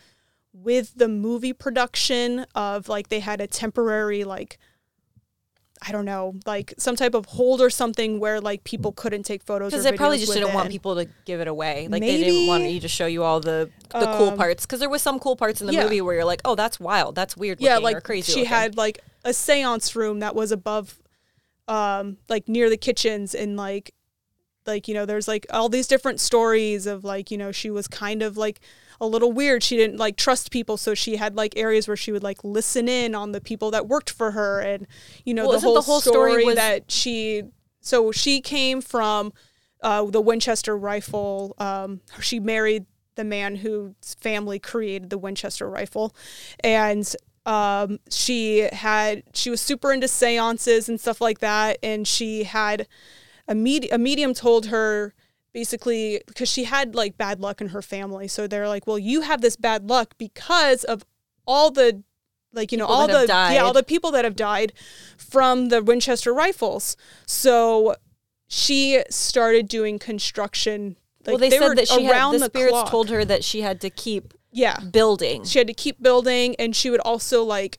with 0.52 0.92
the 0.94 1.09
movie 1.09 1.52
production 1.52 2.46
of 2.54 2.88
like 2.88 3.09
they 3.09 3.20
had 3.20 3.40
a 3.40 3.46
temporary 3.46 4.22
like 4.22 4.59
i 5.87 5.92
don't 5.92 6.05
know 6.05 6.35
like 6.47 6.73
some 6.79 6.97
type 6.97 7.14
of 7.14 7.27
hold 7.27 7.61
or 7.61 7.70
something 7.70 8.18
where 8.18 8.40
like 8.40 8.64
people 8.64 8.92
couldn't 8.92 9.23
take 9.23 9.42
photos 9.42 9.70
because 9.70 9.85
they 9.85 9.92
probably 9.92 10.18
just 10.18 10.33
didn't 10.33 10.55
want 10.55 10.70
people 10.70 10.94
to 10.97 11.07
give 11.25 11.40
it 11.40 11.49
away. 11.49 11.88
Like 11.88 12.01
they 12.01 12.16
didn't 12.16 12.47
want 12.47 12.64
you 12.64 12.81
to 12.81 12.88
show 12.88 13.07
you 13.07 13.23
all 13.23 13.40
the 13.40 13.70
the 13.90 14.07
cool 14.16 14.31
Um, 14.31 14.37
parts. 14.37 14.64
Because 14.66 14.81
there 14.81 14.88
was 14.88 15.03
some 15.03 15.18
cool 15.18 15.37
parts 15.37 15.61
in 15.61 15.66
the 15.66 15.73
yeah. 15.75 15.85
movie 15.85 16.01
where 16.01 16.14
you're 16.14 16.25
like, 16.25 16.40
oh, 16.44 16.55
that's 16.55 16.81
wild, 16.81 17.14
that's 17.14 17.37
weird, 17.37 17.61
yeah 17.61 17.79
like 17.79 18.03
crazy. 18.03 18.33
she 18.33 18.40
looking. 18.40 18.49
had 18.51 18.77
like 18.77 19.01
a 19.25 19.33
seance 19.35 19.94
room 19.94 20.20
that 20.20 20.35
was 20.35 20.53
above 20.53 20.99
um 21.68 22.18
like 22.29 22.49
near 22.49 22.68
the 22.68 22.77
kitchens 22.77 23.35
and 23.35 23.57
like 23.57 23.94
like 24.66 24.87
you 24.88 24.94
know 24.94 25.07
there's 25.07 25.29
like 25.29 25.47
all 25.51 25.68
these 25.68 25.87
different 25.87 26.20
stories 26.20 26.87
of 26.87 27.05
like 27.05 27.31
you 27.31 27.38
know 27.38 27.53
she 27.53 27.70
was 27.70 27.87
kind 27.88 28.23
of 28.23 28.37
like 28.37 28.61
a 29.00 29.07
little 29.07 29.33
weird. 29.33 29.62
She 29.62 29.76
didn't 29.76 29.98
like 29.98 30.16
trust 30.16 30.50
people 30.50 30.76
so 30.76 30.94
she 30.94 31.16
had 31.16 31.37
like 31.37 31.54
areas 31.57 31.88
where 31.88 31.96
she 31.96 32.12
would 32.12 32.22
like 32.22 32.42
listen 32.44 32.88
in 32.88 33.14
on 33.14 33.33
the 33.33 33.40
people 33.40 33.70
that 33.72 33.87
worked 33.88 34.11
for 34.11 34.33
her 34.33 34.61
and 34.61 34.87
you 35.24 35.35
know 35.35 35.48
Well, 35.48 35.59
the, 35.59 35.66
whole 35.66 35.74
the 35.74 35.80
whole 35.83 36.00
story 36.00 36.33
story 36.33 36.44
was- 36.44 36.57
that 36.57 36.90
she 36.90 37.42
so 37.80 38.12
she 38.12 38.40
came 38.40 38.80
from 38.80 39.33
uh, 39.83 40.04
the 40.07 40.20
Winchester 40.20 40.76
rifle 40.76 41.54
um, 41.59 42.00
she 42.20 42.40
married 42.40 42.87
the 43.16 43.24
man 43.24 43.57
whose 43.57 43.94
family 44.20 44.59
created 44.59 45.11
the 45.11 45.18
Winchester 45.18 45.68
rifle. 45.70 46.14
And 46.61 47.14
um, 47.46 48.00
she 48.11 48.68
had 48.72 49.22
she 49.35 49.50
was 49.50 49.61
super 49.61 49.92
into 49.92 50.09
seances 50.09 50.88
and 50.88 50.98
stuff 51.00 51.20
like 51.20 51.40
that 51.40 51.78
and 51.83 52.09
she 52.09 52.44
had 52.44 52.88
a, 53.46 53.54
med- 53.54 53.88
a 53.92 53.98
medium 53.98 54.33
told 54.33 54.66
her 54.66 55.12
basically 55.54 56.20
because 56.26 56.48
she 56.48 56.64
had 56.64 56.94
like 56.94 57.16
bad 57.16 57.40
luck 57.40 57.60
in 57.60 57.68
her 57.68 57.80
family 57.80 58.28
so 58.28 58.46
they're 58.46 58.68
like 58.68 58.86
well 58.86 58.98
you 58.98 59.22
have 59.22 59.40
this 59.40 59.56
bad 59.56 59.88
luck 59.88 60.14
because 60.18 60.84
of 60.84 61.04
all 61.46 61.70
the 61.70 62.02
like 62.52 62.72
you 62.72 62.76
know 62.76 62.86
all 62.86 63.06
the 63.06 63.24
yeah 63.28 63.62
all 63.62 63.72
the 63.72 63.82
people 63.82 64.10
that 64.10 64.24
have 64.24 64.36
died 64.36 64.72
from 65.16 65.68
the 65.68 65.82
Winchester 65.82 66.34
rifles 66.34 66.96
so 67.24 67.94
she 68.48 69.02
started 69.08 69.68
doing 69.68 69.98
construction 69.98 70.96
like 71.26 71.38
well, 71.38 71.50
they, 71.50 71.58
were 71.58 71.68
said 71.68 71.78
that 71.78 71.88
she 71.88 72.04
had 72.04 72.32
the, 72.32 72.38
the 72.38 72.44
spirits 72.46 72.72
clock. 72.72 72.90
told 72.90 73.08
her 73.08 73.24
that 73.24 73.42
she 73.44 73.62
had 73.62 73.80
to 73.80 73.90
keep 73.90 74.34
yeah 74.50 74.78
building. 74.80 75.44
she 75.44 75.58
had 75.58 75.68
to 75.68 75.74
keep 75.74 76.02
building 76.02 76.54
and 76.58 76.74
she 76.74 76.90
would 76.90 77.00
also 77.00 77.42
like 77.44 77.78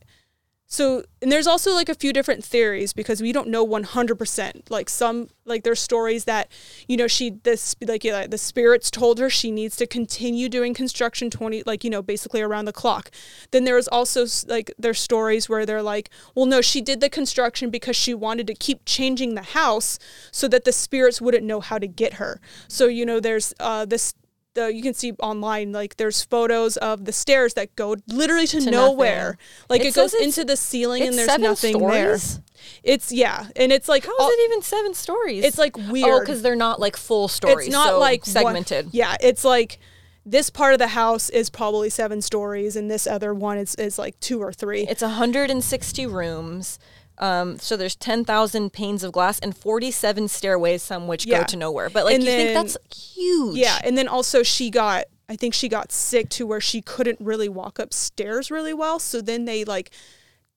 so 0.67 1.03
and 1.21 1.31
there's 1.31 1.45
also 1.45 1.73
like 1.73 1.89
a 1.89 1.95
few 1.95 2.11
different 2.11 2.43
theories 2.43 2.91
because 2.91 3.21
we 3.21 3.31
don't 3.31 3.47
know 3.47 3.65
100% 3.65 4.69
like 4.69 4.89
some 4.89 5.29
like 5.45 5.63
there's 5.63 5.79
stories 5.79 6.25
that 6.25 6.51
you 6.87 6.97
know 6.97 7.07
she 7.07 7.29
this 7.43 7.75
like 7.81 8.03
yeah, 8.03 8.25
the 8.25 8.37
spirits 8.37 8.89
told 8.89 9.19
her 9.19 9.29
she 9.29 9.51
needs 9.51 9.75
to 9.75 9.85
continue 9.85 10.49
doing 10.49 10.73
construction 10.73 11.29
20 11.29 11.63
like 11.65 11.83
you 11.83 11.89
know 11.89 12.01
basically 12.01 12.41
around 12.41 12.65
the 12.65 12.73
clock. 12.73 13.11
Then 13.51 13.63
there's 13.63 13.87
also 13.87 14.25
like 14.47 14.71
there's 14.79 14.99
stories 14.99 15.47
where 15.47 15.65
they're 15.65 15.83
like 15.83 16.09
well 16.33 16.47
no 16.47 16.61
she 16.61 16.81
did 16.81 16.99
the 16.99 17.09
construction 17.09 17.69
because 17.69 17.95
she 17.95 18.13
wanted 18.15 18.47
to 18.47 18.55
keep 18.55 18.85
changing 18.85 19.35
the 19.35 19.43
house 19.43 19.99
so 20.31 20.47
that 20.47 20.65
the 20.65 20.71
spirits 20.71 21.21
wouldn't 21.21 21.45
know 21.45 21.59
how 21.59 21.77
to 21.77 21.87
get 21.87 22.13
her. 22.13 22.41
So 22.67 22.87
you 22.87 23.05
know 23.05 23.19
there's 23.19 23.53
uh 23.59 23.85
this 23.85 24.15
the, 24.55 24.73
you 24.73 24.81
can 24.81 24.93
see 24.93 25.11
online 25.21 25.71
like 25.71 25.97
there's 25.97 26.23
photos 26.23 26.77
of 26.77 27.05
the 27.05 27.11
stairs 27.13 27.53
that 27.53 27.75
go 27.75 27.95
literally 28.07 28.47
to, 28.47 28.61
To 28.61 28.71
nowhere 28.71 29.23
nothing. 29.25 29.37
like 29.69 29.81
It 29.81 29.87
it, 29.87 29.93
goes 29.95 30.13
into 30.15 30.43
the 30.43 30.57
ceiling 30.57 31.03
and 31.03 31.15
there's 31.17 31.37
nothing 31.37 31.75
stories? 31.75 32.35
there 32.35 32.43
it's 32.83 33.11
yeah 33.11 33.47
and 33.55 33.71
it's 33.71 33.87
like 33.87 34.05
How 34.05 34.11
is 34.11 34.17
all- 34.19 34.29
it 34.29 34.39
even 34.49 34.61
seven 34.63 34.93
stories? 34.95 35.43
it's 35.45 35.57
like 35.59 35.77
Oh, 35.77 35.91
weird 35.91 36.21
because 36.21 36.41
they're 36.41 36.55
not 36.55 36.79
like 36.79 36.97
full 36.97 37.27
stories. 37.27 37.67
it's 37.67 37.71
not 37.73 37.89
so 37.89 37.99
like 37.99 38.21
one- 38.25 38.31
segmented. 38.33 38.89
yeah 38.91 39.15
it's 39.21 39.45
like 39.45 39.77
this 40.25 40.49
part 40.49 40.73
of 40.73 40.79
the 40.79 40.87
house 40.87 41.29
is 41.29 41.51
probably 41.51 41.87
seven 41.89 42.19
stories 42.19 42.75
and 42.75 42.89
this 42.89 43.05
other 43.05 43.31
one 43.31 43.59
is, 43.59 43.75
is 43.75 43.99
like 43.99 44.19
two 44.19 44.41
or 44.41 44.51
three 44.51 44.81
It's 44.87 45.03
160 45.03 46.07
rooms. 46.07 46.79
Um, 47.17 47.57
so 47.59 47.77
there's 47.77 47.95
10,000 47.95 48.73
panes 48.73 49.03
of 49.03 49.11
glass 49.13 49.39
and 49.39 49.55
47 49.55 50.27
stairways, 50.27 50.81
some 50.83 51.07
which 51.07 51.25
Yeah. 51.25 51.39
go 51.39 51.43
to 51.45 51.55
nowhere. 51.57 51.89
But 51.89 52.05
like 52.05 52.15
And 52.15 52.23
you 52.23 52.29
think 52.29 52.53
that's 52.53 52.77
huge. 53.15 53.55
Yeah, 53.57 53.79
and 53.83 53.97
then 53.97 54.07
also 54.07 54.43
she 54.43 54.69
got 54.69 55.05
I 55.27 55.35
think 55.35 55.53
she 55.55 55.67
got 55.69 55.91
sick 55.91 56.29
to 56.29 56.45
where 56.45 56.61
she 56.61 56.81
couldn't 56.81 57.19
really 57.19 57.49
walk 57.49 57.79
upstairs 57.79 58.51
really 58.51 58.73
well. 58.73 58.99
So 58.99 59.21
then 59.21 59.45
they 59.45 59.63
like 59.65 59.89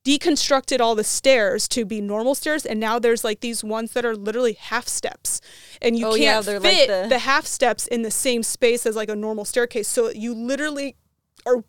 deconstructed 0.05 0.81
all 0.81 0.95
the 0.95 1.05
stairs 1.05 1.69
to 1.69 1.85
be 1.85 2.01
normal 2.01 2.35
stairs 2.35 2.65
and 2.65 2.79
now 2.81 2.99
there's 2.99 3.25
like 3.25 3.41
these 3.41 3.63
ones 3.65 3.93
that 3.93 4.05
are 4.07 4.17
literally 4.17 4.55
half 4.55 4.89
steps 4.89 5.41
and 5.83 5.99
you 5.99 6.07
Oh, 6.07 6.15
can't 6.17 6.47
like 6.47 6.63
fit 6.63 6.89
the- 6.89 7.07
the 7.09 7.19
half 7.19 7.47
steps 7.47 7.87
in 7.87 8.03
the 8.03 8.11
same 8.11 8.43
space 8.43 8.87
as 8.87 8.97
like 8.97 9.11
a 9.11 9.17
normal 9.17 9.45
staircase 9.45 9.87
so 9.89 10.09
you 10.11 10.33
literally 10.35 10.97
are 11.45 11.63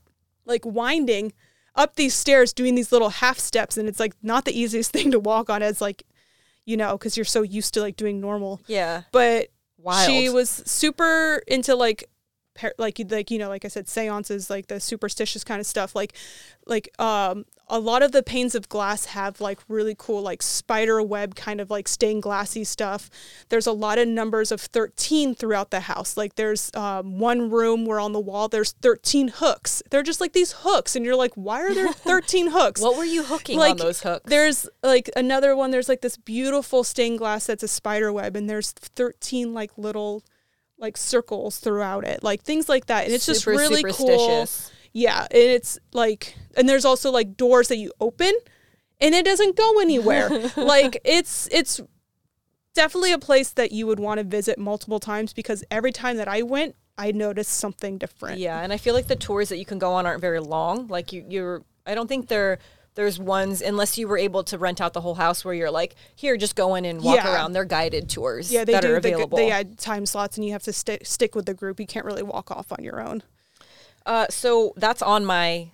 like 0.46 0.64
winding 0.66 1.34
up 1.80 1.96
these 1.96 2.14
stairs 2.14 2.54
doing 2.54 2.76
these 2.76 2.92
little 2.92 3.10
half 3.10 3.40
steps 3.40 3.78
and 3.78 3.88
it's 3.90 4.00
like 4.00 4.14
not 4.22 4.46
the 4.46 4.52
easiest 4.58 4.92
thing 4.96 5.10
to 5.12 5.20
walk 5.20 5.50
on 5.50 5.64
as 5.64 5.82
like 5.82 6.04
you 6.66 6.78
know 6.78 6.92
because 6.98 7.18
you're 7.18 7.24
so 7.26 7.42
used 7.42 7.74
to 7.74 7.82
like 7.82 7.96
doing 7.96 8.20
normal 8.22 8.62
Yeah. 8.68 9.04
but 9.12 9.48
Wild. 9.78 10.06
she 10.08 10.30
was 10.30 10.50
super 10.66 11.42
into 11.48 11.74
like 11.76 12.04
like 12.78 13.02
like 13.10 13.32
you 13.32 13.40
know 13.40 13.50
like 13.50 13.66
I 13.66 13.68
said 13.68 13.88
seances 13.88 14.50
like 14.50 14.68
the 14.68 14.80
superstitious 14.80 15.44
kind 15.44 15.60
of 15.60 15.66
stuff 15.66 15.96
like 15.96 16.14
like 16.66 16.90
um 17.00 17.46
a 17.70 17.80
lot 17.80 18.02
of 18.02 18.12
the 18.12 18.24
panes 18.24 18.56
of 18.56 18.68
glass 18.68 19.06
have 19.06 19.40
like 19.40 19.60
really 19.68 19.96
cool 19.98 20.22
like 20.22 20.42
spider 20.42 21.02
web 21.02 21.36
kind 21.36 21.62
of 21.62 21.70
like 21.70 21.88
stained 21.88 22.24
glassy 22.24 22.64
stuff. 22.64 23.10
There's 23.50 23.68
a 23.68 23.72
lot 23.72 24.00
of 24.00 24.08
numbers 24.08 24.52
of 24.52 24.60
13 24.60 25.36
throughout 25.36 25.70
the 25.70 25.82
house. 25.82 26.18
Like 26.18 26.36
there's 26.36 26.72
um, 26.76 27.20
one 27.20 27.50
room 27.50 27.86
where 27.86 28.00
on 28.00 28.12
the 28.12 28.20
wall 28.20 28.48
there's 28.48 28.72
13 28.72 29.34
hooks. 29.36 29.84
They're 29.92 30.04
just 30.04 30.20
like 30.20 30.34
these 30.34 30.54
hooks 30.60 30.96
and 30.96 31.06
you're 31.06 31.16
like 31.16 31.34
why 31.36 31.62
are 31.62 31.74
there 31.74 31.94
13 31.94 32.52
hooks? 32.52 32.82
What 32.82 32.98
were 32.98 33.06
you 33.06 33.24
hooking 33.24 33.60
like 33.60 33.72
on 33.72 33.78
those 33.78 34.02
hooks? 34.02 34.28
there's 34.28 34.68
like 34.82 35.10
another 35.16 35.56
one 35.56 35.72
there's 35.72 35.90
like 35.90 36.02
this 36.02 36.18
beautiful 36.18 36.84
stained 36.84 37.20
glass 37.20 37.46
that's 37.46 37.64
a 37.64 37.68
spider 37.68 38.12
web 38.12 38.36
and 38.36 38.50
there's 38.50 38.72
13 38.72 39.54
like 39.54 39.78
little 39.78 40.24
like 40.80 40.98
circles 40.98 41.60
throughout 41.60 42.06
it 42.06 42.24
like 42.24 42.42
things 42.42 42.70
like 42.70 42.86
that 42.88 43.06
and 43.06 43.14
it's 43.14 43.26
just 43.26 43.46
really 43.46 43.84
cool 43.94 44.48
yeah 44.94 45.22
and 45.24 45.30
it's 45.32 45.78
like 45.94 46.36
and 46.58 46.68
there's 46.68 46.86
also 46.86 47.12
like 47.12 47.36
doors 47.36 47.68
that 47.68 47.78
you 47.78 47.92
open 48.00 48.32
and 49.02 49.14
it 49.14 49.26
doesn't 49.26 49.56
go 49.56 49.80
anywhere 49.80 50.30
like 50.58 51.00
it's 51.04 51.48
it's 51.52 51.82
definitely 52.74 53.12
a 53.12 53.20
place 53.20 53.52
that 53.52 53.72
you 53.72 53.86
would 53.86 54.00
want 54.00 54.20
to 54.20 54.24
visit 54.24 54.58
multiple 54.58 55.00
times 55.00 55.34
because 55.34 55.64
every 55.70 55.92
time 55.92 56.18
that 56.18 56.28
i 56.28 56.42
went 56.42 56.76
i 56.98 57.12
noticed 57.12 57.52
something 57.54 57.98
different 57.98 58.40
Yeah, 58.40 58.62
and 58.62 58.72
I 58.74 58.78
feel 58.78 58.94
like 58.94 59.08
the 59.08 59.16
tours 59.16 59.50
that 59.50 59.58
you 59.58 59.66
can 59.66 59.80
go 59.80 59.94
on 59.94 60.06
aren't 60.06 60.22
very 60.22 60.40
long. 60.40 60.88
Like 60.88 61.14
you, 61.14 61.26
you're. 61.28 61.64
I 61.86 61.96
don't 61.96 62.08
think 62.08 62.28
there. 62.28 62.60
There's 63.00 63.18
ones 63.18 63.62
unless 63.62 63.98
you 63.98 64.10
were 64.10 64.18
able 64.18 64.44
to 64.44 64.58
rent 64.58 64.82
out 64.82 64.92
the 64.92 65.00
whole 65.00 65.16
house 65.16 65.46
where 65.46 65.54
you're 65.54 65.72
like, 65.72 65.96
here, 66.16 66.36
just 66.36 66.54
go 66.58 66.76
in 66.76 66.84
and 66.84 67.02
walk 67.02 67.16
Yeah. 67.16 67.34
around. 67.34 67.54
They're 67.54 67.64
guided 67.64 68.10
tours. 68.10 68.52
yeah 68.52 68.66
they 68.66 68.74
that 68.74 68.82
do 68.82 68.92
are 68.92 68.98
available. 68.98 69.38
they 69.38 69.46
they 69.46 69.52
add 69.52 69.78
time 69.78 70.06
slots 70.06 70.36
and 70.36 70.46
you 70.46 70.52
have 70.52 70.64
to 70.64 70.74
sti- 70.74 71.00
stick 71.04 71.34
with 71.34 71.46
the 71.46 71.54
group 71.54 71.80
you 71.80 71.88
can't 71.88 72.06
really 72.06 72.24
walk 72.24 72.52
off 72.52 72.74
on 72.74 72.84
your 72.84 73.00
own 73.00 73.24
Uh, 74.06 74.26
so 74.30 74.74
that's 74.76 75.02
on 75.02 75.24
my 75.24 75.70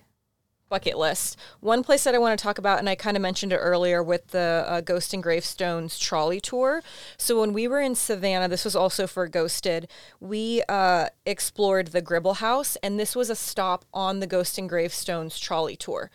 bucket 0.68 0.98
list. 0.98 1.38
One 1.60 1.82
place 1.82 2.04
that 2.04 2.14
I 2.14 2.18
want 2.18 2.38
to 2.38 2.42
talk 2.42 2.58
about, 2.58 2.78
and 2.78 2.88
I 2.88 2.94
kind 2.94 3.16
of 3.16 3.22
mentioned 3.22 3.52
it 3.52 3.58
earlier 3.58 4.02
with 4.02 4.28
the 4.28 4.64
uh, 4.66 4.80
Ghost 4.80 5.14
and 5.14 5.22
Gravestones 5.22 5.98
trolley 5.98 6.40
tour. 6.40 6.82
So 7.16 7.40
when 7.40 7.52
we 7.52 7.68
were 7.68 7.80
in 7.80 7.94
Savannah, 7.94 8.48
this 8.48 8.64
was 8.64 8.74
also 8.76 9.06
for 9.06 9.28
Ghosted. 9.28 9.88
We 10.20 10.62
uh, 10.68 11.08
explored 11.24 11.88
the 11.88 12.02
Gribble 12.02 12.34
House, 12.34 12.76
and 12.82 12.98
this 12.98 13.14
was 13.14 13.30
a 13.30 13.36
stop 13.36 13.84
on 13.92 14.20
the 14.20 14.26
Ghost 14.26 14.58
and 14.58 14.68
Gravestones 14.68 15.38
trolley 15.38 15.76
tour. 15.76 16.10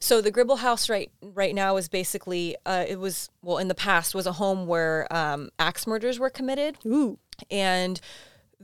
So 0.00 0.20
the 0.20 0.30
Gribble 0.30 0.56
House 0.56 0.88
right 0.88 1.10
right 1.22 1.54
now 1.54 1.76
is 1.76 1.88
basically 1.88 2.56
uh, 2.66 2.84
it 2.88 2.98
was 2.98 3.30
well 3.42 3.58
in 3.58 3.68
the 3.68 3.74
past 3.74 4.14
was 4.14 4.26
a 4.26 4.32
home 4.32 4.66
where 4.66 5.06
um, 5.10 5.50
axe 5.58 5.86
murders 5.86 6.18
were 6.18 6.30
committed 6.30 6.76
ooh 6.84 7.18
and 7.50 8.00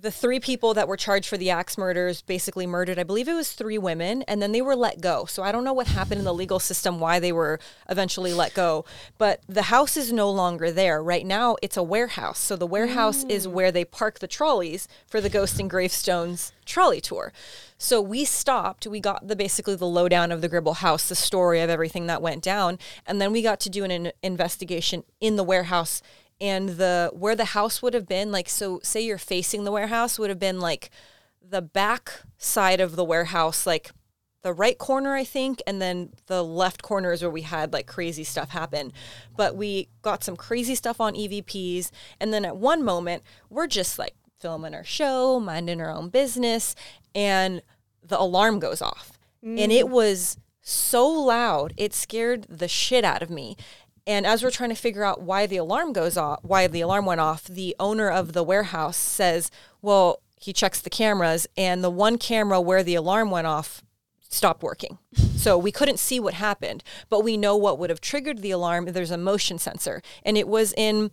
the 0.01 0.11
three 0.11 0.39
people 0.39 0.75
that 0.75 0.87
were 0.87 0.97
charged 0.97 1.29
for 1.29 1.37
the 1.37 1.51
axe 1.51 1.77
murders 1.77 2.23
basically 2.23 2.67
murdered, 2.67 2.99
I 2.99 3.03
believe 3.03 3.27
it 3.27 3.35
was 3.35 3.53
three 3.53 3.79
women, 3.79 4.23
and 4.23 4.41
then 4.41 4.53
they 4.53 4.63
were 4.63 4.77
let 4.77 5.01
go. 5.01 5.25
So 5.25 5.43
I 5.43 5.51
don't 5.51 5.65
know 5.65 5.73
what 5.73 5.89
happened 5.89 6.21
in 6.21 6.25
the 6.25 6.35
legal 6.35 6.61
system, 6.61 7.01
why 7.01 7.19
they 7.19 7.33
were 7.33 7.59
eventually 7.89 8.33
let 8.33 8.55
go. 8.55 8.85
But 9.17 9.41
the 9.49 9.63
house 9.63 9.97
is 9.97 10.13
no 10.13 10.31
longer 10.31 10.71
there. 10.71 11.03
Right 11.03 11.27
now, 11.27 11.57
it's 11.63 11.77
a 11.77 11.83
warehouse. 11.83 12.39
So 12.39 12.55
the 12.55 12.67
warehouse 12.67 13.25
is 13.25 13.47
mm. 13.47 13.53
where 13.53 13.73
they 13.73 13.85
park 13.85 14.21
the 14.21 14.29
trolleys 14.29 14.87
for 15.07 15.21
the 15.21 15.31
Ghost 15.31 15.59
and 15.59 15.69
Gravestones 15.69 16.53
trolley 16.65 17.01
tour. 17.01 17.33
So 17.79 18.01
we 18.01 18.25
stopped. 18.25 18.87
We 18.87 19.01
got 19.01 19.27
the 19.27 19.37
basically 19.37 19.77
the 19.77 19.87
lowdown 19.87 20.31
of 20.31 20.43
the 20.43 20.49
Gribble 20.49 20.75
house, 20.75 21.09
the 21.09 21.15
story 21.15 21.61
of 21.61 21.71
everything 21.71 22.07
that 22.07 22.23
went 22.23 22.43
down, 22.43 22.79
and 23.07 23.21
then 23.21 23.33
we 23.33 23.43
got 23.43 23.61
to 23.61 23.71
do 23.71 23.85
an, 23.85 23.91
in- 23.91 24.13
investigation 24.23 25.05
in 25.21 25.37
the 25.37 25.45
warehouse 25.45 26.03
and 26.41 26.71
the 26.71 27.11
where 27.13 27.35
the 27.35 27.47
house 27.47 27.83
would 27.83 27.95
have 27.95 28.07
been 28.07 28.31
like 28.31 28.49
so 28.49 28.81
say 28.83 29.01
you're 29.01 29.19
facing 29.19 29.65
the 29.65 29.73
warehouse 29.73 30.19
would 30.19 30.31
have 30.31 30.39
been 30.39 30.61
like 30.61 30.91
the 31.43 31.63
back 31.63 32.23
side 32.37 32.81
of 32.81 32.97
the 32.97 33.05
warehouse 33.05 33.67
like 33.67 33.91
the 34.43 34.53
right 34.53 34.79
corner 34.79 35.15
i 35.15 35.25
think 35.25 35.61
and 35.67 35.83
then 35.83 36.11
the 36.27 36.45
left 36.45 36.83
corner 36.83 37.13
is 37.13 37.23
where 37.23 37.31
we 37.31 37.43
had 37.43 37.73
like 37.73 37.87
crazy 37.87 38.25
stuff 38.25 38.51
happen. 38.51 38.93
But 39.37 39.57
we 39.57 39.89
got 40.03 40.25
some 40.25 40.37
crazy 40.37 40.75
stuff 40.75 41.01
on 41.01 41.15
evps 41.15 41.91
and 42.21 42.33
then 42.33 42.45
at 42.45 42.57
one 42.57 42.85
moment 42.85 43.23
we're 43.51 43.67
just 43.67 43.99
like 43.99 44.15
filming 44.39 44.75
our 44.75 44.85
show 44.85 45.41
minding 45.41 45.81
our 45.81 45.91
own 45.91 46.09
business 46.09 46.75
and 47.15 47.63
the 48.03 48.21
alarm 48.21 48.59
goes 48.59 48.81
off. 48.81 49.19
And 49.43 49.71
it 49.73 49.87
mm. 49.87 49.91
was 49.91 50.37
so 50.61 51.09
loud 51.09 51.73
it 51.77 51.95
scared 51.95 52.47
the 52.49 52.69
shit 52.69 53.05
out 53.05 53.23
of 53.23 53.31
me 53.31 53.57
and 54.09 54.27
as 54.27 54.43
we're 54.43 54.51
trying 54.51 54.71
to 54.71 54.75
figure 54.75 55.05
out 55.05 55.21
why 55.21 55.47
the 55.47 55.59
alarm 55.59 55.93
goes 55.93 56.17
off, 56.17 56.41
why 56.43 56.67
the 56.67 56.81
alarm 56.81 57.05
went 57.05 57.21
off, 57.21 57.45
the 57.45 57.77
owner 57.79 58.09
of 58.09 58.33
the 58.33 58.43
warehouse 58.43 58.97
says, 58.97 59.51
"Well, 59.83 60.23
he 60.41 60.53
checks 60.53 60.81
the 60.81 60.91
cameras, 60.91 61.47
and 61.57 61.85
the 61.85 61.91
one 61.91 62.17
camera 62.17 62.61
where 62.61 62.83
the 62.83 62.95
alarm 62.95 63.31
went 63.31 63.47
off 63.47 63.83
stopped 64.29 64.63
working. 64.63 64.99
So 65.39 65.57
we 65.57 65.71
couldn't 65.71 66.01
see 66.01 66.19
what 66.19 66.35
happened, 66.35 66.83
but 67.09 67.23
we 67.23 67.37
know 67.37 67.57
what 67.57 67.79
would 67.79 67.91
have 67.91 68.01
triggered 68.01 68.43
the 68.43 68.51
alarm. 68.51 68.87
There's 68.87 69.13
a 69.13 69.17
motion 69.17 69.57
sensor, 69.59 70.03
and 70.25 70.37
it 70.37 70.49
was 70.49 70.75
in." 70.77 71.13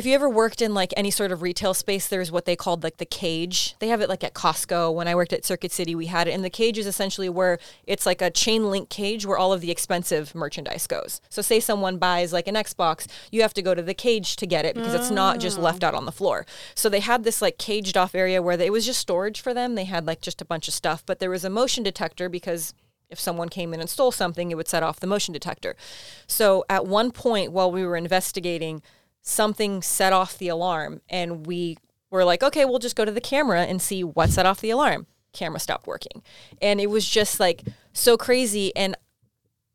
If 0.00 0.06
you 0.06 0.14
ever 0.14 0.30
worked 0.30 0.62
in 0.62 0.72
like 0.72 0.94
any 0.96 1.10
sort 1.10 1.30
of 1.30 1.42
retail 1.42 1.74
space, 1.74 2.08
there's 2.08 2.32
what 2.32 2.46
they 2.46 2.56
called 2.56 2.82
like 2.82 2.96
the 2.96 3.04
cage. 3.04 3.76
They 3.80 3.88
have 3.88 4.00
it 4.00 4.08
like 4.08 4.24
at 4.24 4.32
Costco. 4.32 4.94
When 4.94 5.06
I 5.06 5.14
worked 5.14 5.34
at 5.34 5.44
Circuit 5.44 5.72
City, 5.72 5.94
we 5.94 6.06
had 6.06 6.26
it. 6.26 6.30
And 6.30 6.42
the 6.42 6.48
cage 6.48 6.78
is 6.78 6.86
essentially 6.86 7.28
where 7.28 7.58
it's 7.84 8.06
like 8.06 8.22
a 8.22 8.30
chain 8.30 8.70
link 8.70 8.88
cage 8.88 9.26
where 9.26 9.36
all 9.36 9.52
of 9.52 9.60
the 9.60 9.70
expensive 9.70 10.34
merchandise 10.34 10.86
goes. 10.86 11.20
So, 11.28 11.42
say 11.42 11.60
someone 11.60 11.98
buys 11.98 12.32
like 12.32 12.48
an 12.48 12.54
Xbox, 12.54 13.08
you 13.30 13.42
have 13.42 13.52
to 13.52 13.60
go 13.60 13.74
to 13.74 13.82
the 13.82 13.92
cage 13.92 14.36
to 14.36 14.46
get 14.46 14.64
it 14.64 14.74
because 14.74 14.94
it's 14.94 15.10
not 15.10 15.38
just 15.38 15.58
mm. 15.58 15.64
left 15.64 15.84
out 15.84 15.92
on 15.92 16.06
the 16.06 16.12
floor. 16.12 16.46
So, 16.74 16.88
they 16.88 17.00
had 17.00 17.22
this 17.22 17.42
like 17.42 17.58
caged 17.58 17.98
off 17.98 18.14
area 18.14 18.40
where 18.40 18.56
they, 18.56 18.68
it 18.68 18.72
was 18.72 18.86
just 18.86 19.00
storage 19.00 19.42
for 19.42 19.52
them. 19.52 19.74
They 19.74 19.84
had 19.84 20.06
like 20.06 20.22
just 20.22 20.40
a 20.40 20.46
bunch 20.46 20.66
of 20.66 20.72
stuff, 20.72 21.04
but 21.04 21.18
there 21.18 21.28
was 21.28 21.44
a 21.44 21.50
motion 21.50 21.84
detector 21.84 22.30
because 22.30 22.72
if 23.10 23.20
someone 23.20 23.50
came 23.50 23.74
in 23.74 23.80
and 23.80 23.90
stole 23.90 24.12
something, 24.12 24.50
it 24.50 24.54
would 24.54 24.68
set 24.68 24.82
off 24.82 25.00
the 25.00 25.06
motion 25.06 25.34
detector. 25.34 25.76
So 26.26 26.64
at 26.70 26.86
one 26.86 27.10
point 27.10 27.52
while 27.52 27.70
we 27.70 27.84
were 27.84 27.98
investigating, 27.98 28.82
something 29.22 29.82
set 29.82 30.12
off 30.12 30.38
the 30.38 30.48
alarm 30.48 31.00
and 31.08 31.46
we 31.46 31.76
were 32.10 32.24
like, 32.24 32.42
okay, 32.42 32.64
we'll 32.64 32.78
just 32.78 32.96
go 32.96 33.04
to 33.04 33.12
the 33.12 33.20
camera 33.20 33.62
and 33.62 33.80
see 33.80 34.02
what 34.02 34.30
set 34.30 34.46
off 34.46 34.60
the 34.60 34.70
alarm. 34.70 35.06
Camera 35.32 35.60
stopped 35.60 35.86
working. 35.86 36.22
And 36.60 36.80
it 36.80 36.90
was 36.90 37.08
just 37.08 37.38
like 37.38 37.62
so 37.92 38.16
crazy. 38.16 38.74
And 38.74 38.96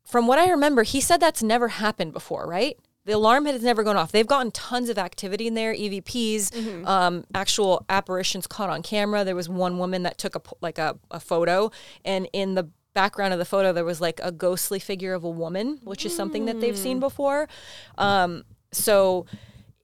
from 0.04 0.26
what 0.26 0.38
I 0.38 0.50
remember, 0.50 0.82
he 0.82 1.00
said 1.00 1.18
that's 1.18 1.42
never 1.42 1.68
happened 1.68 2.12
before, 2.12 2.46
right? 2.46 2.76
The 3.06 3.12
alarm 3.12 3.46
has 3.46 3.62
never 3.62 3.84
gone 3.84 3.96
off. 3.96 4.10
They've 4.10 4.26
gotten 4.26 4.50
tons 4.50 4.88
of 4.88 4.98
activity 4.98 5.46
in 5.46 5.54
there, 5.54 5.72
EVPs, 5.72 6.84
um, 6.86 7.24
actual 7.34 7.86
apparitions 7.88 8.48
caught 8.48 8.68
on 8.68 8.82
camera. 8.82 9.22
There 9.22 9.36
was 9.36 9.48
one 9.48 9.78
woman 9.78 10.02
that 10.02 10.18
took 10.18 10.34
a 10.34 10.42
like 10.60 10.78
a, 10.78 10.98
a 11.12 11.20
photo, 11.20 11.70
and 12.04 12.28
in 12.32 12.56
the 12.56 12.68
background 12.94 13.32
of 13.32 13.38
the 13.38 13.44
photo, 13.44 13.72
there 13.72 13.84
was 13.84 14.00
like 14.00 14.18
a 14.24 14.32
ghostly 14.32 14.80
figure 14.80 15.14
of 15.14 15.22
a 15.22 15.30
woman, 15.30 15.78
which 15.84 16.04
is 16.04 16.16
something 16.16 16.46
that 16.46 16.60
they've 16.60 16.76
seen 16.76 16.98
before. 16.98 17.48
Um, 17.96 18.44
so 18.76 19.26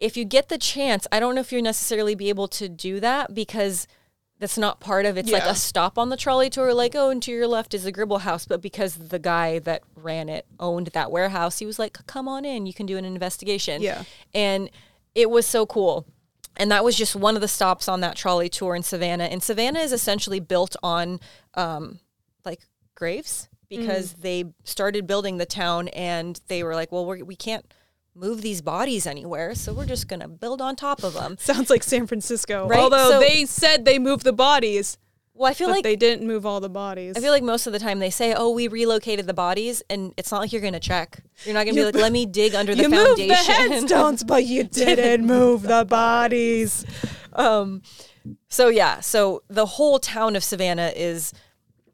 if 0.00 0.16
you 0.16 0.24
get 0.24 0.48
the 0.48 0.58
chance, 0.58 1.06
I 1.12 1.20
don't 1.20 1.34
know 1.34 1.40
if 1.40 1.52
you'll 1.52 1.62
necessarily 1.62 2.14
be 2.14 2.28
able 2.28 2.48
to 2.48 2.68
do 2.68 3.00
that 3.00 3.34
because 3.34 3.86
that's 4.40 4.58
not 4.58 4.80
part 4.80 5.06
of 5.06 5.16
it's 5.16 5.30
like 5.30 5.44
a 5.44 5.54
stop 5.54 5.96
on 5.96 6.08
the 6.08 6.16
trolley 6.16 6.50
tour, 6.50 6.74
like, 6.74 6.96
oh, 6.96 7.10
and 7.10 7.22
to 7.22 7.30
your 7.30 7.46
left 7.46 7.74
is 7.74 7.84
the 7.84 7.92
Gribble 7.92 8.18
house. 8.18 8.44
But 8.44 8.60
because 8.60 8.96
the 8.96 9.20
guy 9.20 9.60
that 9.60 9.84
ran 9.94 10.28
it 10.28 10.46
owned 10.58 10.88
that 10.88 11.12
warehouse, 11.12 11.60
he 11.60 11.66
was 11.66 11.78
like, 11.78 11.96
come 12.08 12.26
on 12.26 12.44
in, 12.44 12.66
you 12.66 12.74
can 12.74 12.84
do 12.84 12.98
an 12.98 13.04
investigation. 13.04 13.80
Yeah. 13.80 14.02
And 14.34 14.68
it 15.14 15.30
was 15.30 15.46
so 15.46 15.64
cool. 15.64 16.08
And 16.56 16.72
that 16.72 16.82
was 16.82 16.96
just 16.96 17.14
one 17.14 17.36
of 17.36 17.40
the 17.40 17.46
stops 17.46 17.86
on 17.86 18.00
that 18.00 18.16
trolley 18.16 18.48
tour 18.48 18.74
in 18.74 18.82
Savannah. 18.82 19.24
And 19.24 19.40
Savannah 19.40 19.78
is 19.78 19.92
essentially 19.92 20.40
built 20.40 20.74
on 20.82 21.20
um, 21.54 22.00
like 22.44 22.62
graves 22.96 23.48
because 23.68 24.14
they 24.14 24.44
started 24.64 25.06
building 25.06 25.38
the 25.38 25.46
town 25.46 25.86
and 25.88 26.40
they 26.48 26.64
were 26.64 26.74
like, 26.74 26.90
well, 26.90 27.06
we're, 27.06 27.24
we 27.24 27.36
can't 27.36 27.72
move 28.14 28.42
these 28.42 28.60
bodies 28.62 29.06
anywhere. 29.06 29.54
So 29.54 29.72
we're 29.72 29.86
just 29.86 30.08
going 30.08 30.20
to 30.20 30.28
build 30.28 30.60
on 30.60 30.76
top 30.76 31.02
of 31.02 31.14
them. 31.14 31.36
Sounds 31.40 31.70
like 31.70 31.82
San 31.82 32.06
Francisco. 32.06 32.68
Right? 32.68 32.78
Although 32.78 33.10
So- 33.12 33.20
they 33.20 33.44
said 33.46 33.84
they 33.84 33.98
moved 33.98 34.24
the 34.24 34.32
bodies, 34.32 34.98
Well, 35.34 35.50
I 35.50 35.54
feel 35.54 35.70
like 35.70 35.82
they 35.82 35.96
didn't 35.96 36.26
move 36.26 36.44
all 36.44 36.60
the 36.60 36.68
bodies. 36.68 37.16
I 37.16 37.20
feel 37.20 37.32
like 37.32 37.42
most 37.42 37.66
of 37.66 37.72
the 37.72 37.78
time 37.78 38.00
they 38.00 38.10
say, 38.10 38.34
"Oh, 38.36 38.50
we 38.50 38.68
relocated 38.68 39.26
the 39.26 39.32
bodies," 39.32 39.82
and 39.88 40.12
it's 40.18 40.30
not 40.30 40.40
like 40.42 40.52
you're 40.52 40.60
going 40.60 40.74
to 40.74 40.78
check. 40.80 41.20
You're 41.44 41.54
not 41.54 41.64
going 41.64 41.74
to 41.74 41.80
be 41.80 41.84
like, 41.86 41.94
"Let 41.94 42.12
me 42.12 42.26
dig 42.40 42.54
under 42.54 42.74
the 42.74 42.82
you 42.82 42.88
moved 42.90 43.18
foundation." 43.18 43.28
the 43.28 43.34
headstones, 43.74 44.24
but 44.24 44.44
you 44.44 44.64
didn't 44.64 45.26
move 45.26 45.62
the 45.62 45.86
bodies. 45.86 46.84
um, 47.32 47.80
so 48.50 48.68
yeah, 48.68 49.00
so 49.00 49.42
the 49.48 49.64
whole 49.64 49.98
town 49.98 50.36
of 50.36 50.44
Savannah 50.44 50.92
is 50.94 51.32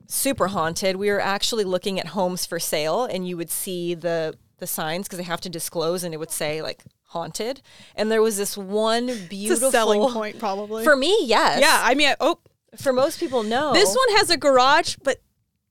super 0.09 0.49
haunted. 0.49 0.97
We 0.97 1.09
were 1.11 1.21
actually 1.21 1.65
looking 1.65 2.01
at 2.01 2.09
homes 2.09 2.45
for 2.45 2.59
sale, 2.59 3.05
and 3.05 3.27
you 3.27 3.37
would 3.37 3.51
see 3.51 3.95
the 3.95 4.35
the 4.59 4.67
signs 4.67 5.07
because 5.07 5.19
they 5.19 5.25
have 5.25 5.41
to 5.43 5.49
disclose, 5.49 6.05
and 6.05 6.13
it 6.15 6.19
would 6.19 6.31
say 6.31 6.63
like 6.63 6.85
haunted. 7.07 7.63
And 7.97 8.11
there 8.11 8.23
was 8.23 8.37
this 8.37 8.57
one 8.57 9.09
It's 9.09 9.21
beautiful 9.29 9.69
a 9.69 9.73
selling 9.73 10.11
point, 10.13 10.39
probably. 10.39 10.85
for 10.85 10.95
me. 10.97 11.17
Yes, 11.25 11.61
yeah, 11.61 11.81
I 11.83 11.95
mean, 11.95 12.15
oh, 12.21 12.39
For 12.77 12.93
most 12.93 13.19
people, 13.21 13.43
no. 13.43 13.73
this 13.73 13.89
one 13.89 14.17
has 14.17 14.31
a 14.31 14.37
garage, 14.37 14.97
but 15.03 15.21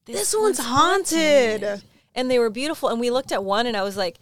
this, 0.06 0.34
one's, 0.34 0.58
one's 0.58 0.68
haunted. 0.68 1.84
and 2.16 2.32
they 2.32 2.40
were 2.40 2.50
beautiful. 2.50 2.90
And 2.90 3.00
we 3.00 3.12
looked 3.12 3.32
at 3.32 3.44
one, 3.44 3.68
and 3.68 3.76
I 3.76 3.84
was 3.84 3.98
like, 3.98 4.18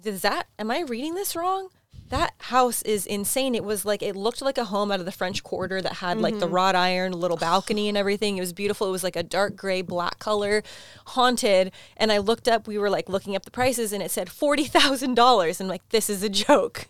"Does 0.00 0.22
that? 0.22 0.46
Am 0.58 0.70
I 0.70 0.80
reading 0.80 1.14
this 1.14 1.36
wrong?" 1.36 1.68
That 2.08 2.32
house 2.38 2.80
is 2.82 3.04
insane. 3.04 3.54
It 3.54 3.64
was 3.64 3.84
like 3.84 4.02
it 4.02 4.16
looked 4.16 4.40
like 4.40 4.56
a 4.56 4.64
home 4.64 4.90
out 4.90 5.00
of 5.00 5.06
the 5.06 5.12
French 5.12 5.42
Quarter 5.42 5.82
that 5.82 5.94
had 5.94 6.18
like 6.18 6.38
the 6.38 6.46
mm-hmm. 6.46 6.54
wrought 6.54 6.74
iron 6.74 7.12
little 7.12 7.36
balcony 7.36 7.88
and 7.88 7.98
everything. 7.98 8.38
It 8.38 8.40
was 8.40 8.52
beautiful. 8.52 8.88
It 8.88 8.92
was 8.92 9.04
like 9.04 9.16
a 9.16 9.22
dark 9.22 9.56
gray, 9.56 9.82
black 9.82 10.18
color, 10.18 10.62
haunted. 11.06 11.70
And 11.96 12.10
I 12.10 12.18
looked 12.18 12.48
up. 12.48 12.66
We 12.66 12.78
were 12.78 12.90
like 12.90 13.08
looking 13.08 13.36
up 13.36 13.44
the 13.44 13.50
prices, 13.50 13.92
and 13.92 14.02
it 14.02 14.10
said 14.10 14.30
forty 14.30 14.64
thousand 14.64 15.14
dollars. 15.14 15.60
And 15.60 15.68
like, 15.68 15.86
this 15.90 16.08
is 16.08 16.22
a 16.22 16.28
joke. 16.28 16.86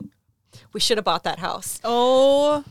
We 0.72 0.80
should 0.80 0.98
have 0.98 1.04
bought 1.04 1.24
that 1.24 1.38
house. 1.40 1.80
Oh, 1.82 2.64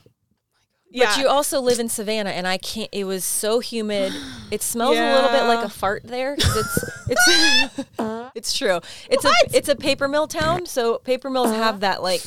yeah. 0.90 1.08
But 1.08 1.18
you 1.20 1.28
also 1.28 1.60
live 1.60 1.80
in 1.80 1.90
Savannah, 1.90 2.30
and 2.30 2.48
I 2.48 2.58
can't. 2.58 2.90
It 2.92 3.04
was 3.04 3.26
so 3.26 3.60
humid. 3.60 4.14
It 4.50 4.62
smells 4.62 4.96
a 4.96 5.14
little 5.14 5.30
bit 5.30 5.44
like 5.44 5.66
a 5.66 5.70
fart 5.70 6.04
there. 6.06 6.36
It's 6.40 6.90
it's 7.10 7.86
it's 8.36 8.58
true. 8.58 8.80
It's 9.10 9.26
a 9.26 9.32
it's 9.54 9.68
a 9.68 9.76
paper 9.76 10.08
mill 10.08 10.26
town, 10.26 10.66
so 10.66 11.00
paper 11.00 11.30
mills 11.30 11.50
uh-huh. 11.50 11.64
have 11.64 11.80
that 11.82 12.02
like 12.02 12.22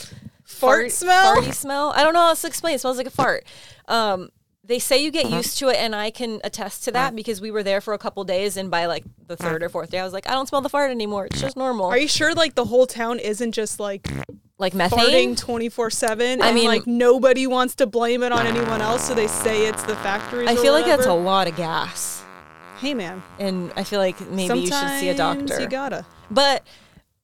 Fart 0.50 0.92
smell? 0.92 1.36
farty 1.36 1.54
smell. 1.54 1.92
I 1.96 2.02
don't 2.02 2.12
know 2.12 2.20
how 2.20 2.28
else 2.28 2.42
to 2.42 2.48
explain. 2.48 2.74
It 2.74 2.80
smells 2.80 2.98
like 2.98 3.06
a 3.06 3.10
fart. 3.10 3.44
Um, 3.88 4.30
they 4.64 4.78
say 4.78 5.02
you 5.02 5.10
get 5.10 5.26
uh-huh. 5.26 5.36
used 5.36 5.58
to 5.58 5.68
it, 5.68 5.76
and 5.76 5.94
I 5.94 6.10
can 6.10 6.40
attest 6.44 6.84
to 6.84 6.92
that 6.92 7.08
uh-huh. 7.08 7.16
because 7.16 7.40
we 7.40 7.50
were 7.50 7.62
there 7.62 7.80
for 7.80 7.94
a 7.94 7.98
couple 7.98 8.22
days, 8.24 8.56
and 8.56 8.70
by 8.70 8.86
like 8.86 9.04
the 9.26 9.36
third 9.36 9.62
or 9.62 9.68
fourth 9.68 9.90
day, 9.90 9.98
I 9.98 10.04
was 10.04 10.12
like, 10.12 10.28
I 10.28 10.32
don't 10.32 10.46
smell 10.46 10.60
the 10.60 10.68
fart 10.68 10.90
anymore. 10.90 11.26
It's 11.26 11.40
just 11.40 11.56
normal. 11.56 11.86
Are 11.86 11.96
you 11.96 12.08
sure 12.08 12.34
like 12.34 12.54
the 12.54 12.66
whole 12.66 12.86
town 12.86 13.18
isn't 13.18 13.52
just 13.52 13.80
like 13.80 14.08
like 14.60 14.74
methane? 14.74 15.34
farting 15.34 15.36
24/7 15.36 16.40
I 16.42 16.46
and 16.48 16.54
mean- 16.54 16.66
like 16.68 16.86
nobody 16.86 17.46
wants 17.46 17.74
to 17.76 17.86
blame 17.86 18.22
it 18.22 18.30
on 18.32 18.46
anyone 18.46 18.80
else 18.80 19.08
so 19.08 19.14
they 19.14 19.26
say 19.26 19.66
it's 19.66 19.82
the 19.84 19.96
factory. 19.96 20.46
I 20.46 20.54
feel 20.56 20.72
like 20.72 20.86
that's 20.86 21.06
a 21.06 21.12
lot 21.12 21.48
of 21.48 21.56
gas, 21.56 22.22
Hey 22.78 22.94
man. 22.94 23.22
and 23.38 23.72
I 23.76 23.84
feel 23.84 23.98
like 23.98 24.20
maybe 24.30 24.60
you 24.60 24.66
should 24.66 24.88
see 25.00 25.08
a 25.08 25.16
Sometimes 25.16 25.50
doctor. 25.50 25.62
You 25.62 25.68
gotta. 25.68 26.06
But 26.30 26.62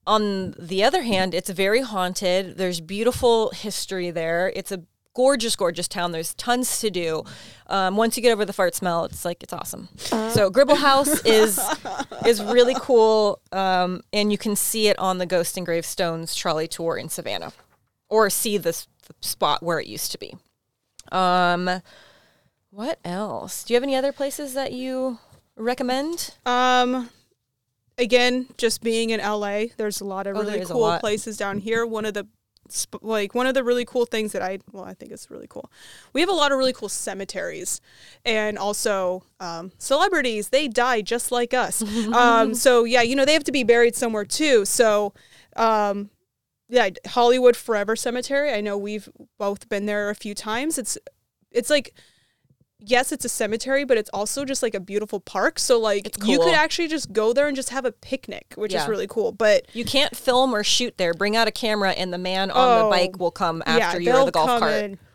on 0.05 0.53
the 0.57 0.83
other 0.83 1.01
hand, 1.03 1.33
it's 1.33 1.49
very 1.49 1.81
haunted. 1.81 2.57
There's 2.57 2.79
beautiful 2.81 3.49
history 3.51 4.09
there. 4.11 4.51
It's 4.55 4.71
a 4.71 4.81
gorgeous, 5.17 5.55
gorgeous 5.55 5.87
town. 5.87 6.11
There's 6.11 6.35
tons 6.35 6.79
to 6.81 6.91
do. 6.91 7.23
Um, 7.65 7.97
once 7.97 8.15
you 8.15 8.21
get 8.21 8.31
over 8.31 8.45
the 8.45 8.53
fart 8.53 8.75
smell, 8.75 9.05
it's 9.05 9.25
like 9.25 9.41
it's 9.41 9.51
awesome. 9.51 9.89
So 9.97 10.51
Gribble 10.51 10.75
House 10.75 11.21
is 11.25 11.59
is 12.23 12.41
really 12.43 12.75
cool, 12.79 13.41
um, 13.51 14.01
and 14.13 14.31
you 14.31 14.37
can 14.37 14.55
see 14.55 14.89
it 14.89 14.99
on 14.99 15.17
the 15.17 15.25
Ghost 15.25 15.57
and 15.57 15.65
Gravestones 15.65 16.35
trolley 16.35 16.67
tour 16.67 16.97
in 16.97 17.09
Savannah, 17.09 17.51
or 18.09 18.29
see 18.29 18.59
this 18.59 18.87
the 19.07 19.15
spot 19.21 19.63
where 19.63 19.79
it 19.79 19.87
used 19.87 20.11
to 20.11 20.19
be. 20.19 20.35
Um, 21.11 21.81
what 22.69 22.99
else? 23.03 23.63
Do 23.63 23.73
you 23.73 23.75
have 23.75 23.83
any 23.83 23.95
other 23.95 24.11
places 24.11 24.53
that 24.53 24.71
you 24.71 25.17
recommend? 25.55 26.35
Um 26.45 27.09
again, 27.97 28.45
just 28.57 28.83
being 28.83 29.09
in 29.09 29.19
LA, 29.19 29.65
there's 29.77 29.99
a 29.99 30.05
lot 30.05 30.27
of 30.27 30.37
Oh, 30.37 30.41
really 30.41 30.63
cool 30.63 30.95
places 30.99 31.37
down 31.37 31.57
here. 31.57 31.85
One 31.87 32.05
of 32.05 32.13
the 32.13 32.27
sp- 32.71 33.01
like 33.01 33.35
one 33.35 33.47
of 33.47 33.53
the 33.53 33.63
really 33.63 33.85
cool 33.85 34.05
things 34.05 34.31
that 34.31 34.41
I 34.41 34.59
well 34.71 34.83
I 34.83 34.93
think 34.93 35.11
it's 35.11 35.29
really 35.29 35.47
cool. 35.47 35.71
We 36.13 36.21
have 36.21 36.29
a 36.29 36.33
lot 36.33 36.51
of 36.51 36.57
really 36.57 36.73
cool 36.73 36.89
cemeteries, 36.89 37.81
and 38.25 38.57
also 38.57 39.23
um, 39.39 39.71
celebrities. 39.77 40.49
They 40.49 40.67
die 40.67 41.01
just 41.01 41.31
like 41.31 41.53
us. 41.53 41.81
um, 42.13 42.53
so 42.53 42.83
yeah, 42.83 43.01
you 43.01 43.15
know 43.15 43.25
they 43.25 43.33
have 43.33 43.43
to 43.45 43.51
be 43.51 43.63
buried 43.63 43.95
somewhere 43.95 44.25
too. 44.25 44.65
So. 44.65 45.13
Um, 45.55 46.11
yeah, 46.69 46.89
Hollywood 47.07 47.55
Forever 47.55 47.95
Cemetery. 47.95 48.51
I 48.51 48.59
know 48.59 48.77
we've 48.77 49.07
both 49.39 49.69
been 49.69 49.85
there 49.85 50.09
a 50.09 50.15
few 50.15 50.35
times. 50.35 50.77
It's 50.77 50.97
it's 51.49 51.69
like 51.69 51.93
yes, 52.79 53.11
it's 53.11 53.25
a 53.25 53.29
cemetery, 53.29 53.83
but 53.85 53.97
it's 53.97 54.09
also 54.13 54.45
just 54.45 54.61
like 54.63 54.73
a 54.75 54.79
beautiful 54.79 55.19
park. 55.19 55.59
So 55.59 55.79
like 55.79 56.05
It's 56.07 56.27
you 56.27 56.39
could 56.39 56.53
actually 56.53 56.87
just 56.87 57.11
go 57.13 57.33
there 57.33 57.47
and 57.47 57.55
just 57.55 57.69
have 57.69 57.85
a 57.85 57.91
picnic, 57.91 58.53
which 58.55 58.73
is 58.73 58.87
really 58.87 59.07
cool. 59.07 59.31
But 59.31 59.65
You 59.73 59.85
can't 59.85 60.15
film 60.15 60.53
or 60.55 60.63
shoot 60.63 60.97
there. 60.97 61.13
Bring 61.13 61.35
out 61.35 61.47
a 61.47 61.51
camera, 61.51 61.91
and 61.91 62.13
the 62.13 62.17
man 62.17 62.51
on 62.51 62.79
Oh, 62.81 62.83
the 62.85 62.89
bike 62.89 63.19
will 63.19 63.31
come 63.31 63.63
after 63.65 63.99
you 63.99 64.11
they'll 64.11 64.23
or 64.23 64.25
the 64.25 64.31
golf 64.31 64.59
cart. 64.59 64.73
and 64.73 64.97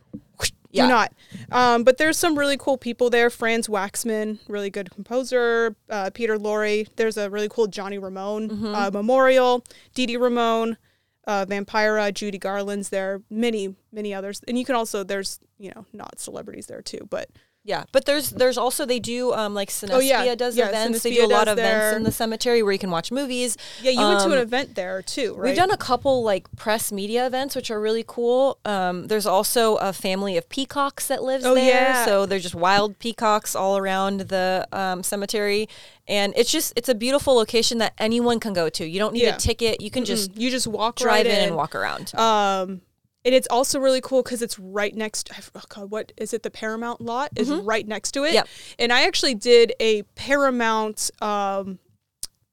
Yeah. 0.75 0.85
Do 0.87 0.89
not. 0.89 1.13
Um, 1.51 1.85
but 1.85 1.99
there's 1.99 2.17
some 2.17 2.39
really 2.39 2.57
cool 2.57 2.79
people 2.79 3.11
there. 3.11 3.29
Franz 3.29 3.69
Waxman, 3.69 4.39
really 4.49 4.71
good 4.71 4.91
composer. 4.91 5.77
Uh, 5.91 6.09
Peter 6.15 6.39
Lorre. 6.39 6.89
There's 6.97 7.19
a 7.19 7.29
really 7.29 7.51
cool 7.51 7.67
Johnny 7.67 7.99
Ramone 7.99 8.49
Mm-hmm. 8.49 8.75
uh, 8.75 8.91
memorial. 8.91 9.65
Dee 9.95 10.07
Dee 10.07 10.17
Ramone, 10.17 10.79
uh, 11.27 11.45
Vampira, 11.45 12.13
Judy 12.15 12.39
Garland's 12.39 12.89
there. 12.89 13.21
Many, 13.29 13.77
many 13.93 14.15
others. 14.15 14.41
And 14.49 14.59
you 14.59 14.65
can 14.65 14.75
also 14.75 15.05
there's 15.05 15.41
you 15.59 15.71
know 15.77 15.85
not 15.93 16.19
celebrities 16.19 16.69
there 16.69 16.81
too, 16.81 17.07
but 17.11 17.29
Yeah, 17.65 17.85
but 17.93 18.07
there's 18.07 18.31
there's 18.31 18.59
also 18.59 18.85
they 18.85 18.99
do 18.99 19.33
um 19.33 19.55
like 19.55 19.69
Cinespia 19.71 19.93
Oh, 19.95 20.01
yeah. 20.01 20.35
does 20.35 20.57
Yeah, 20.57 20.69
events. 20.69 21.03
they 21.05 21.15
do 21.15 21.25
a 21.25 21.29
lot 21.29 21.47
of 21.47 21.59
events 21.59 21.97
in 21.97 22.03
the 22.03 22.11
cemetery 22.11 22.61
where 22.61 22.73
you 22.73 22.79
can 22.79 22.91
watch 22.91 23.13
movies. 23.13 23.57
yeah, 23.81 23.93
you 23.93 24.01
went 24.01 24.19
to 24.21 24.27
an 24.27 24.33
Um, 24.33 24.39
event 24.39 24.75
there 24.75 25.01
too, 25.01 25.35
right? 25.35 25.47
We've 25.47 25.57
done 25.57 25.71
a 25.71 25.77
couple 25.77 26.25
like 26.25 26.51
press 26.57 26.91
media 26.91 27.25
events, 27.25 27.55
which 27.55 27.71
are 27.71 27.81
really 27.81 28.05
cool. 28.05 28.59
Um, 28.65 29.07
there's 29.07 29.27
also 29.27 29.77
a 29.77 29.93
family 29.93 30.37
of 30.37 30.49
peacocks 30.49 31.07
that 31.07 31.23
lives 31.23 31.45
Oh, 31.47 31.55
there. 31.55 31.69
yeah. 31.69 32.05
So 32.05 32.27
there's 32.27 32.43
just 32.43 32.57
wild 32.57 32.99
peacocks 32.99 33.55
all 33.55 33.77
around 33.79 34.23
the 34.23 34.67
um, 34.73 35.05
cemetery, 35.05 35.69
and 36.09 36.33
it's 36.37 36.51
just 36.51 36.73
it's 36.75 36.89
a 36.89 36.97
beautiful 36.97 37.35
location 37.35 37.79
that 37.79 37.93
anyone 37.97 38.41
can 38.41 38.55
go 38.55 38.71
to. 38.71 38.85
You 38.85 38.99
don't 38.99 39.15
need 39.15 39.23
Yeah. 39.23 39.37
a 39.37 39.39
ticket. 39.39 39.81
You 39.81 39.91
can 39.91 40.05
just 40.05 40.37
you 40.37 40.51
just 40.51 40.67
walk 40.67 40.97
drive 40.97 41.27
right 41.27 41.27
in 41.27 41.41
and 41.47 41.55
walk 41.55 41.77
around. 41.77 42.13
Um, 42.17 42.81
and 43.25 43.35
it's 43.35 43.47
also 43.51 43.79
really 43.79 44.01
cool 44.01 44.23
because 44.23 44.43
it's 44.43 44.59
right 44.59 44.95
next. 44.95 45.31
Oh 45.55 45.61
God, 45.69 45.91
what 45.91 46.13
is 46.17 46.33
it? 46.35 46.43
The 46.43 46.51
Paramount 46.51 47.01
lot 47.01 47.31
is 47.37 47.51
right 47.51 47.87
next 47.87 48.13
to 48.13 48.25
it. 48.25 48.29
Mm-hmm. 48.29 48.35
Yep. 48.35 48.49
And 48.79 48.93
I 48.93 49.03
actually 49.07 49.35
did 49.35 49.73
a 49.81 50.03
Paramount 50.15 51.11
um, 51.21 51.79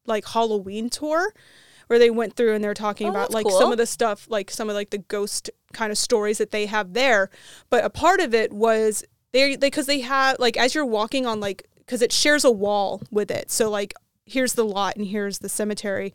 like 0.06 0.26
Halloween 0.28 0.90
tour 0.90 1.34
where 1.88 1.98
they 1.98 2.12
went 2.12 2.36
through 2.36 2.54
and 2.54 2.64
they're 2.64 2.74
talking 2.76 3.08
Oh, 3.08 3.12
about 3.12 3.32
like 3.32 3.48
cool. 3.48 3.58
some 3.60 3.72
of 3.72 3.78
the 3.80 3.88
stuff, 3.88 4.28
like 4.30 4.52
some 4.52 4.70
of 4.70 4.76
like 4.76 4.92
the 4.92 5.00
ghost 5.00 5.50
kind 5.74 5.92
of 5.92 5.98
stories 5.98 6.38
that 6.38 6.52
they 6.52 6.68
have 6.68 6.94
there. 6.94 7.30
But 7.72 7.84
a 7.84 7.90
part 7.90 8.20
of 8.20 8.34
it 8.36 8.54
was 8.54 9.04
they 9.32 9.56
because 9.56 9.88
they 9.88 10.02
have 10.02 10.38
like 10.40 10.56
as 10.58 10.76
you're 10.76 10.86
walking 10.86 11.26
on 11.26 11.40
like 11.40 11.68
because 11.78 12.04
it 12.04 12.12
shares 12.12 12.44
a 12.46 12.52
wall 12.52 13.02
with 13.10 13.32
it. 13.32 13.50
So 13.50 13.70
like 13.72 13.96
here's 14.26 14.54
the 14.54 14.66
lot 14.66 14.96
and 14.98 15.08
here's 15.08 15.40
the 15.40 15.50
cemetery, 15.50 16.14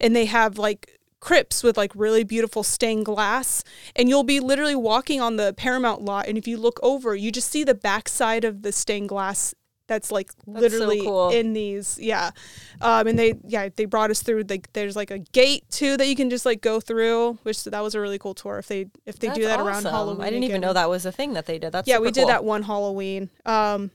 and 0.00 0.16
they 0.16 0.24
have 0.24 0.58
like 0.58 0.98
crypts 1.22 1.62
with 1.62 1.76
like 1.76 1.92
really 1.94 2.24
beautiful 2.24 2.64
stained 2.64 3.04
glass 3.04 3.62
and 3.94 4.08
you'll 4.08 4.24
be 4.24 4.40
literally 4.40 4.74
walking 4.74 5.20
on 5.20 5.36
the 5.36 5.54
paramount 5.56 6.02
lot 6.02 6.26
and 6.26 6.36
if 6.36 6.48
you 6.48 6.56
look 6.56 6.80
over 6.82 7.14
you 7.14 7.30
just 7.30 7.48
see 7.48 7.62
the 7.62 7.76
backside 7.76 8.42
of 8.44 8.62
the 8.62 8.72
stained 8.72 9.08
glass 9.08 9.54
that's 9.86 10.10
like 10.10 10.32
That's 10.48 10.56
so 10.74 10.78
literally 10.80 11.00
cool. 11.02 11.30
in 11.30 11.52
these 11.52 11.96
yeah 12.00 12.32
um 12.80 13.06
and 13.06 13.16
they 13.16 13.34
yeah 13.46 13.68
they 13.76 13.84
brought 13.84 14.10
us 14.10 14.20
through 14.20 14.42
like 14.48 14.72
there's 14.72 14.96
like 14.96 15.12
a 15.12 15.20
gate 15.20 15.62
too 15.70 15.96
that 15.96 16.08
you 16.08 16.16
can 16.16 16.28
just 16.28 16.44
like 16.44 16.60
go 16.60 16.80
through 16.80 17.38
which 17.44 17.62
that 17.64 17.80
was 17.80 17.94
a 17.94 18.00
really 18.00 18.18
cool 18.18 18.34
tour 18.34 18.58
if 18.58 18.66
they 18.66 18.86
if 19.06 19.20
they 19.20 19.28
do 19.28 19.42
That's 19.42 19.58
that 19.58 19.60
around 19.64 19.84
halloween 19.84 20.22
I 20.22 20.30
didn't 20.30 20.42
even 20.44 20.60
know 20.60 20.72
that 20.72 20.88
was 20.88 21.06
a 21.06 21.12
thing 21.12 21.34
that 21.34 21.46
they 21.46 21.58
did. 21.60 21.70
That's 21.70 21.86
yeah 21.86 21.98
we 21.98 22.10
did 22.10 22.22
cool. 22.22 22.28
that 22.28 22.44
one 22.44 22.64
halloween 22.64 23.30
um 23.46 23.92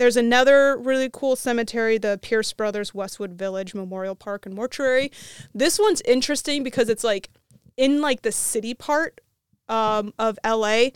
there's 0.00 0.16
another 0.16 0.78
really 0.78 1.10
cool 1.12 1.36
cemetery, 1.36 1.98
the 1.98 2.18
Pierce 2.22 2.54
Brothers 2.54 2.94
Westwood 2.94 3.32
Village 3.34 3.74
Memorial 3.74 4.14
Park 4.14 4.46
and 4.46 4.54
Mortuary. 4.54 5.12
This 5.54 5.78
one's 5.78 6.00
interesting 6.06 6.62
because 6.62 6.88
it's 6.88 7.04
like 7.04 7.28
in 7.76 8.00
like 8.00 8.22
the 8.22 8.32
city 8.32 8.72
part 8.72 9.20
um, 9.68 10.14
of 10.18 10.38
LA, 10.42 10.88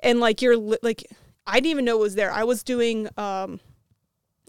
and 0.00 0.20
like 0.20 0.42
you're 0.42 0.58
li- 0.58 0.76
like 0.82 1.06
I 1.46 1.54
didn't 1.54 1.70
even 1.70 1.84
know 1.86 1.96
it 1.96 2.02
was 2.02 2.16
there. 2.16 2.30
I 2.30 2.44
was 2.44 2.62
doing 2.62 3.08
um, 3.16 3.60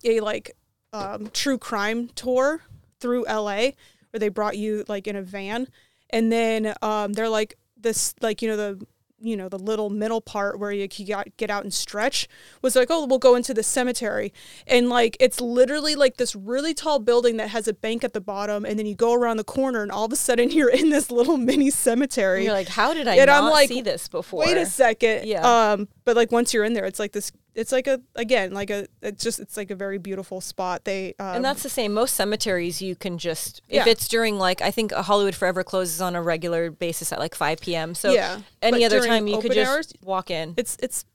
a 0.03 0.19
like 0.19 0.57
um, 0.91 1.29
true 1.31 1.57
crime 1.57 2.09
tour 2.09 2.63
through 2.99 3.23
LA 3.29 3.71
where 4.09 4.19
they 4.19 4.27
brought 4.27 4.57
you 4.57 4.83
like 4.89 5.07
in 5.07 5.15
a 5.15 5.21
van, 5.21 5.69
and 6.09 6.29
then 6.29 6.73
um, 6.81 7.13
they're 7.13 7.29
like 7.29 7.55
this 7.77 8.13
like 8.19 8.41
you 8.41 8.49
know 8.49 8.57
the 8.57 8.85
you 9.21 9.37
know 9.37 9.47
the 9.49 9.59
little 9.59 9.89
middle 9.89 10.21
part 10.21 10.59
where 10.59 10.71
you 10.71 10.87
can 10.89 11.05
get, 11.05 11.37
get 11.37 11.49
out 11.49 11.63
and 11.63 11.73
stretch 11.73 12.27
was 12.61 12.75
like 12.75 12.87
oh 12.89 13.05
we'll 13.05 13.19
go 13.19 13.35
into 13.35 13.53
the 13.53 13.63
cemetery 13.63 14.33
and 14.67 14.89
like 14.89 15.15
it's 15.19 15.39
literally 15.39 15.95
like 15.95 16.17
this 16.17 16.35
really 16.35 16.73
tall 16.73 16.99
building 16.99 17.37
that 17.37 17.49
has 17.49 17.67
a 17.67 17.73
bank 17.73 18.03
at 18.03 18.13
the 18.13 18.21
bottom 18.21 18.65
and 18.65 18.77
then 18.79 18.85
you 18.85 18.95
go 18.95 19.13
around 19.13 19.37
the 19.37 19.43
corner 19.43 19.81
and 19.83 19.91
all 19.91 20.05
of 20.05 20.11
a 20.11 20.15
sudden 20.15 20.49
you're 20.57 20.69
in 20.69 20.89
this 20.89 21.11
little 21.11 21.37
mini 21.37 21.69
cemetery 21.69 22.43
You're 22.45 22.53
like, 22.53 22.67
how 22.67 22.93
did 22.93 23.07
I 23.07 23.15
And 23.15 23.27
not 23.27 23.43
I'm 23.43 23.49
like, 23.49 23.69
see 23.69 23.81
this 23.81 24.07
before? 24.07 24.39
wait 24.45 24.57
a 24.57 24.65
second 24.65 25.25
Yeah. 25.27 25.71
um 25.73 25.87
but 26.11 26.17
like 26.17 26.31
once 26.31 26.53
you're 26.53 26.65
in 26.65 26.73
there 26.73 26.83
it's 26.83 26.99
like 26.99 27.13
this 27.13 27.31
it's 27.55 27.71
like 27.71 27.87
a 27.87 28.01
again 28.15 28.53
like 28.53 28.69
a 28.69 28.85
it's 29.01 29.23
just 29.23 29.39
it's 29.39 29.55
like 29.55 29.71
a 29.71 29.75
very 29.75 29.97
beautiful 29.97 30.41
spot 30.41 30.83
they 30.83 31.13
um, 31.19 31.37
And 31.37 31.45
that's 31.45 31.63
the 31.63 31.69
same. 31.69 31.93
Most 31.93 32.15
cemeteries, 32.15 32.81
you 32.81 32.95
can 32.97 33.17
just 33.17 33.61
if 33.69 33.85
Yeah. 33.85 33.91
it's 33.91 34.09
during 34.09 34.37
like 34.37 34.61
I 34.61 34.71
think 34.71 34.91
Hollywood 34.91 35.35
Forever 35.35 35.63
closes 35.63 36.01
on 36.01 36.15
a 36.15 36.21
regular 36.21 36.69
basis 36.69 37.13
at 37.13 37.19
like 37.19 37.33
5 37.33 37.61
p.m. 37.61 37.95
So 37.95 38.11
Yeah. 38.11 38.41
any 38.61 38.83
other 38.83 38.99
time 38.99 39.27
you 39.27 39.37
could 39.37 39.51
open 39.51 39.63
just 39.63 39.95
walk 40.03 40.29
in, 40.31 40.53
it's 40.57 40.75
it's 40.81 41.05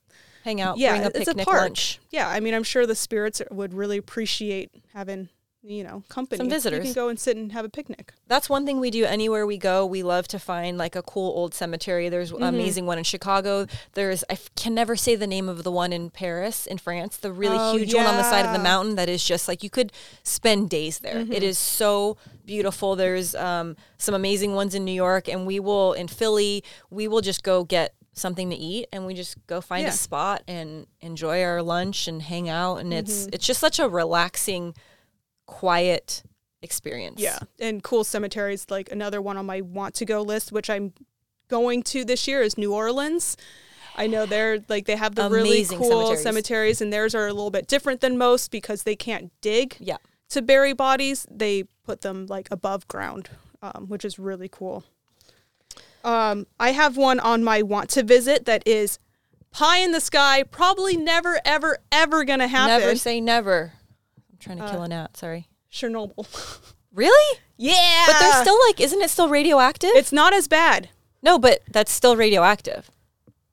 hang 0.44 0.60
out, 0.62 0.78
yeah 0.78 0.92
bring 0.92 1.02
a 1.04 1.06
it's 1.08 1.18
picnic 1.26 1.42
a 1.46 1.50
park 1.50 1.60
lunch. 1.60 1.98
yeah 2.10 2.28
i 2.28 2.38
mean 2.40 2.54
i'm 2.54 2.62
sure 2.62 2.86
the 2.86 2.94
spirits 2.94 3.42
would 3.50 3.74
really 3.74 3.96
appreciate 3.98 4.70
having 4.94 5.28
you 5.68 5.82
know 5.82 6.02
company 6.08 6.36
Some 6.38 6.46
you 6.46 6.50
visitors. 6.52 6.84
can 6.84 6.92
go 6.92 7.08
and 7.08 7.18
sit 7.18 7.36
and 7.36 7.50
have 7.52 7.64
a 7.64 7.68
picnic 7.68 8.12
That's 8.28 8.48
one 8.48 8.64
thing 8.64 8.78
we 8.80 8.90
do 8.90 9.04
anywhere 9.04 9.44
we 9.46 9.58
go. 9.58 9.84
We 9.84 10.02
love 10.02 10.28
to 10.28 10.38
find 10.38 10.78
like 10.78 10.94
a 10.96 11.02
cool 11.02 11.30
old 11.36 11.54
cemetery. 11.54 12.08
There's 12.08 12.30
Mm-hmm. 12.32 12.42
an 12.42 12.54
amazing 12.54 12.86
one 12.86 12.98
in 12.98 13.04
Chicago. 13.04 13.66
There's 13.94 14.22
I 14.30 14.34
f- 14.34 14.48
can 14.54 14.74
never 14.74 14.94
say 14.96 15.16
the 15.16 15.26
name 15.26 15.48
of 15.48 15.64
the 15.64 15.70
one 15.72 15.92
in 15.92 16.10
Paris, 16.10 16.66
in 16.66 16.78
France. 16.78 17.16
The 17.16 17.32
really 17.32 17.56
Oh, 17.58 17.76
huge 17.76 17.94
one 17.94 18.06
on 18.06 18.16
the 18.16 18.22
side 18.22 18.46
of 18.46 18.52
the 18.52 18.62
mountain 18.62 18.94
that 18.96 19.08
is 19.08 19.24
just 19.24 19.48
like 19.48 19.62
you 19.62 19.70
could 19.70 19.92
spend 20.22 20.70
days 20.70 21.00
there. 21.00 21.16
Mm-hmm. 21.16 21.32
It 21.32 21.42
is 21.42 21.58
so 21.58 22.16
beautiful. 22.44 22.94
There's 22.96 23.34
um, 23.34 23.76
some 23.98 24.14
amazing 24.14 24.54
ones 24.54 24.74
in 24.74 24.84
New 24.84 24.92
York, 25.06 25.28
and 25.28 25.46
we 25.46 25.58
will 25.60 25.92
in 25.94 26.06
Philly. 26.08 26.62
We 26.90 27.08
will 27.08 27.20
just 27.22 27.42
go 27.42 27.64
get 27.64 27.94
something 28.12 28.48
to 28.50 28.56
eat 28.56 28.86
and 28.92 29.04
we 29.04 29.12
just 29.14 29.36
go 29.46 29.60
find 29.60 29.82
Yeah. 29.82 29.90
a 29.90 29.92
spot 29.92 30.42
and 30.48 30.86
enjoy 31.02 31.42
our 31.42 31.60
lunch 31.62 32.08
and 32.08 32.22
hang 32.22 32.48
out 32.48 32.76
and 32.78 32.88
Mm-hmm. 32.90 32.98
it's 33.00 33.26
it's 33.30 33.46
just 33.46 33.60
such 33.60 33.78
a 33.78 33.86
relaxing 33.90 34.74
quiet 35.46 36.22
experience 36.62 37.20
Yeah, 37.20 37.38
and 37.58 37.82
cool 37.82 38.04
cemeteries. 38.04 38.66
Like 38.68 38.90
another 38.90 39.22
one 39.22 39.36
on 39.36 39.46
my 39.46 39.60
want 39.60 39.94
to 39.96 40.04
go 40.04 40.22
list, 40.22 40.52
which 40.52 40.68
I'm 40.68 40.92
going 41.48 41.82
to 41.84 42.04
this 42.04 42.26
year, 42.28 42.42
is 42.42 42.58
New 42.58 42.74
Orleans. 42.74 43.36
I 43.96 44.06
know 44.06 44.26
they're 44.26 44.58
like 44.68 44.86
they 44.86 44.96
have 44.96 45.14
the 45.14 45.28
really 45.30 45.64
cool 45.64 45.88
cemeteries. 45.88 46.22
cemeteries. 46.22 46.80
and 46.82 46.92
theirs 46.92 47.14
are 47.14 47.26
a 47.26 47.32
little 47.32 47.50
bit 47.50 47.66
different 47.66 48.00
than 48.00 48.18
most 48.18 48.50
because 48.50 48.82
they 48.82 48.96
can't 48.96 49.32
dig 49.40 49.76
yeah 49.80 49.96
to 50.30 50.42
bury 50.42 50.72
bodies. 50.72 51.26
They 51.30 51.64
put 51.84 52.02
them 52.02 52.26
like 52.26 52.48
above 52.50 52.86
ground, 52.88 53.30
um, 53.62 53.86
which 53.88 54.04
is 54.04 54.18
really 54.18 54.48
cool. 54.48 54.84
Um, 56.04 56.46
I 56.60 56.70
have 56.72 56.96
one 56.96 57.18
on 57.18 57.42
my 57.42 57.62
want 57.62 57.90
to 57.90 58.02
visit 58.02 58.44
that 58.44 58.62
is 58.66 58.98
pie 59.50 59.78
in 59.78 59.92
the 59.92 60.00
sky. 60.00 60.42
Probably 60.44 60.96
never, 60.96 61.40
ever, 61.44 61.78
ever 61.90 62.24
gonna 62.24 62.48
happen. 62.48 62.78
Never 62.78 62.96
say 62.96 63.20
never. 63.20 63.72
Trying 64.46 64.58
to 64.58 64.64
Uh, 64.64 64.70
kill 64.70 64.82
a 64.84 64.88
gnat. 64.88 65.16
Sorry. 65.16 65.46
Chernobyl. 65.72 66.26
Really? 66.94 67.38
yeah, 67.58 68.04
But 68.06 68.18
they're 68.20 68.40
still 68.40 68.58
like, 68.68 68.80
isn't 68.80 69.02
it 69.02 69.10
still 69.10 69.28
radioactive? 69.28 69.90
It's 69.92 70.12
not 70.12 70.32
as 70.32 70.48
bad. 70.48 70.88
no, 71.22 71.38
but 71.38 71.60
that's 71.70 71.92
still 71.92 72.16
radioactive. 72.16 72.90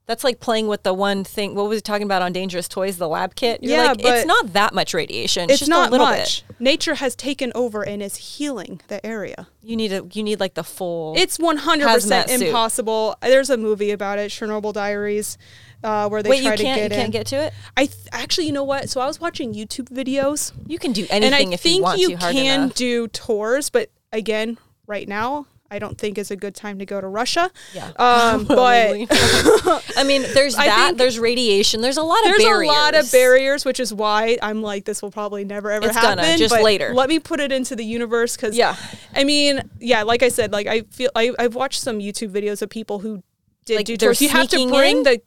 That's 0.05 0.23
like 0.23 0.39
playing 0.39 0.67
with 0.67 0.83
the 0.83 0.93
one 0.93 1.25
thing. 1.25 1.53
What 1.53 1.67
was 1.67 1.79
he 1.79 1.81
talking 1.81 2.05
about 2.05 2.21
on 2.21 2.31
Dangerous 2.31 2.69
Toys, 2.69 2.97
the 2.97 3.07
lab 3.09 3.35
kit? 3.35 3.61
You're 3.61 3.77
Yeah, 3.77 3.87
like, 3.87 4.01
but 4.01 4.17
it's 4.17 4.25
not 4.25 4.53
that 4.53 4.73
much 4.73 4.93
radiation. 4.93 5.43
It's, 5.45 5.53
It's 5.53 5.59
just 5.59 5.69
not 5.69 5.89
a 5.89 5.91
little 5.91 6.05
much. 6.05 6.43
Nature 6.59 6.95
has 6.95 7.17
taken 7.17 7.51
over 7.53 7.83
and 7.85 8.01
is 8.01 8.15
healing 8.15 8.79
the 8.87 9.05
area. 9.05 9.47
You 9.61 9.75
need 9.75 9.91
a, 9.91 10.05
you 10.13 10.23
need 10.23 10.39
like 10.39 10.53
the 10.53 10.63
full. 10.63 11.13
It's 11.17 11.37
100% 11.37 11.57
Hazmat 11.81 12.29
suit. 12.29 12.43
impossible. 12.47 13.15
There's 13.21 13.49
a 13.49 13.57
movie 13.57 13.91
about 13.91 14.19
it, 14.19 14.31
Chernobyl 14.31 14.71
Diaries, 14.71 15.37
uh, 15.83 16.07
where 16.09 16.23
they 16.23 16.29
Wait, 16.29 16.41
try 16.43 16.51
you 16.51 16.57
to 16.57 16.63
can't, 16.63 16.77
get 16.77 16.91
you 16.91 16.95
in. 16.95 17.01
can't 17.01 17.11
get 17.11 17.27
to 17.27 17.35
it. 17.37 17.53
I 17.77 17.85
th- 17.87 17.97
actually, 18.11 18.45
you 18.47 18.53
know 18.53 18.63
what? 18.63 18.89
So 18.89 19.01
I 19.01 19.05
was 19.05 19.19
watching 19.19 19.53
YouTube 19.53 19.89
videos, 19.89 20.51
You 20.67 20.79
can 20.79 20.93
do 20.93 21.05
anything, 21.09 21.23
and 21.45 21.53
I 21.53 21.57
think 21.57 21.77
you 21.77 21.83
want 21.83 21.99
you 21.99 22.09
to 22.11 22.17
can 22.17 22.61
enough. 22.63 22.73
do 22.75 23.07
tours, 23.09 23.69
but 23.69 23.89
again, 24.11 24.57
right 24.87 25.07
now, 25.07 25.47
I 25.71 25.79
don't 25.79 25.97
think 25.97 26.19
is 26.19 26.29
a 26.29 26.35
good 26.35 26.53
time 26.53 26.77
to 26.79 26.85
go 26.85 27.01
to 27.01 27.07
Russia. 27.07 27.49
Yeah. 27.73 27.87
Um, 27.97 28.45
but 28.47 28.95
I 29.97 30.03
mean, 30.05 30.21
there's 30.33 30.55
I 30.57 30.67
that. 30.67 30.97
there's 30.97 31.17
radiation. 31.17 31.81
There's 31.81 31.97
a 31.97 32.03
lot 32.03 32.19
of 32.19 32.25
there's 32.25 32.43
barriers. 32.43 32.69
a 32.69 32.73
lot 32.73 32.95
of 32.95 33.11
barriers, 33.11 33.65
which 33.65 33.79
is 33.79 33.91
why 33.91 34.37
I'm 34.41 34.61
like, 34.61 34.85
this 34.85 35.01
will 35.01 35.09
probably 35.09 35.45
never 35.45 35.71
ever 35.71 35.87
It's 35.87 35.95
happen. 35.95 36.23
gonna, 36.23 36.37
just 36.37 36.53
but 36.53 36.61
later. 36.63 36.93
Let 36.93 37.09
me 37.09 37.17
put 37.19 37.39
it 37.39 37.51
into 37.51 37.75
the 37.75 37.83
universe 37.83 38.35
because 38.35 38.55
Yeah. 38.55 38.75
I 39.15 39.23
mean, 39.23 39.67
yeah, 39.79 40.03
like 40.03 40.21
I 40.21 40.29
said, 40.29 40.51
like 40.51 40.67
I 40.67 40.81
feel 40.91 41.09
I, 41.15 41.31
I've 41.39 41.55
watched 41.55 41.81
some 41.81 41.97
YouTube 41.99 42.29
videos 42.29 42.61
of 42.61 42.69
people 42.69 42.99
who 42.99 43.23
did 43.65 43.77
Like, 43.77 43.85
do 43.87 43.97
tours. 43.97 44.21
You 44.21 44.29
have 44.29 44.49
to 44.49 44.67
bring 44.69 44.97
in? 44.97 45.03
the 45.03 45.21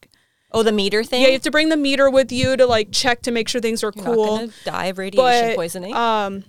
Oh, 0.57 0.63
the 0.63 0.73
meter 0.73 1.05
thing. 1.05 1.21
yeah, 1.23 1.29
you 1.29 1.33
have 1.35 1.43
to 1.43 1.51
bring 1.51 1.69
the 1.69 1.77
meter 1.77 2.11
with 2.11 2.33
you 2.33 2.57
to 2.57 2.67
like 2.67 2.91
check 2.93 3.23
to 3.23 3.31
make 3.31 3.49
sure 3.49 3.61
things 3.61 3.85
are 3.85 3.93
You're 3.95 4.05
cool. 4.05 4.49
die 4.65 4.87
of 4.87 4.99
radiation 4.99 5.49
but 5.51 5.57
poisoning. 5.57 5.95
um, 5.95 6.45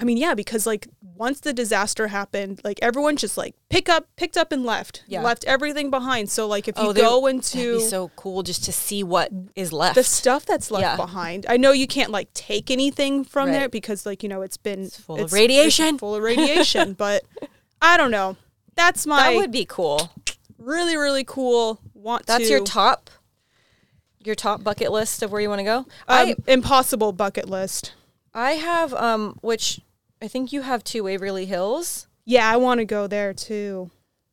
I 0.00 0.04
mean, 0.04 0.16
yeah, 0.16 0.34
because 0.34 0.64
like 0.64 0.86
once 1.16 1.40
the 1.40 1.52
disaster 1.52 2.06
happened, 2.06 2.60
like 2.62 2.78
everyone 2.80 3.16
just 3.16 3.36
like 3.36 3.56
pick 3.68 3.88
up, 3.88 4.06
picked 4.14 4.36
up 4.36 4.52
and 4.52 4.64
left, 4.64 5.02
Yeah. 5.08 5.22
left 5.22 5.44
everything 5.46 5.90
behind. 5.90 6.30
So 6.30 6.46
like 6.46 6.68
if 6.68 6.76
you 6.78 6.84
oh, 6.84 6.92
there- 6.92 7.02
go 7.04 7.26
into 7.26 7.78
be 7.78 7.84
so 7.84 8.10
cool 8.14 8.44
just 8.44 8.62
to 8.66 8.72
see 8.72 9.02
what 9.02 9.32
is 9.56 9.72
left. 9.72 9.96
the 9.96 10.04
stuff 10.04 10.46
that's 10.46 10.70
left 10.70 10.82
Yeah. 10.82 10.94
behind. 10.96 11.46
I 11.48 11.56
know 11.56 11.72
you 11.72 11.88
can't 11.88 12.12
like 12.12 12.32
take 12.32 12.70
anything 12.70 13.24
from 13.24 13.50
there 13.50 13.68
because 13.68 14.06
like 14.06 14.22
you 14.22 14.28
know 14.28 14.42
it's 14.42 14.56
been 14.56 14.88
full 14.88 15.20
of 15.20 15.32
radiation. 15.32 15.98
full 15.98 16.14
of 16.14 16.22
radiation. 16.22 16.92
but 16.92 17.24
I 17.82 17.96
don't 17.96 18.12
know. 18.12 18.36
That's 18.76 19.04
my 19.04 19.30
that 19.32 19.36
would 19.36 19.50
be 19.50 19.64
cool. 19.64 20.12
really 20.58 20.96
really 20.96 21.24
cool. 21.24 21.80
Want 21.98 22.26
That's 22.26 22.44
to 22.44 22.50
your 22.50 22.64
top, 22.64 23.10
your 24.20 24.36
top 24.36 24.62
bucket 24.62 24.92
list 24.92 25.22
of 25.24 25.32
where 25.32 25.40
you 25.40 25.48
want 25.48 25.58
to 25.58 25.64
go. 25.64 25.78
um, 25.78 25.86
I 26.06 26.36
impossible 26.46 27.10
bucket 27.12 27.48
list. 27.48 27.94
I 28.32 28.52
have 28.52 28.94
um, 28.94 29.36
which 29.40 29.80
I 30.22 30.28
think 30.28 30.52
you 30.52 30.62
have 30.62 30.84
two 30.84 31.02
Waverly 31.02 31.46
Hills. 31.46 32.06
Yeah, 32.24 32.48
I 32.48 32.56
want 32.56 32.78
to 32.78 32.84
go 32.84 33.08
there 33.08 33.34
too. 33.34 33.90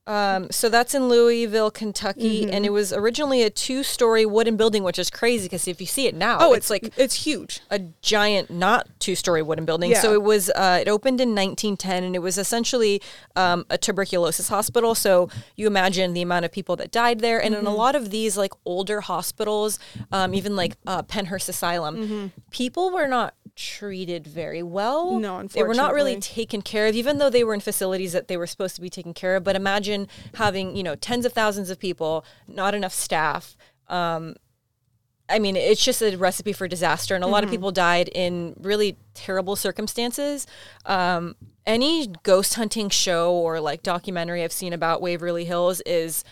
Um, 0.07 0.51
so 0.51 0.69
that's 0.69 0.93
in 0.93 1.09
Louisville, 1.09 1.71
Kentucky, 1.71 2.41
Mm-hmm. 2.41 2.53
and 2.53 2.65
it 2.65 2.69
was 2.71 2.93
originally 2.93 3.41
a 3.41 3.49
two-story 3.49 4.25
wooden 4.25 4.55
building, 4.55 4.83
which 4.83 4.99
is 4.99 5.09
crazy 5.09 5.45
because 5.45 5.67
if 5.67 5.81
you 5.81 5.87
see 5.87 6.05
it 6.05 6.13
now, 6.15 6.37
Oh, 6.39 6.53
it's, 6.53 6.69
like 6.69 6.93
it's 6.97 7.25
huge. 7.25 7.61
a 7.71 7.79
giant, 8.01 8.51
not 8.51 8.87
two-story 8.99 9.41
wooden 9.41 9.65
building. 9.65 9.95
So 9.95 10.13
it 10.13 10.21
was. 10.21 10.49
Uh, 10.51 10.77
it 10.81 10.87
opened 10.87 11.19
in 11.21 11.29
1910, 11.29 12.03
and 12.03 12.15
it 12.15 12.19
was 12.19 12.37
essentially 12.37 13.01
um, 13.35 13.65
a 13.69 13.77
tuberculosis 13.79 14.47
hospital. 14.49 14.93
So 14.93 15.29
you 15.55 15.65
imagine 15.65 16.13
the 16.13 16.21
amount 16.21 16.45
of 16.45 16.51
people 16.51 16.75
that 16.75 16.91
died 16.91 17.19
there, 17.21 17.41
and 17.41 17.55
Mm-hmm. 17.55 17.65
in 17.65 17.73
a 17.73 17.75
lot 17.75 17.95
of 17.95 18.11
these 18.11 18.37
like 18.37 18.53
older 18.65 19.01
hospitals, 19.01 19.79
um, 20.11 20.33
even 20.35 20.55
like 20.55 20.75
uh, 20.85 21.01
Pennhurst 21.03 21.49
Asylum, 21.49 21.95
Mm-hmm. 21.95 22.27
people 22.51 22.91
were 22.91 23.07
not 23.07 23.33
treated 23.55 24.27
very 24.27 24.61
well. 24.61 25.17
No, 25.17 25.41
they 25.43 25.63
were 25.63 25.73
not 25.73 25.93
really 25.93 26.19
taken 26.19 26.61
care 26.61 26.87
of, 26.87 26.95
even 26.95 27.17
though 27.19 27.29
they 27.29 27.43
were 27.43 27.53
in 27.53 27.61
facilities 27.61 28.11
that 28.11 28.27
they 28.27 28.35
were 28.35 28.47
supposed 28.47 28.75
to 28.75 28.81
be 28.81 28.89
taken 28.89 29.13
care 29.13 29.37
of. 29.37 29.45
But 29.45 29.55
imagine 29.55 29.94
having 30.35 30.75
you 30.75 30.83
know 30.83 30.95
tens 30.95 31.25
of 31.25 31.33
thousands 31.33 31.69
of 31.69 31.77
people, 31.79 32.23
not 32.47 32.73
enough 32.75 32.93
staff. 32.93 33.55
Um, 33.87 34.35
I 35.27 35.39
mean, 35.39 35.55
it's 35.55 35.83
just 35.83 36.01
a 36.03 36.15
recipe 36.17 36.53
for 36.53 36.67
disaster, 36.67 37.15
and 37.15 37.23
a 37.23 37.27
lot 37.27 37.37
Mm-hmm. 37.39 37.45
of 37.45 37.51
people 37.51 37.71
died 37.71 38.09
in 38.09 38.53
really 38.61 38.95
terrible 39.15 39.55
circumstances. 39.55 40.45
Um, 40.85 41.35
any 41.65 42.07
ghost 42.21 42.53
hunting 42.55 42.89
show 42.89 43.33
or 43.33 43.59
like 43.59 43.81
documentary 43.81 44.43
I've 44.43 44.51
seen 44.53 44.71
about 44.71 45.01
Waverly 45.01 45.45
Hills 45.45 45.81
is 45.81 46.23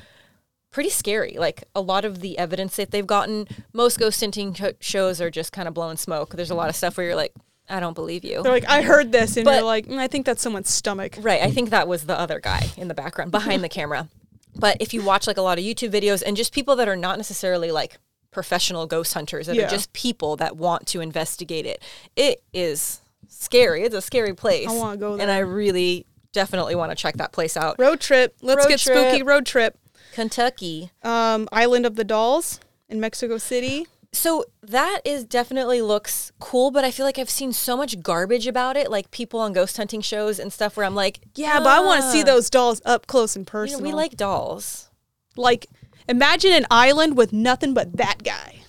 pretty 0.69 0.91
scary. 0.91 1.35
Like 1.39 1.63
a 1.73 1.81
lot 1.81 2.05
of 2.05 2.19
the 2.19 2.37
evidence 2.37 2.75
that 2.75 2.91
they've 2.91 3.07
gotten, 3.07 3.47
most 3.73 3.97
ghost 3.99 4.19
hunting 4.19 4.55
shows 4.79 5.19
are 5.21 5.31
just 5.31 5.51
kind 5.51 5.67
of 5.67 5.73
blowing 5.73 5.97
smoke. 5.97 6.35
There's 6.35 6.51
a 6.51 6.55
lot 6.55 6.69
of 6.69 6.75
stuff 6.75 6.95
where 6.97 7.07
you're 7.07 7.15
like, 7.15 7.33
I 7.69 7.79
don't 7.79 7.93
believe 7.93 8.23
you. 8.25 8.43
They're 8.43 8.51
like, 8.51 8.67
I 8.69 8.81
heard 8.81 9.11
this, 9.11 9.37
and 9.37 9.45
But- 9.45 9.55
you're 9.55 9.63
like, 9.63 9.87
"Mm, 9.87 9.97
I 9.97 10.07
think 10.07 10.25
that's 10.25 10.41
someone's 10.41 10.69
stomach. 10.69 11.15
Right. 11.19 11.41
I 11.41 11.49
think 11.49 11.69
that 11.69 11.87
was 11.87 12.05
the 12.05 12.19
other 12.19 12.39
guy 12.39 12.69
in 12.77 12.87
the 12.89 12.93
background 12.93 13.31
behind 13.31 13.63
the 13.63 13.69
camera. 13.69 14.09
But 14.55 14.77
if 14.79 14.93
you 14.93 15.01
watch 15.01 15.25
like 15.27 15.37
a 15.37 15.41
lot 15.41 15.57
of 15.57 15.63
YouTube 15.63 15.91
videos 15.91 16.21
and 16.25 16.35
just 16.37 16.53
people 16.53 16.75
that 16.75 16.87
are 16.87 16.95
not 16.95 17.17
necessarily 17.17 17.71
like 17.71 17.97
professional 18.31 18.85
ghost 18.85 19.13
hunters, 19.13 19.47
that 19.47 19.55
Yeah. 19.55 19.65
are 19.65 19.69
just 19.69 19.93
people 19.93 20.35
that 20.37 20.57
want 20.57 20.87
to 20.87 20.99
investigate 21.01 21.65
it, 21.65 21.81
it 22.15 22.43
is 22.53 22.99
scary. 23.29 23.83
It's 23.83 23.95
a 23.95 24.01
scary 24.01 24.33
place. 24.33 24.67
I 24.69 24.73
wanna 24.73 24.97
go 24.97 25.13
And 25.15 25.31
I 25.31 25.39
really 25.39 26.05
definitely 26.33 26.75
want 26.75 26.91
to 26.91 26.95
check 26.95 27.15
that 27.17 27.31
place 27.31 27.55
out. 27.55 27.77
Road 27.79 27.99
trip. 27.99 28.35
Let's 28.41 28.63
Road 28.65 28.69
get 28.69 28.79
trip. 28.79 28.97
spooky. 29.09 29.23
Road 29.23 29.45
trip. 29.45 29.77
Kentucky. 30.13 30.91
Um, 31.03 31.47
Island 31.51 31.85
of 31.85 31.95
the 31.95 32.03
Dolls 32.03 32.59
in 32.89 32.99
Mexico 32.99 33.37
City. 33.37 33.87
So 34.13 34.45
that 34.61 35.01
is 35.03 35.23
definitely 35.25 35.81
looks 35.81 36.31
cool, 36.39 36.69
but 36.71 36.83
I 36.83 36.91
feel 36.91 37.05
like 37.05 37.17
I've 37.17 37.29
seen 37.31 37.51
so 37.51 37.75
much 37.75 37.99
garbage 38.01 38.45
about 38.47 38.77
it, 38.77 38.91
like 38.91 39.09
people 39.11 39.39
on 39.39 39.53
ghost 39.53 39.75
hunting 39.75 40.01
shows 40.01 40.37
and 40.39 40.53
stuff 40.53 40.77
where 40.77 40.85
I'm 40.85 40.93
like, 40.95 41.19
Yeah, 41.35 41.57
but 41.59 41.67
I 41.67 41.79
want 41.81 42.03
to 42.03 42.11
see 42.11 42.21
those 42.23 42.49
dolls 42.49 42.79
up 42.85 43.07
close 43.07 43.35
and 43.35 43.41
You 43.41 43.51
know, 43.51 43.51
personal. 43.51 43.81
we 43.81 43.91
like 43.91 44.15
dolls. 44.15 44.89
like 45.35 45.65
imagine 46.07 46.53
an 46.53 46.65
island 46.69 47.17
with 47.17 47.33
nothing 47.33 47.73
but 47.73 47.97
that 47.97 48.23
guy. 48.23 48.59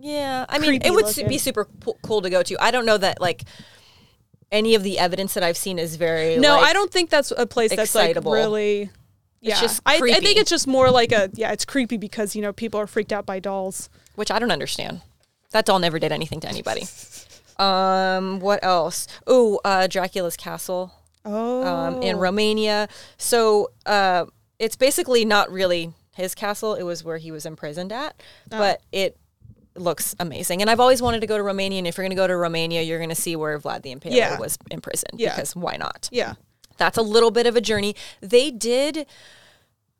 Yeah, 0.00 0.46
I 0.48 0.58
mean, 0.58 0.70
Creepy 0.70 0.88
it 0.88 0.90
would 0.90 1.04
looking. 1.06 1.28
be 1.28 1.38
super 1.38 1.68
cool 2.02 2.20
to 2.22 2.28
go 2.28 2.42
to. 2.42 2.56
I 2.60 2.72
don't 2.72 2.84
know 2.84 2.98
that 2.98 3.20
like 3.20 3.44
any 4.50 4.74
of 4.74 4.82
the 4.82 4.98
evidence 4.98 5.34
that 5.34 5.44
I've 5.44 5.56
seen 5.56 5.78
is 5.78 5.94
very. 5.94 6.38
No, 6.38 6.56
like- 6.56 6.70
I 6.70 6.72
don't 6.72 6.90
think 6.90 7.08
that's 7.08 7.30
a 7.36 7.46
place 7.46 7.74
that's 7.74 7.94
like 7.94 8.16
really. 8.24 8.90
Yeah, 9.40 9.60
just 9.60 9.80
I, 9.86 9.96
I 9.96 10.20
think 10.20 10.38
it's 10.38 10.50
just 10.50 10.66
more 10.66 10.90
like 10.90 11.10
a 11.12 11.30
yeah, 11.34 11.52
it's 11.52 11.64
creepy 11.64 11.96
because 11.98 12.34
you 12.36 12.42
know 12.42 12.52
people 12.52 12.78
are 12.80 12.86
freaked 12.86 13.12
out 13.12 13.26
by 13.26 13.38
dolls. 13.40 13.88
Which 14.14 14.30
I 14.30 14.38
don't 14.38 14.50
understand. 14.50 15.00
That 15.50 15.64
doll 15.66 15.78
never 15.78 15.98
did 15.98 16.12
anything 16.12 16.40
to 16.40 16.48
anybody. 16.48 16.84
Um, 17.58 18.40
what 18.40 18.60
else? 18.64 19.06
Oh, 19.26 19.60
uh, 19.64 19.86
Dracula's 19.86 20.36
castle. 20.36 20.92
Oh, 21.24 21.62
um, 21.64 22.02
in 22.02 22.16
Romania. 22.16 22.88
So 23.16 23.70
uh, 23.86 24.24
it's 24.58 24.74
basically 24.76 25.24
not 25.24 25.50
really 25.52 25.92
his 26.16 26.34
castle. 26.34 26.74
It 26.74 26.82
was 26.82 27.04
where 27.04 27.18
he 27.18 27.30
was 27.30 27.46
imprisoned 27.46 27.92
at, 27.92 28.20
Oh. 28.50 28.58
but 28.58 28.80
it 28.90 29.16
looks 29.76 30.14
amazing. 30.18 30.60
And 30.62 30.68
I've 30.70 30.80
always 30.80 31.00
wanted 31.00 31.20
to 31.20 31.26
go 31.26 31.36
to 31.36 31.42
Romania. 31.42 31.78
And 31.78 31.86
if 31.86 31.96
you're 31.96 32.02
going 32.04 32.10
to 32.10 32.16
go 32.16 32.26
to 32.26 32.36
Romania, 32.36 32.82
you're 32.82 32.98
going 32.98 33.08
to 33.10 33.14
see 33.14 33.36
where 33.36 33.58
Vlad 33.58 33.82
the 33.82 33.94
Impaler 33.94 34.14
Yeah. 34.14 34.38
was 34.38 34.58
imprisoned. 34.70 35.20
Yeah. 35.20 35.34
Because 35.36 35.54
why 35.54 35.76
not? 35.76 36.08
yeah, 36.10 36.34
That's 36.76 36.98
a 36.98 37.02
little 37.02 37.30
bit 37.30 37.46
of 37.46 37.54
a 37.56 37.60
journey. 37.60 37.94
They 38.20 38.50
did, 38.50 39.06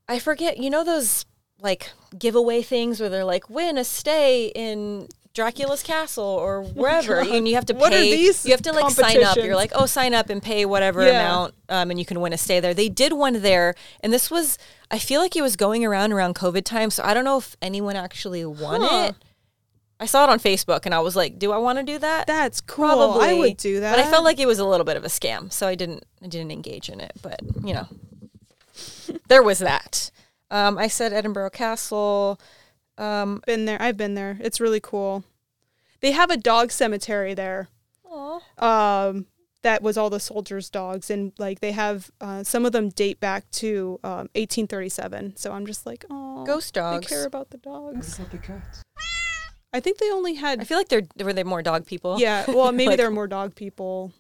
I 0.09 0.19
forget, 0.19 0.59
you 0.59 0.71
know, 0.71 0.83
those 0.85 1.25
like 1.63 1.91
giveaway 2.19 2.63
things 2.63 3.01
where 3.01 3.09
they're 3.09 3.25
like, 3.25 3.49
win 3.49 3.79
a 3.79 3.85
stay 3.85 4.47
in 4.55 5.09
Dracula's 5.35 5.83
castle 5.83 6.25
or 6.25 6.63
wherever, 6.75 7.21
and 7.21 7.49
you 7.49 7.55
have 7.55 7.65
to 7.67 7.73
pay. 7.75 7.79
Oh 7.79 7.83
What 7.83 7.93
are 7.95 8.01
these 8.01 8.45
you 8.45 8.51
have 8.53 8.63
to 8.63 8.73
like 8.73 8.91
sign 8.91 9.23
up. 9.23 9.37
You're 9.37 9.57
like, 9.57 9.73
oh, 9.75 9.87
sign 9.87 10.13
up 10.13 10.29
and 10.29 10.43
pay 10.43 10.65
whatever 10.67 11.03
Yeah. 11.05 11.11
amount, 11.13 11.55
um, 11.69 11.91
and 11.91 11.99
you 11.99 12.05
can 12.05 12.21
win 12.21 12.33
a 12.33 12.39
stay 12.39 12.61
there. 12.61 12.75
They 12.75 12.89
did 12.89 13.13
one 13.15 13.41
there, 13.41 13.75
and 14.01 14.13
this 14.13 14.31
was, 14.31 14.59
I 14.91 14.99
feel 14.99 15.21
like 15.23 15.35
it 15.37 15.43
was 15.43 15.57
going 15.57 15.85
around 15.85 16.13
around 16.13 16.35
COVID 16.35 16.65
time, 16.65 16.91
so 16.91 17.03
I 17.03 17.15
don't 17.15 17.25
know 17.25 17.39
if 17.39 17.57
anyone 17.63 17.97
actually 17.97 18.45
won 18.45 18.81
Huh. 18.83 19.05
it. 19.11 19.15
I 20.01 20.07
saw 20.07 20.25
it 20.25 20.31
on 20.31 20.41
Facebook, 20.41 20.85
and 20.85 20.93
I 20.95 20.99
was 20.99 21.15
like, 21.15 21.39
do 21.39 21.53
I 21.53 21.59
want 21.59 21.79
to 21.79 21.85
do 21.85 21.97
that? 22.01 22.27
that's 22.27 22.61
cool. 22.61 22.87
Probably, 22.87 23.25
I 23.29 23.35
would 23.35 23.57
do 23.57 23.79
that. 23.81 23.97
But 23.97 24.05
I 24.05 24.11
felt 24.11 24.25
like 24.25 24.41
it 24.41 24.47
was 24.47 24.59
a 24.59 24.65
little 24.67 24.85
bit 24.85 24.97
of 24.97 25.05
a 25.05 25.09
scam, 25.09 25.53
so 25.53 25.67
I 25.69 25.77
didn't 25.77 26.05
I 26.23 26.27
didn't 26.27 26.51
engage 26.51 26.89
in 26.89 26.99
it. 27.01 27.13
But 27.23 27.39
you 27.65 27.73
know, 27.73 27.87
there 29.29 29.43
was 29.43 29.61
that. 29.61 30.11
Um, 30.53 30.79
I 30.79 30.87
said 30.87 31.13
Edinburgh 31.13 31.51
Castle. 31.51 32.39
Um, 32.99 33.43
been 33.47 33.65
there. 33.65 33.81
I've 33.81 33.97
been 33.97 34.15
there. 34.15 34.39
It's 34.41 34.61
really 34.61 34.81
cool. 34.81 35.25
They 36.01 36.13
have 36.13 36.31
a 36.31 36.37
dog 36.37 36.71
cemetery 36.71 37.35
there. 37.35 37.69
Um, 38.59 39.27
that 39.63 39.83
was 39.83 39.97
all 39.97 40.11
the 40.11 40.21
soldiers' 40.21 40.69
dogs, 40.69 41.09
and 41.11 41.33
like 41.39 41.61
they 41.61 41.73
have 41.73 42.11
uh, 42.21 42.43
some 42.45 42.67
of 42.67 42.73
them 42.73 42.91
date 42.91 43.19
back 43.21 43.51
to 43.53 43.99
um, 44.05 44.29
1837. 44.35 45.37
So 45.37 45.53
I'm 45.53 45.65
just 45.67 45.87
like, 45.87 46.05
oh, 46.11 46.45
Ghost 46.45 46.75
dogs. 46.75 47.07
They 47.07 47.15
care 47.17 47.27
about 47.27 47.51
the 47.51 47.59
dogs. 47.59 48.19
What 48.19 48.29
about 48.29 48.31
the 48.33 48.39
cats? 48.47 48.83
I 49.73 49.81
think 49.81 49.99
they 49.99 50.11
only 50.11 50.35
had. 50.35 50.61
I 50.61 50.65
feel 50.65 50.77
like 50.77 50.89
they're 50.89 51.03
were 51.25 51.33
they 51.33 51.45
more 51.45 51.63
dog 51.63 51.87
people. 51.87 52.21
Yeah, 52.21 52.45
well, 52.49 52.71
maybe 52.73 52.89
Like- 52.91 52.97
there 52.99 53.07
are 53.07 53.13
more 53.13 53.29
dog 53.29 53.55
people. 53.55 54.13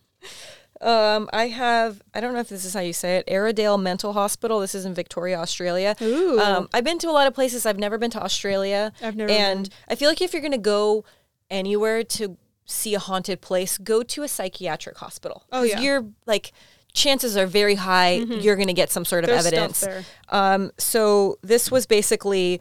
Um, 0.82 1.30
I 1.32 1.46
have 1.48 2.02
I 2.12 2.20
don't 2.20 2.34
know 2.34 2.40
if 2.40 2.48
this 2.48 2.64
is 2.64 2.74
how 2.74 2.80
you 2.80 2.92
say 2.92 3.16
it. 3.16 3.24
Airedale 3.28 3.78
Mental 3.78 4.12
Hospital. 4.12 4.60
This 4.60 4.74
is 4.74 4.84
in 4.84 4.94
Victoria, 4.94 5.38
Australia. 5.38 5.94
Ooh. 6.02 6.40
Um, 6.40 6.68
I've 6.74 6.84
been 6.84 6.98
to 6.98 7.08
a 7.08 7.12
lot 7.12 7.26
of 7.26 7.34
places. 7.34 7.64
I've 7.64 7.78
never 7.78 7.98
been 7.98 8.10
to 8.10 8.22
Australia. 8.22 8.92
I've 9.00 9.16
never 9.16 9.30
And 9.30 9.68
I 9.88 9.94
feel 9.94 10.08
like 10.08 10.20
if 10.20 10.32
you're 10.32 10.42
gonna 10.42 10.58
go 10.58 11.04
anywhere 11.50 12.02
to 12.02 12.36
see 12.64 12.94
a 12.94 12.98
haunted 12.98 13.40
place, 13.40 13.78
go 13.78 14.02
to 14.02 14.22
a 14.22 14.28
psychiatric 14.28 14.96
hospital. 14.98 15.44
Oh, 15.52 15.62
yeah. 15.62 15.74
Mm-hmm. 15.74 15.84
You're 15.84 16.06
like 16.26 16.52
chances 16.94 17.38
are 17.38 17.46
very 17.46 17.76
high 17.76 18.16
you're 18.16 18.56
gonna 18.56 18.74
get 18.74 18.90
some 18.90 19.04
sort 19.04 19.24
of 19.24 19.30
There's 19.30 19.46
evidence. 19.46 19.86
Um, 20.28 20.72
so 20.76 21.38
this 21.42 21.70
was 21.70 21.86
basically 21.86 22.60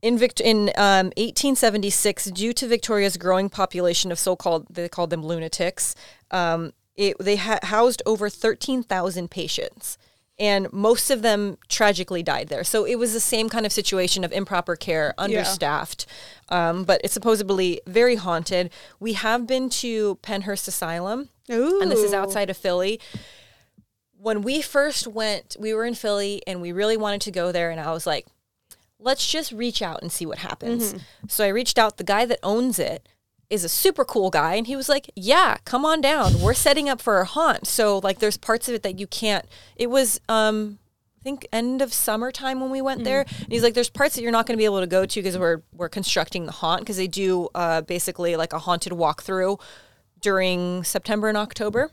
in 0.00 0.16
Vict- 0.16 0.40
in 0.40 0.70
um, 0.76 1.06
1876, 1.16 2.26
due 2.26 2.52
to 2.52 2.68
Victoria's 2.68 3.16
growing 3.16 3.48
population 3.48 4.12
of 4.12 4.18
so-called 4.18 4.66
they 4.70 4.88
called 4.88 5.10
them 5.10 5.22
lunatics, 5.22 5.94
um, 6.30 6.72
it, 6.96 7.16
they 7.18 7.36
ha- 7.36 7.60
housed 7.62 8.02
over 8.06 8.28
13,000 8.28 9.30
patients, 9.30 9.98
and 10.38 10.72
most 10.72 11.10
of 11.10 11.22
them 11.22 11.58
tragically 11.68 12.22
died 12.22 12.48
there. 12.48 12.64
So 12.64 12.84
it 12.84 12.96
was 12.96 13.12
the 13.12 13.20
same 13.20 13.48
kind 13.48 13.66
of 13.66 13.72
situation 13.72 14.24
of 14.24 14.32
improper 14.32 14.76
care, 14.76 15.14
understaffed, 15.18 16.06
um, 16.48 16.84
but 16.84 17.00
it's 17.04 17.14
supposedly 17.14 17.80
very 17.86 18.16
haunted. 18.16 18.70
We 19.00 19.14
have 19.14 19.46
been 19.46 19.68
to 19.70 20.16
Pennhurst 20.22 20.68
Asylum 20.68 21.30
Ooh. 21.50 21.80
and 21.80 21.90
this 21.90 22.00
is 22.00 22.12
outside 22.12 22.50
of 22.50 22.56
Philly. 22.56 23.00
when 24.20 24.42
we 24.42 24.60
first 24.60 25.06
went, 25.06 25.56
we 25.58 25.72
were 25.72 25.84
in 25.84 25.94
Philly 25.94 26.42
and 26.46 26.60
we 26.60 26.72
really 26.72 26.96
wanted 26.96 27.20
to 27.22 27.30
go 27.30 27.52
there. 27.52 27.70
And 27.70 27.80
I 27.80 27.92
was 27.92 28.06
like, 28.06 28.26
let's 28.98 29.26
just 29.26 29.52
reach 29.52 29.80
out 29.80 30.02
and 30.02 30.10
see 30.10 30.26
what 30.26 30.38
happens. 30.38 30.94
So 31.28 31.44
I 31.44 31.48
reached 31.48 31.78
out. 31.78 31.96
The 31.98 32.04
guy 32.04 32.24
that 32.26 32.40
owns 32.42 32.78
it 32.80 33.08
is 33.50 33.64
a 33.64 33.68
super 33.68 34.04
cool 34.04 34.30
guy. 34.30 34.54
And 34.54 34.66
he 34.66 34.76
was 34.76 34.88
like, 34.88 35.10
yeah, 35.16 35.56
come 35.64 35.84
on 35.84 36.00
down. 36.00 36.40
We're 36.40 36.54
setting 36.54 36.88
up 36.88 37.00
for 37.00 37.20
a 37.20 37.24
haunt. 37.24 37.66
So, 37.66 37.98
like, 37.98 38.18
there's 38.18 38.36
parts 38.36 38.68
of 38.68 38.74
it 38.74 38.82
that 38.82 38.98
you 38.98 39.06
can't. 39.06 39.46
It 39.76 39.88
was, 39.88 40.20
um, 40.28 40.78
I 41.20 41.22
think 41.22 41.46
end 41.52 41.82
of 41.82 41.92
summertime 41.92 42.60
when 42.60 42.70
we 42.70 42.80
went 42.80 43.04
there. 43.04 43.22
And 43.22 43.52
he's 43.52 43.62
like, 43.62 43.74
"There's 43.74 43.90
parts 43.90 44.14
that 44.14 44.22
you're 44.22 44.32
not 44.32 44.46
going 44.46 44.56
to 44.56 44.58
be 44.58 44.64
able 44.64 44.80
to 44.80 44.86
go 44.86 45.04
to 45.04 45.20
because 45.20 45.36
we're 45.36 45.62
we're 45.72 45.88
constructing 45.88 46.46
the 46.46 46.52
haunt 46.52 46.80
because 46.80 46.96
they 46.96 47.08
do 47.08 47.48
uh, 47.56 47.80
basically 47.80 48.36
like 48.36 48.52
a 48.52 48.60
haunted 48.60 48.92
walkthrough 48.92 49.60
during 50.20 50.84
September 50.84 51.28
and 51.28 51.36
October." 51.36 51.90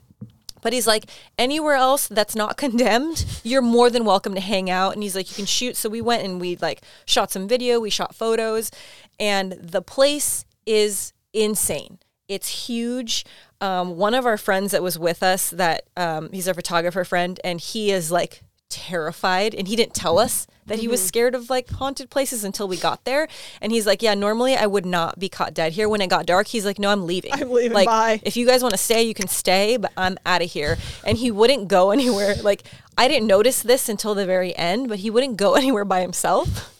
But 0.61 0.73
he's 0.73 0.87
like, 0.87 1.05
anywhere 1.37 1.75
else 1.75 2.07
that's 2.07 2.35
not 2.35 2.57
condemned, 2.65 3.23
you're 3.43 3.61
more 3.61 3.89
than 3.89 4.03
welcome 4.03 4.33
to 4.33 4.41
hang 4.41 4.67
out. 4.69 4.93
And 4.93 5.03
he's 5.03 5.15
like, 5.15 5.29
you 5.29 5.35
can 5.35 5.45
shoot. 5.45 5.75
So 5.77 5.89
we 5.89 6.01
went 6.01 6.23
and 6.23 6.41
we 6.41 6.55
like 6.55 6.81
shot 7.05 7.31
some 7.31 7.47
video, 7.47 7.79
we 7.79 7.91
shot 7.91 8.15
photos, 8.15 8.71
and 9.19 9.51
the 9.53 9.83
place 9.83 10.43
is 10.65 11.13
insane. 11.35 11.99
It's 12.27 12.67
huge. 12.67 13.25
Um, 13.61 13.97
one 13.97 14.13
of 14.13 14.25
our 14.25 14.37
friends 14.37 14.71
that 14.71 14.81
was 14.81 14.97
with 14.97 15.21
us, 15.21 15.51
that 15.51 15.83
um, 15.95 16.29
he's 16.31 16.47
a 16.47 16.53
photographer 16.53 17.03
friend, 17.03 17.39
and 17.43 17.59
he 17.61 17.91
is 17.91 18.11
like 18.11 18.41
terrified 18.67 19.53
and 19.53 19.67
he 19.67 19.75
didn't 19.75 19.93
tell 19.93 20.17
us 20.17 20.47
that 20.65 20.79
he 20.79 20.87
was 20.87 20.99
Mm-hmm. 20.99 21.07
scared 21.07 21.35
of 21.35 21.49
like 21.51 21.69
haunted 21.69 22.09
places 22.09 22.43
until 22.43 22.67
we 22.67 22.77
got 22.77 23.05
there 23.05 23.27
and 23.61 23.71
he's 23.71 23.85
like 23.85 24.01
yeah 24.01 24.15
normally 24.15 24.55
i 24.55 24.65
would 24.65 24.87
not 24.87 25.19
be 25.19 25.29
caught 25.29 25.53
dead 25.53 25.73
here 25.73 25.87
when 25.87 26.01
it 26.01 26.09
got 26.09 26.25
dark 26.25 26.47
he's 26.47 26.65
like 26.65 26.79
no 26.79 26.89
i'm 26.89 27.05
leaving 27.05 27.31
I'm 27.31 27.51
leaving, 27.51 27.73
like 27.73 27.85
bye. 27.85 28.19
if 28.23 28.35
you 28.35 28.45
guys 28.47 28.63
want 28.63 28.73
to 28.73 28.77
stay 28.79 29.03
you 29.03 29.13
can 29.13 29.27
stay 29.27 29.77
but 29.77 29.93
i'm 29.95 30.17
out 30.25 30.41
of 30.41 30.51
here 30.51 30.77
and 31.05 31.15
he 31.17 31.29
wouldn't 31.29 31.67
go 31.67 31.91
anywhere 31.97 32.33
like 32.41 32.63
i 32.97 33.07
didn't 33.07 33.27
notice 33.27 33.61
this 33.61 33.87
until 33.87 34.15
the 34.15 34.25
very 34.25 34.55
end 34.57 34.89
but 34.89 34.99
he 34.99 35.11
wouldn't 35.11 35.37
go 35.37 35.53
anywhere 35.61 35.85
by 35.85 36.01
himself 36.01 36.74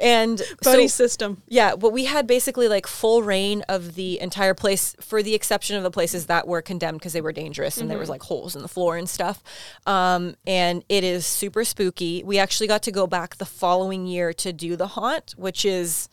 and 0.00 0.42
Buddy 0.62 0.88
so 0.88 1.04
system. 1.04 1.42
yeah, 1.48 1.76
but 1.76 1.92
we 1.92 2.04
had 2.04 2.26
basically 2.26 2.68
like 2.68 2.86
full 2.86 3.22
reign 3.22 3.62
of 3.68 3.94
the 3.94 4.20
entire 4.20 4.54
place, 4.54 4.96
for 5.00 5.22
the 5.22 5.34
exception 5.34 5.76
of 5.76 5.82
the 5.82 5.90
places 5.90 6.26
that 6.26 6.46
were 6.46 6.62
condemned 6.62 6.98
because 6.98 7.12
they 7.12 7.20
were 7.20 7.32
dangerous 7.32 7.78
and 7.78 7.90
there 7.90 7.98
was 7.98 8.08
like 8.08 8.22
holes 8.22 8.56
in 8.56 8.62
the 8.62 8.68
floor 8.68 8.96
and 8.96 9.08
stuff. 9.08 9.42
Um, 9.86 10.34
and 10.46 10.84
it 10.88 11.04
is 11.04 11.26
super 11.26 11.64
spooky. 11.64 12.22
We 12.24 12.38
actually 12.38 12.66
got 12.66 12.82
to 12.84 12.92
go 12.92 13.06
back 13.06 13.36
the 13.36 13.46
following 13.46 14.06
year 14.06 14.32
to 14.34 14.52
do 14.52 14.76
the 14.76 14.88
haunt, 14.88 15.34
which 15.36 15.64
is 15.64 16.08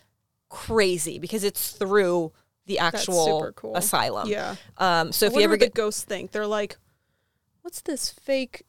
crazy 0.50 1.20
because 1.20 1.44
it's 1.44 1.72
through 1.72 2.32
the 2.66 2.80
actual 2.80 3.52
cool. 3.56 3.76
asylum. 3.76 4.28
Yeah. 4.28 4.56
Um, 4.78 5.12
so 5.12 5.26
if 5.26 5.34
you 5.34 5.42
ever 5.42 5.58
get 5.58 5.74
ghosts 5.74 6.04
think. 6.04 6.32
They're 6.32 6.48
like, 6.48 6.78
what's 7.62 7.82
this 7.82 8.10
fake 8.10 8.64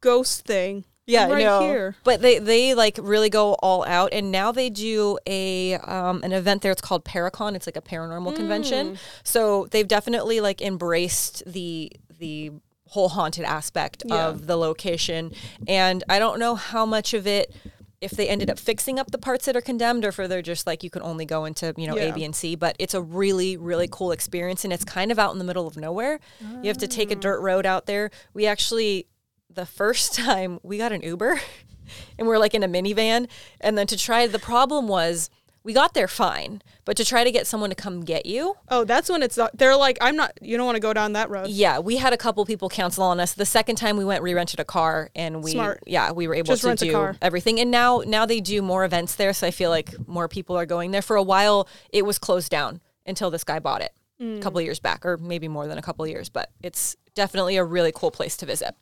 ghost 0.00 0.44
thing? 0.44 0.84
Yeah, 1.06 1.28
right 1.28 1.44
no. 1.44 1.60
here. 1.60 1.96
But 2.04 2.20
they 2.22 2.38
they 2.38 2.74
like 2.74 2.98
really 3.02 3.30
go 3.30 3.54
all 3.54 3.84
out, 3.84 4.12
and 4.12 4.30
now 4.32 4.52
they 4.52 4.70
do 4.70 5.18
a 5.26 5.74
um, 5.74 6.22
an 6.22 6.32
event 6.32 6.62
there. 6.62 6.72
It's 6.72 6.80
called 6.80 7.04
Paracon. 7.04 7.54
It's 7.54 7.66
like 7.66 7.76
a 7.76 7.82
paranormal 7.82 8.32
Mm. 8.32 8.36
convention. 8.36 8.98
So 9.22 9.66
they've 9.70 9.88
definitely 9.88 10.40
like 10.40 10.60
embraced 10.62 11.42
the 11.46 11.92
the 12.18 12.52
whole 12.88 13.08
haunted 13.10 13.44
aspect 13.44 14.02
Yeah. 14.06 14.28
of 14.28 14.46
the 14.46 14.56
location. 14.56 15.32
And 15.66 16.04
I 16.08 16.18
don't 16.18 16.38
know 16.38 16.54
how 16.54 16.86
much 16.86 17.12
of 17.14 17.26
it. 17.26 17.52
If 18.00 18.10
they 18.10 18.28
ended 18.28 18.50
up 18.50 18.58
fixing 18.58 18.98
up 18.98 19.12
the 19.12 19.18
parts 19.18 19.46
that 19.46 19.56
are 19.56 19.62
condemned, 19.62 20.04
or 20.04 20.08
if 20.08 20.16
they're 20.16 20.42
just 20.42 20.66
like 20.66 20.82
you 20.84 20.90
can 20.90 21.00
only 21.00 21.24
go 21.24 21.46
into 21.46 21.72
you 21.78 21.86
know 21.86 21.96
A, 21.96 22.08
Yeah. 22.08 22.12
B, 22.14 22.22
and 22.24 22.36
C, 22.36 22.54
but 22.54 22.76
it's 22.78 22.92
a 22.92 23.00
really 23.00 23.56
really 23.56 23.88
cool 23.90 24.12
experience, 24.12 24.62
and 24.62 24.72
it's 24.74 24.84
kind 24.84 25.10
of 25.10 25.18
out 25.18 25.32
in 25.32 25.38
the 25.38 25.44
middle 25.44 25.66
of 25.66 25.76
nowhere. 25.78 26.20
You 26.62 26.68
have 26.68 26.76
to 26.78 26.86
take 26.88 27.10
a 27.10 27.14
dirt 27.16 27.40
road 27.40 27.64
out 27.64 27.86
there. 27.86 28.10
We 28.34 28.46
actually 28.46 29.06
the 29.54 29.66
first 29.66 30.14
time 30.24 30.58
we 30.62 30.78
got 30.78 30.92
an 30.92 31.02
Uber 31.02 31.40
and 32.18 32.26
we're 32.28 32.38
like 32.38 32.54
in 32.54 32.62
a 32.62 32.68
minivan. 32.68 33.28
And 33.60 33.76
then 33.78 33.86
to 33.88 33.96
try, 33.96 34.26
the 34.26 34.38
problem 34.38 34.88
was 34.88 35.30
we 35.62 35.72
got 35.72 35.94
there 35.94 36.08
fine, 36.08 36.60
but 36.84 36.94
to 36.98 37.06
try 37.06 37.24
to 37.24 37.30
get 37.32 37.46
someone 37.46 37.70
to 37.70 37.74
come 37.76 38.02
get 38.02 38.26
you, 38.26 38.54
Oh, 38.68 38.84
that's 38.84 39.08
when 39.08 39.22
it's 39.22 39.38
not. 39.38 39.56
They're 39.56 39.76
like, 39.76 39.96
I'm 40.02 40.14
not. 40.14 40.32
You 40.42 40.58
don't 40.58 40.66
want 40.66 40.76
to 40.76 40.80
go 40.80 40.92
down 40.92 41.14
that 41.14 41.30
road. 41.30 41.48
yeah, 41.48 41.78
we 41.78 41.96
had 41.96 42.12
a 42.12 42.18
couple 42.18 42.44
people 42.44 42.68
cancel 42.68 43.02
on 43.02 43.18
us. 43.18 43.32
The 43.32 43.46
second 43.46 43.76
time 43.76 43.96
we 43.96 44.04
went, 44.04 44.22
we 44.22 44.34
rented 44.34 44.60
a 44.60 44.64
car 44.66 45.08
and 45.14 45.42
we, 45.42 45.52
Smart. 45.52 45.82
yeah, 45.86 46.12
we 46.12 46.28
were 46.28 46.34
able 46.34 46.54
Just 46.54 46.62
to 46.64 46.74
do 46.74 47.12
everything. 47.22 47.60
And 47.60 47.70
now, 47.70 48.02
now 48.06 48.26
they 48.26 48.40
do 48.40 48.60
more 48.60 48.84
events 48.84 49.14
there. 49.14 49.32
So 49.32 49.46
I 49.46 49.50
feel 49.52 49.70
like 49.70 49.94
more 50.06 50.28
people 50.28 50.54
are 50.56 50.66
going 50.66 50.90
there. 50.90 51.00
For 51.02 51.16
a 51.16 51.22
while, 51.22 51.66
it 51.88 52.04
was 52.04 52.18
closed 52.18 52.50
down 52.50 52.82
until 53.06 53.30
this 53.30 53.44
guy 53.44 53.58
bought 53.58 53.80
it 53.82 53.92
Mm. 54.20 54.38
a 54.38 54.40
couple 54.40 54.60
years 54.60 54.78
back, 54.78 55.04
or 55.04 55.16
maybe 55.16 55.48
more 55.48 55.66
than 55.66 55.76
a 55.76 55.82
couple 55.82 56.06
years, 56.06 56.28
but 56.28 56.48
it's 56.62 56.94
definitely 57.16 57.56
a 57.56 57.64
really 57.64 57.90
cool 57.92 58.12
place 58.12 58.36
to 58.36 58.46
visit. 58.46 58.76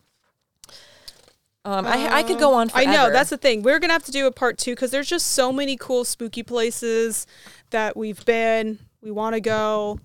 Um, 1.64 1.86
I, 1.86 2.12
I 2.12 2.22
could 2.24 2.40
go 2.40 2.54
on 2.54 2.70
I 2.74 2.84
know 2.86 3.10
that's 3.10 3.30
the 3.30 3.36
thing. 3.36 3.62
We're 3.62 3.78
gonna 3.78 3.92
have 3.92 4.04
to 4.04 4.10
do 4.12 4.26
a 4.26 4.32
part 4.32 4.58
two 4.58 4.72
because 4.72 4.90
there's 4.90 5.08
just 5.08 5.26
so 5.28 5.52
many 5.52 5.76
cool 5.76 6.04
spooky 6.04 6.42
places 6.42 7.26
that 7.70 7.96
we've 7.96 8.24
been. 8.24 8.80
We 9.00 9.10
want 9.12 9.34
to 9.34 9.40
go. 9.40 10.00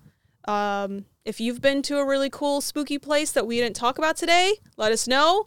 Um, 0.46 1.04
if 1.24 1.40
you've 1.40 1.60
been 1.60 1.82
to 1.82 1.98
a 1.98 2.06
really 2.06 2.30
cool 2.30 2.60
spooky 2.60 2.98
place 2.98 3.32
that 3.32 3.46
we 3.46 3.56
didn't 3.60 3.76
talk 3.76 3.98
about 3.98 4.16
today, 4.16 4.54
let 4.76 4.92
us 4.92 5.06
know. 5.08 5.46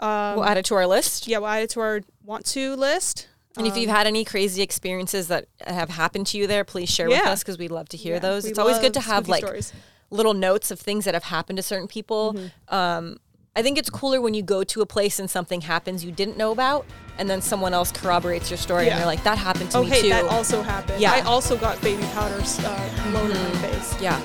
we'll 0.00 0.44
add 0.44 0.58
it 0.58 0.64
to 0.66 0.74
our 0.74 0.86
list. 0.86 1.26
Yeah, 1.26 1.38
we'll 1.38 1.48
add 1.48 1.62
it 1.62 1.70
to 1.70 1.80
our 1.80 2.02
want 2.22 2.44
to 2.46 2.76
list. 2.76 3.28
And 3.56 3.66
if 3.66 3.76
you've 3.76 3.90
had 3.90 4.06
any 4.06 4.24
crazy 4.24 4.60
experiences 4.62 5.28
that 5.28 5.46
have 5.66 5.88
happened 5.88 6.26
to 6.28 6.38
you 6.38 6.46
there, 6.46 6.62
please 6.64 6.90
share 6.90 7.08
with 7.08 7.24
us 7.24 7.42
because 7.42 7.56
we'd 7.56 7.70
love 7.70 7.88
to 7.88 7.96
hear 7.96 8.14
Yeah, 8.14 8.20
those. 8.20 8.44
It's 8.44 8.58
always 8.58 8.78
good 8.78 8.92
to 8.94 9.00
have 9.00 9.28
like 9.28 9.44
stories. 9.44 9.72
little 10.10 10.34
notes 10.34 10.70
of 10.70 10.78
things 10.78 11.06
that 11.06 11.14
have 11.14 11.24
happened 11.24 11.56
to 11.56 11.62
certain 11.62 11.88
people. 11.88 12.34
Mm-hmm. 12.34 12.74
Um, 12.74 13.16
I 13.56 13.62
think 13.62 13.78
it's 13.78 13.88
cooler 13.90 14.20
when 14.20 14.34
you 14.34 14.42
go 14.42 14.62
to 14.64 14.82
a 14.82 14.86
place 14.86 15.18
and 15.18 15.28
something 15.30 15.62
happens 15.62 16.04
you 16.04 16.12
didn't 16.12 16.36
know 16.36 16.52
about, 16.52 16.84
and 17.18 17.28
then 17.30 17.40
someone 17.40 17.72
else 17.72 17.90
corroborates 17.90 18.50
your 18.50 18.58
story, 18.58 18.84
Yeah. 18.84 18.90
and 18.92 18.98
you're 19.00 19.06
like, 19.06 19.24
"That 19.24 19.38
happened 19.38 19.70
to 19.70 19.78
Oh, 19.78 19.82
me 19.82 19.88
hey, 19.88 20.02
too." 20.02 20.08
that 20.10 20.24
also 20.26 20.62
happened. 20.62 21.00
Yeah. 21.00 21.12
I 21.12 21.20
also 21.22 21.56
got 21.56 21.80
baby 21.80 22.02
powders 22.14 22.58
uh, 22.60 22.90
in 23.06 23.12
my 23.14 23.50
face. 23.62 23.96
yeah. 24.00 24.20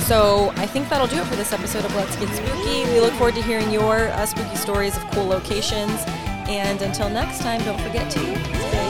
So 0.00 0.52
I 0.56 0.66
think 0.66 0.88
that'll 0.88 1.06
do 1.06 1.18
it 1.18 1.26
for 1.26 1.36
this 1.36 1.52
episode 1.52 1.84
of 1.84 1.94
Let's 1.94 2.16
Get 2.16 2.28
Spooky. 2.34 2.84
We 2.92 2.98
look 3.00 3.12
forward 3.14 3.36
to 3.36 3.42
hearing 3.42 3.70
your 3.70 4.08
uh, 4.08 4.26
spooky 4.26 4.56
stories 4.56 4.96
of 4.96 5.08
cool 5.12 5.26
locations. 5.26 6.02
And 6.48 6.82
until 6.82 7.08
next 7.08 7.38
time, 7.42 7.62
don't 7.64 7.80
forget 7.80 8.10
to 8.10 8.89